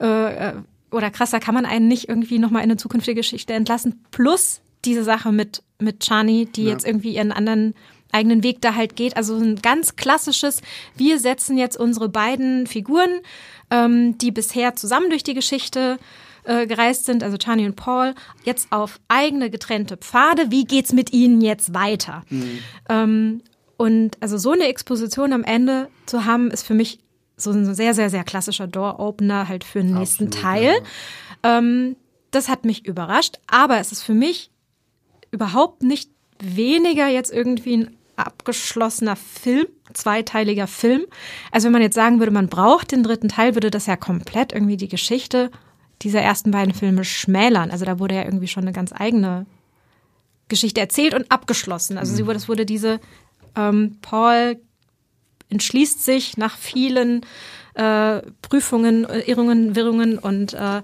[0.00, 0.52] äh, äh
[0.92, 4.04] oder krasser kann man einen nicht irgendwie nochmal in eine zukünftige Geschichte entlassen.
[4.12, 6.70] Plus diese Sache mit, mit Chani, die ja.
[6.70, 7.74] jetzt irgendwie ihren anderen
[8.12, 9.16] eigenen Weg da halt geht.
[9.16, 10.62] Also ein ganz klassisches,
[10.96, 13.20] wir setzen jetzt unsere beiden Figuren,
[13.70, 15.98] ähm, die bisher zusammen durch die Geschichte
[16.44, 20.50] äh, gereist sind, also Chani und Paul, jetzt auf eigene getrennte Pfade.
[20.50, 22.22] Wie geht's mit ihnen jetzt weiter?
[22.30, 22.58] Mhm.
[22.88, 23.42] Ähm,
[23.76, 27.00] und also so eine Exposition am Ende zu haben, ist für mich
[27.36, 30.74] so ein sehr, sehr, sehr klassischer Door-Opener halt für den nächsten Absolut, Teil.
[31.44, 31.58] Ja.
[31.58, 31.96] Ähm,
[32.30, 34.50] das hat mich überrascht, aber es ist für mich
[35.30, 41.04] überhaupt nicht weniger jetzt irgendwie ein abgeschlossener Film, zweiteiliger Film.
[41.50, 44.52] Also wenn man jetzt sagen würde, man braucht den dritten Teil, würde das ja komplett
[44.52, 45.50] irgendwie die Geschichte
[46.02, 47.70] dieser ersten beiden Filme schmälern.
[47.70, 49.46] Also da wurde ja irgendwie schon eine ganz eigene
[50.48, 51.98] Geschichte erzählt und abgeschlossen.
[51.98, 52.30] Also mhm.
[52.30, 53.00] es wurde diese
[53.56, 54.60] ähm, Paul
[55.48, 57.24] entschließt sich nach vielen
[57.74, 60.82] äh, Prüfungen, Irrungen, Wirrungen und äh,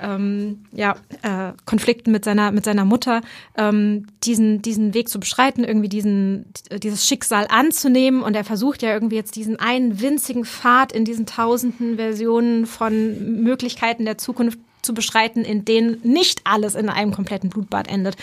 [0.00, 3.20] ähm, ja, äh, Konflikten mit seiner, mit seiner Mutter,
[3.56, 6.46] ähm, diesen, diesen Weg zu beschreiten, irgendwie diesen,
[6.82, 8.22] dieses Schicksal anzunehmen.
[8.22, 13.42] Und er versucht ja irgendwie jetzt diesen einen winzigen Pfad in diesen tausenden Versionen von
[13.42, 18.16] Möglichkeiten der Zukunft zu beschreiten, in denen nicht alles in einem kompletten Blutbad endet.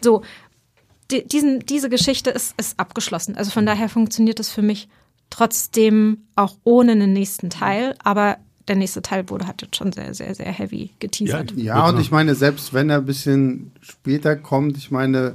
[0.00, 0.22] So,
[1.10, 3.36] die, diesen, diese Geschichte ist, ist abgeschlossen.
[3.36, 4.88] Also von daher funktioniert es für mich
[5.30, 7.94] trotzdem auch ohne einen nächsten Teil.
[8.02, 8.38] Aber
[8.68, 11.52] der nächste Teil wurde halt jetzt schon sehr, sehr, sehr heavy geteasert.
[11.56, 15.34] Ja, ja und ich meine, selbst wenn er ein bisschen später kommt, ich meine,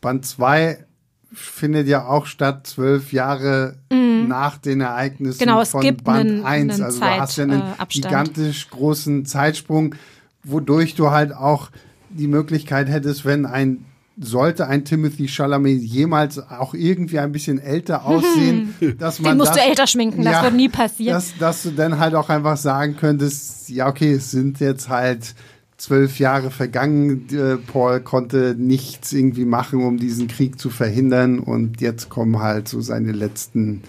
[0.00, 0.84] Band 2
[1.32, 4.26] findet ja auch statt zwölf Jahre mm.
[4.26, 6.80] nach den Ereignissen genau, von Band 1.
[6.80, 9.94] Also Zeit, du hast ja einen äh, gigantisch großen Zeitsprung,
[10.42, 11.70] wodurch du halt auch
[12.08, 13.84] die Möglichkeit hättest, wenn ein
[14.20, 19.50] sollte ein Timothy Chalamet jemals auch irgendwie ein bisschen älter aussehen, dass man Den musst
[19.50, 21.14] das, du älter schminken, das ja, wird nie passieren.
[21.14, 25.34] Dass, dass du dann halt auch einfach sagen könntest, ja okay, es sind jetzt halt
[25.78, 31.80] zwölf Jahre vergangen, äh, Paul konnte nichts irgendwie machen, um diesen Krieg zu verhindern und
[31.80, 33.82] jetzt kommen halt so seine letzten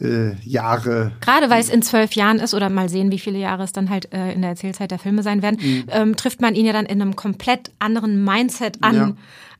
[0.00, 1.12] äh, Jahre.
[1.20, 3.90] Gerade weil es in zwölf Jahren ist oder mal sehen, wie viele Jahre es dann
[3.90, 5.84] halt äh, in der Erzählzeit der Filme sein werden, mhm.
[5.90, 8.94] ähm, trifft man ihn ja dann in einem komplett anderen Mindset an.
[8.94, 9.12] Ja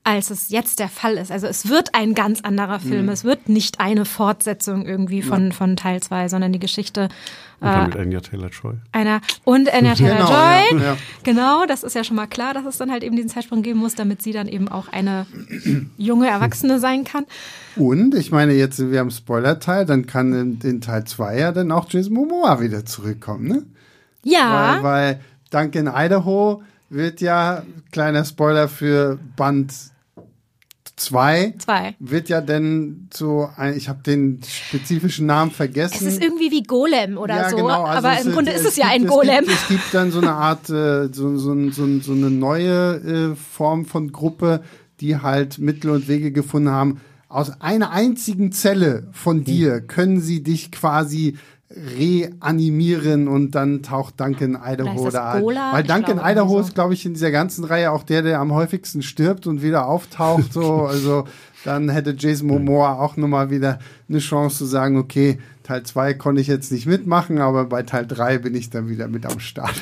[0.05, 1.31] als es jetzt der Fall ist.
[1.31, 3.07] Also es wird ein ganz anderer Film.
[3.07, 3.11] Mhm.
[3.11, 5.51] Es wird nicht eine Fortsetzung irgendwie von, ja.
[5.51, 7.09] von Teil 2, sondern die Geschichte.
[7.59, 8.75] Und dann mit Anya Taylor-Joy.
[8.91, 10.69] Einer und Anya Taylor-Joy.
[10.69, 13.29] Genau, ja, genau, das ist ja schon mal klar, dass es dann halt eben diesen
[13.29, 15.25] Zeitsprung geben muss, damit sie dann eben auch eine
[15.97, 17.25] junge Erwachsene sein kann.
[17.75, 21.51] Und ich meine, jetzt sind wir am Spoiler-Teil, dann kann in, in Teil 2 ja
[21.51, 23.63] dann auch Jason Momoa wieder zurückkommen, ne?
[24.21, 24.79] Ja.
[24.81, 25.19] Weil, weil
[25.49, 26.61] Duncan Idaho
[26.91, 29.73] wird ja, kleiner Spoiler für Band
[30.97, 31.95] 2 Zwei.
[31.99, 36.07] wird ja denn zu, ich habe den spezifischen Namen vergessen.
[36.07, 37.83] Es ist irgendwie wie Golem oder ja, so, genau.
[37.83, 39.43] also aber im Grunde ist es, ja ein Golem.
[39.43, 43.33] Es gibt, es gibt, dann so eine Art, äh, so, so, so, so eine neue
[43.33, 44.63] äh, Form von Gruppe,
[45.01, 47.01] die halt Mittel und Wege gefunden haben.
[47.27, 51.37] Aus einer einzigen Zelle von dir können sie dich quasi
[51.75, 55.43] reanimieren und dann taucht Duncan Idaho da ein.
[55.43, 58.53] Weil Duncan glaube, Idaho ist, glaube ich, in dieser ganzen Reihe auch der, der am
[58.53, 60.53] häufigsten stirbt und wieder auftaucht.
[60.53, 61.25] So, also
[61.65, 66.39] dann hätte Jason Momoa auch nochmal wieder eine Chance zu sagen, okay, Teil 2 konnte
[66.39, 69.73] ich jetzt nicht mitmachen, aber bei Teil 3 bin ich dann wieder mit am Start.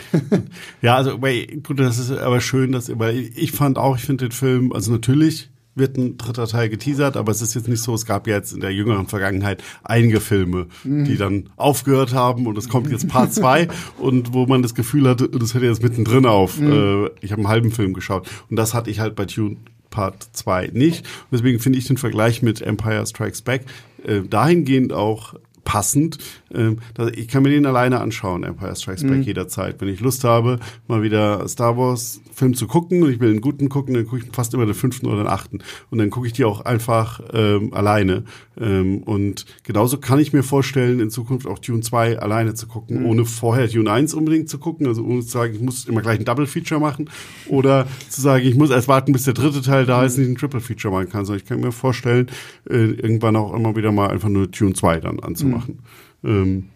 [0.81, 4.31] ja, also gut, das ist aber schön, dass, weil ich fand auch, ich finde den
[4.31, 8.05] Film, also natürlich wird ein dritter Teil geteasert, aber es ist jetzt nicht so, es
[8.05, 11.05] gab ja jetzt in der jüngeren Vergangenheit einige Filme, mhm.
[11.05, 13.67] die dann aufgehört haben und es kommt jetzt Part 2
[13.99, 16.59] und wo man das Gefühl hatte, das hört jetzt mittendrin auf.
[16.59, 16.71] Mhm.
[16.71, 19.57] Äh, ich habe einen halben Film geschaut und das hatte ich halt bei Tune
[19.89, 21.05] Part 2 nicht.
[21.05, 23.65] Und deswegen finde ich den Vergleich mit Empire Strikes Back
[24.03, 26.17] äh, dahingehend auch passend.
[26.53, 26.79] Ähm,
[27.15, 29.21] ich kann mir den alleine anschauen, Empire Strikes Back, mhm.
[29.23, 29.81] jederzeit.
[29.81, 33.41] Wenn ich Lust habe, mal wieder Star Wars Film zu gucken und ich will einen
[33.41, 35.59] guten gucken, dann gucke ich fast immer den fünften oder den achten.
[35.89, 38.23] Und dann gucke ich die auch einfach ähm, alleine.
[38.59, 43.01] Ähm, und genauso kann ich mir vorstellen, in Zukunft auch Dune 2 alleine zu gucken,
[43.01, 43.05] mhm.
[43.05, 44.87] ohne vorher Dune 1 unbedingt zu gucken.
[44.87, 47.09] Also ohne zu sagen, ich muss immer gleich ein Double Feature machen.
[47.47, 50.35] Oder zu sagen, ich muss erst warten, bis der dritte Teil da ist, nicht ein
[50.35, 51.25] Triple Feature machen kann.
[51.25, 52.27] Sondern ich kann mir vorstellen,
[52.69, 55.75] äh, irgendwann auch immer wieder mal einfach nur Dune 2 dann anzumachen.
[55.75, 56.12] Mhm.
[56.23, 56.69] Ähm,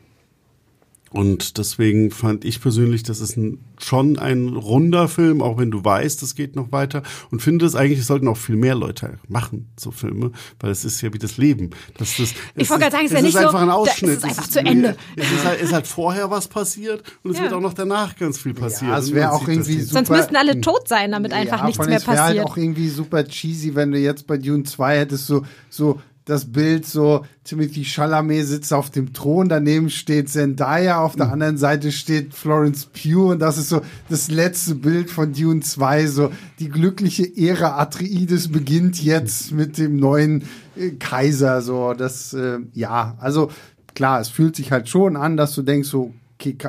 [1.12, 5.84] und deswegen fand ich persönlich, das ist ein, schon ein runder Film, auch wenn du
[5.84, 7.02] weißt, es geht noch weiter.
[7.32, 10.84] Und finde es eigentlich, es sollten auch viel mehr Leute machen, so Filme, weil es
[10.84, 11.70] ist ja wie das Leben.
[11.98, 14.12] Das, das, ich wollte gerade sagen, es ist ja nicht einfach ein Ausschnitt.
[14.12, 14.98] Es ist einfach zu Ende.
[15.16, 17.44] Es ist halt, ist halt vorher was passiert und es ja.
[17.44, 18.92] wird auch noch danach ganz viel passieren.
[18.92, 21.80] Ja, es wäre auch irgendwie super, Sonst müssten alle tot sein, damit einfach ja, nichts
[21.80, 22.02] mehr passiert.
[22.02, 25.46] Es wäre halt auch irgendwie super cheesy, wenn du jetzt bei Dune 2 hättest so,
[25.70, 31.28] so das Bild so, Timothy Chalamet sitzt auf dem Thron, daneben steht Zendaya, auf der
[31.28, 31.34] mhm.
[31.34, 36.08] anderen Seite steht Florence Pugh und das ist so das letzte Bild von Dune 2,
[36.08, 40.44] so die glückliche Ära Atreides beginnt jetzt mit dem neuen
[40.76, 43.50] äh, Kaiser, so das, äh, ja, also
[43.96, 46.14] klar, es fühlt sich halt schon an, dass du denkst so,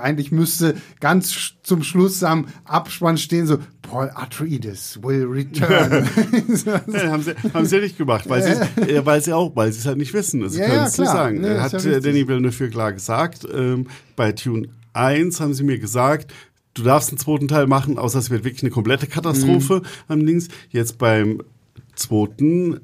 [0.00, 6.08] eigentlich müsste ganz zum Schluss am Abspann stehen so, Paul Atreides will return.
[6.92, 9.72] ja, haben, sie, haben sie ja nicht gemacht, weil sie, ja, weil sie auch, weil
[9.72, 10.42] sie es halt nicht wissen.
[10.42, 11.40] Also ja, können es nicht sagen.
[11.40, 13.46] Nee, Hat ja Danny Villeneuve klar gesagt.
[13.52, 13.86] Ähm,
[14.16, 16.32] bei Tune 1 haben sie mir gesagt,
[16.74, 19.82] du darfst einen zweiten Teil machen, außer es wird wirklich eine komplette Katastrophe mhm.
[20.08, 20.48] am Links.
[20.70, 21.42] Jetzt beim
[21.94, 22.80] zweiten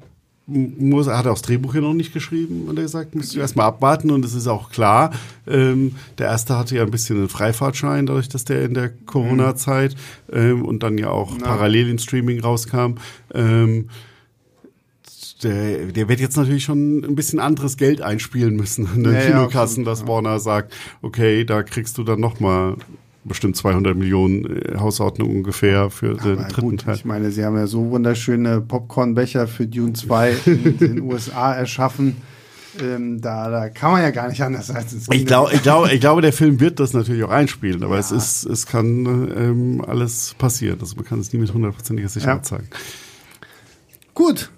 [0.47, 3.39] muss, er hat auch das Drehbuch hier noch nicht geschrieben und er gesagt, musst du
[3.39, 5.11] erstmal abwarten und es ist auch klar,
[5.47, 9.95] ähm, der erste hatte ja ein bisschen einen Freifahrtschein, dadurch, dass der in der Corona-Zeit
[10.31, 11.43] ähm, und dann ja auch ja.
[11.43, 12.95] parallel in Streaming rauskam.
[13.33, 13.89] Ähm,
[15.43, 19.21] der, der wird jetzt natürlich schon ein bisschen anderes Geld einspielen müssen in den ja,
[19.21, 22.77] Kinokassen, ja, dass Warner sagt, okay, da kriegst du dann noch mal
[23.25, 26.95] bestimmt 200 Millionen äh, Hausordnung ungefähr für den dritten gut, Teil.
[26.95, 32.17] Ich meine, sie haben ja so wunderschöne Popcornbecher für Dune 2 in den USA erschaffen.
[32.81, 35.91] Ähm, da, da kann man ja gar nicht anders als ins Ich glaube, ich, glaub,
[35.91, 38.01] ich glaube, der Film wird das natürlich auch einspielen, aber ja.
[38.01, 40.79] es ist, es kann ähm, alles passieren.
[40.81, 42.43] Also man kann es nie mit hundertprozentiger Sicherheit ja.
[42.43, 42.67] sagen.
[44.13, 44.51] Gut,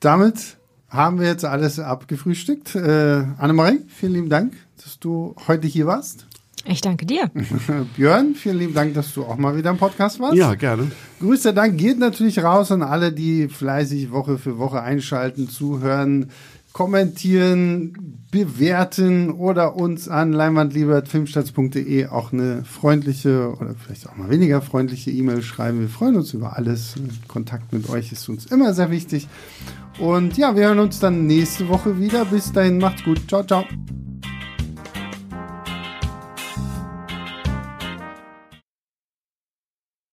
[0.00, 0.58] damit
[0.88, 2.74] haben wir jetzt alles abgefrühstückt.
[2.74, 6.26] Äh, Annemarie, vielen lieben Dank, dass du heute hier warst.
[6.64, 7.30] Ich danke dir.
[7.96, 10.36] Björn, vielen lieben Dank, dass du auch mal wieder im Podcast warst.
[10.36, 10.90] Ja, gerne.
[11.20, 16.30] Grüßter Dank geht natürlich raus an alle, die fleißig Woche für Woche einschalten, zuhören,
[16.72, 25.10] kommentieren, bewerten oder uns an leinwandliebe.filmstarts.de auch eine freundliche oder vielleicht auch mal weniger freundliche
[25.10, 25.80] E-Mail schreiben.
[25.80, 26.94] Wir freuen uns über alles.
[27.28, 29.28] Kontakt mit euch ist uns immer sehr wichtig.
[29.98, 32.24] Und ja, wir hören uns dann nächste Woche wieder.
[32.24, 33.20] Bis dahin, macht's gut.
[33.28, 33.64] Ciao, ciao.